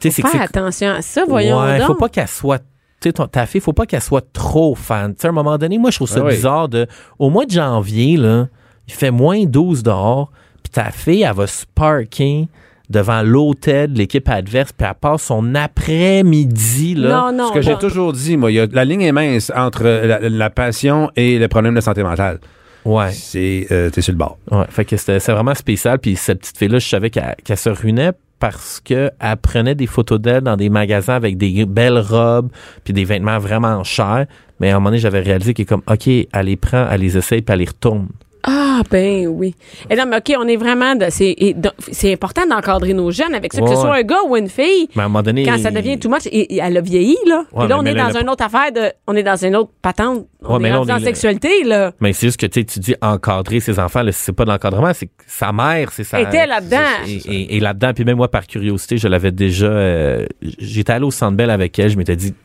sais, 0.02 0.12
c'est 0.12 0.22
que 0.22 0.30
Faire 0.30 0.42
attention 0.44 0.90
à 0.92 1.02
ça, 1.02 1.26
voyons 1.28 1.60
ouais, 1.60 1.80
donc. 1.80 1.88
faut 1.88 1.96
pas 1.96 2.10
qu'elle 2.10 2.28
soit 2.28 2.62
tu 3.02 3.10
sais, 3.10 3.28
ta 3.32 3.46
fille, 3.46 3.62
faut 3.62 3.74
pas 3.74 3.86
qu'elle 3.86 4.02
soit 4.02 4.26
trop 4.34 4.74
fan. 4.76 5.14
Tu 5.14 5.22
sais, 5.22 5.28
à 5.28 5.30
un 5.30 5.34
moment 5.34 5.58
donné, 5.58 5.78
moi, 5.78 5.92
je 5.92 5.98
trouve 5.98 6.10
ça 6.10 6.20
Ah 6.22 6.26
oui. 6.26 6.34
bizarre 6.36 6.68
de, 6.70 6.88
au 7.20 7.30
mois 7.30 7.46
de 7.46 7.52
janvier, 7.52 8.18
là, 8.18 8.48
il 8.88 8.94
fait 8.94 9.12
moins 9.12 9.44
12 9.46 9.84
dehors, 9.84 10.32
puis 10.64 10.72
ta 10.72 10.92
fille, 10.92 11.22
elle 11.24 11.34
va 11.36 11.46
se 11.48 11.66
parker 11.76 12.48
devant 12.90 13.22
l'hôtel 13.22 13.92
de 13.94 13.98
l'équipe 13.98 14.28
adverse, 14.30 14.72
puis 14.72 14.88
elle 14.88 14.96
passe 14.96 15.24
son 15.24 15.54
après-midi, 15.56 16.96
là. 16.96 17.10
Non, 17.32 17.38
non. 17.38 17.48
Ce 17.50 17.54
que 17.54 17.62
j'ai 17.62 17.76
toujours 17.78 18.14
dit, 18.14 18.38
moi, 18.38 18.52
il 18.52 18.56
y 18.56 18.60
a- 18.60 18.68
la 18.72 18.86
ligne 18.86 19.02
est 19.02 19.12
mince 19.12 19.52
entre 19.56 19.84
la, 19.84 20.20
la 20.30 20.50
passion 20.50 21.12
et 21.16 21.38
le 21.38 21.48
problème 21.48 21.76
de 21.76 21.82
santé 21.82 22.04
mentale. 22.04 22.40
Ouais. 22.86 23.12
C'est, 23.12 23.68
euh, 23.72 23.90
t'es 23.90 24.02
sur 24.02 24.14
le 24.14 24.18
bord. 24.18 24.38
Ouais, 24.50 24.64
fait 24.70 24.86
que 24.86 24.96
c'était 24.96 25.20
c'est 25.20 25.34
vraiment 25.34 25.54
spécial. 25.54 26.00
Puis 26.00 26.16
cette 26.16 26.40
petite 26.40 26.58
fille-là, 26.58 26.80
je 26.80 26.88
savais 26.88 27.10
qu'elle 27.10 27.36
qu'elle 27.44 27.58
se 27.58 27.70
ruinait 27.70 28.14
parce 28.40 28.82
que 28.84 29.12
elle 29.20 29.38
prenait 29.38 29.76
des 29.76 29.88
photos 29.88 30.20
d'elle 30.20 30.42
dans 30.42 30.58
des 30.58 30.70
magasins 30.70 31.16
avec 31.16 31.38
des 31.38 31.66
belles 31.66 32.00
robes 32.00 32.50
puis 32.84 32.94
des 32.94 33.06
vêtements 33.06 33.40
vraiment 33.40 33.84
chers. 33.84 34.26
Mais 34.60 34.72
à 34.72 34.76
un 34.76 34.80
moment 34.80 34.90
donné, 34.90 35.00
j'avais 35.00 35.22
réalisé 35.22 35.54
qu'elle 35.54 35.64
est 35.64 35.68
comme, 35.68 35.84
OK, 35.88 36.08
elle 36.08 36.46
les 36.46 36.56
prend, 36.56 36.88
elle 36.90 37.02
les 37.02 37.18
essaye 37.18 37.42
puis 37.42 37.54
elle 37.54 37.60
les 37.60 37.66
retourne. 37.66 38.08
Ah, 38.44 38.82
ben 38.90 39.28
oui. 39.28 39.56
Et 39.90 39.96
non, 39.96 40.06
mais 40.08 40.18
OK, 40.18 40.34
on 40.40 40.48
est 40.48 40.56
vraiment. 40.56 40.96
de- 40.96 41.08
C'est 41.10 41.34
et 41.38 41.54
donc, 41.54 41.74
c'est 41.92 42.14
important 42.14 42.46
d'encadrer 42.48 42.94
nos 42.94 43.12
jeunes 43.12 43.34
avec 43.36 43.52
ça, 43.54 43.60
que 43.62 43.66
Ouais, 43.66 43.76
ce 43.76 43.82
soit 43.82 43.92
ouais. 43.92 44.00
un 44.00 44.04
gars 44.04 44.20
ou 44.28 44.38
une 44.38 44.48
fille. 44.50 44.88
Mais 44.96 45.02
à 45.02 45.06
un 45.06 45.08
moment 45.10 45.24
donné. 45.24 45.44
Quand 45.44 45.58
ça 45.58 45.72
devient 45.72 45.98
too 46.00 46.10
much, 46.10 46.26
et, 46.28 46.56
et 46.56 46.60
elle 46.64 46.78
a 46.78 46.82
vieilli, 46.82 47.18
là. 47.28 47.44
Ouais, 47.52 47.66
et 47.66 47.68
là, 47.68 47.76
mais- 47.76 47.80
on 47.80 47.82
mais 47.84 47.92
est 47.92 47.94
là, 47.96 48.08
dans 48.12 48.20
le- 48.20 48.24
une 48.24 48.30
autre 48.30 48.44
affaire 48.46 48.72
de. 48.72 48.92
On 49.08 49.16
est 49.16 49.24
dans 49.24 49.36
une 49.44 49.56
autre 49.56 49.72
patente. 49.82 50.28
On 50.44 50.54
Ouais, 50.54 50.60
mais 50.62 50.68
est 50.70 50.72
là, 50.72 50.78
rendu 50.80 50.92
on 50.92 50.94
en 50.94 50.98
est 50.98 51.00
là. 51.02 51.06
sexualité, 51.06 51.64
là. 51.66 51.92
Mais 52.00 52.14
c'est 52.14 52.28
juste 52.28 52.40
que 52.40 52.46
tu 52.46 52.60
sais, 52.62 52.66
tu 52.66 52.80
dis 52.80 52.96
encadrer 53.02 53.60
ses 53.60 53.80
enfants, 53.80 54.04
là, 54.04 54.12
c'est 54.12 54.32
pas 54.32 54.46
de 54.46 54.52
l'encadrement, 54.52 54.94
c'est 54.94 55.08
que 55.08 55.12
sa 55.26 55.52
mère, 55.52 55.92
c'est 55.92 56.04
ça. 56.04 56.22
Était 56.22 56.46
là-dedans. 56.48 56.78
Et, 57.08 57.16
et- 57.16 57.56
et 57.58 57.60
là-dedans, 57.60 57.92
puis 57.94 58.06
même 58.06 58.18
moi, 58.18 58.30
par 58.30 58.46
curiosité, 58.48 58.98
je 58.98 59.08
l'avais 59.08 59.32
déjà. 59.32 59.66
euh, 59.68 60.26
J'étais 60.42 60.94
allé 60.94 61.06
au 61.06 61.12
Centre 61.12 61.36
Bell 61.36 61.50
avec 61.50 61.78
elle, 61.80 61.90
je 61.90 61.98
m'étais 61.98 62.16
dit, 62.16 62.32
tu 62.34 62.38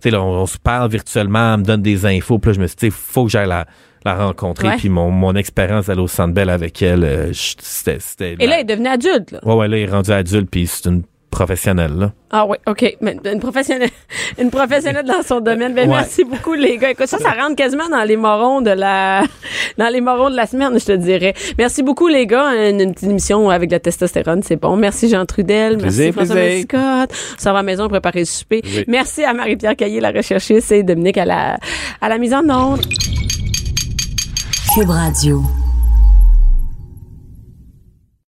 sais, 0.00 0.10
là, 0.10 0.22
on, 0.22 0.42
on 0.42 0.46
se 0.46 0.58
parle 0.58 0.90
virtuellement, 0.90 1.54
elle 1.54 1.60
me 1.60 1.64
donne 1.64 1.82
des 1.82 2.04
infos, 2.06 2.38
puis 2.38 2.50
là, 2.50 2.54
je 2.54 2.60
me 2.60 2.66
suis 2.66 2.76
dit, 2.76 2.90
faut 2.90 3.24
que 3.24 3.30
j'aille 3.30 3.48
la, 3.48 3.66
la 4.04 4.14
rencontrer, 4.14 4.68
puis 4.76 4.88
mon, 4.88 5.10
mon 5.10 5.34
expérience 5.34 5.86
d'aller 5.86 6.00
au 6.02 6.08
Centre 6.08 6.32
Bell 6.34 6.50
avec 6.50 6.80
elle, 6.82 7.04
euh, 7.04 7.30
c'était. 7.32 7.98
c'était 8.00 8.36
Et 8.38 8.46
là, 8.46 8.56
elle 8.56 8.60
est 8.60 8.64
devenue 8.64 8.88
adulte, 8.88 9.32
là. 9.32 9.40
Ouais, 9.44 9.54
ouais, 9.54 9.68
là, 9.68 9.76
il 9.78 9.82
est 9.84 9.90
rendu 9.90 10.10
adulte, 10.12 10.48
puis 10.50 10.66
c'est 10.66 10.88
une 10.88 11.02
professionnelle, 11.28 11.92
là. 11.98 12.12
Ah 12.30 12.46
oui, 12.46 12.56
OK. 12.66 12.96
Mais 13.02 13.16
une 13.30 13.40
professionnelle, 13.40 13.90
une 14.38 14.50
professionnelle 14.50 15.04
dans 15.04 15.22
son 15.22 15.40
domaine. 15.40 15.74
Ben, 15.74 15.88
Ouais. 15.88 15.96
merci 15.96 16.24
beaucoup, 16.24 16.54
les 16.54 16.78
gars. 16.78 16.90
Écoute, 16.90 17.06
ça, 17.08 17.18
ça 17.18 17.32
rentre 17.32 17.56
quasiment 17.56 17.88
dans 17.90 18.04
les 18.04 18.16
morons 18.16 18.62
de 18.62 18.70
la, 18.70 19.22
dans 19.78 19.88
les 19.92 20.00
morons 20.00 20.30
de 20.30 20.36
la 20.36 20.46
semaine, 20.46 20.78
je 20.78 20.84
te 20.84 20.92
dirais. 20.92 21.34
Merci 21.58 21.82
beaucoup, 21.82 22.08
les 22.08 22.26
gars. 22.26 22.70
Une, 22.70 22.80
une 22.80 22.94
petite 22.94 23.10
émission 23.10 23.50
avec 23.50 23.68
de 23.68 23.74
la 23.74 23.80
testostérone, 23.80 24.42
c'est 24.42 24.56
bon. 24.56 24.76
Merci, 24.76 25.08
Jean 25.10 25.26
Trudel. 25.26 25.76
Plaisir, 25.78 26.12
merci, 26.16 26.30
François. 26.32 26.80
Mascotte. 26.96 27.16
Ça 27.38 27.52
va 27.52 27.58
à 27.58 27.62
la 27.62 27.66
maison 27.66 27.88
préparer 27.88 28.20
le 28.20 28.24
souper. 28.24 28.62
Oui. 28.64 28.84
Merci 28.88 29.22
à 29.24 29.34
Marie-Pierre 29.34 29.76
Caillé, 29.76 30.00
la 30.00 30.12
recherchiste, 30.12 30.72
et 30.72 30.82
Dominique 30.84 31.18
à 31.18 31.24
la, 31.26 31.58
à 32.00 32.08
la 32.08 32.16
mise 32.18 32.32
en 32.32 32.48
onde. 32.48 32.80
Cube 34.76 34.90
Radio. 34.90 35.65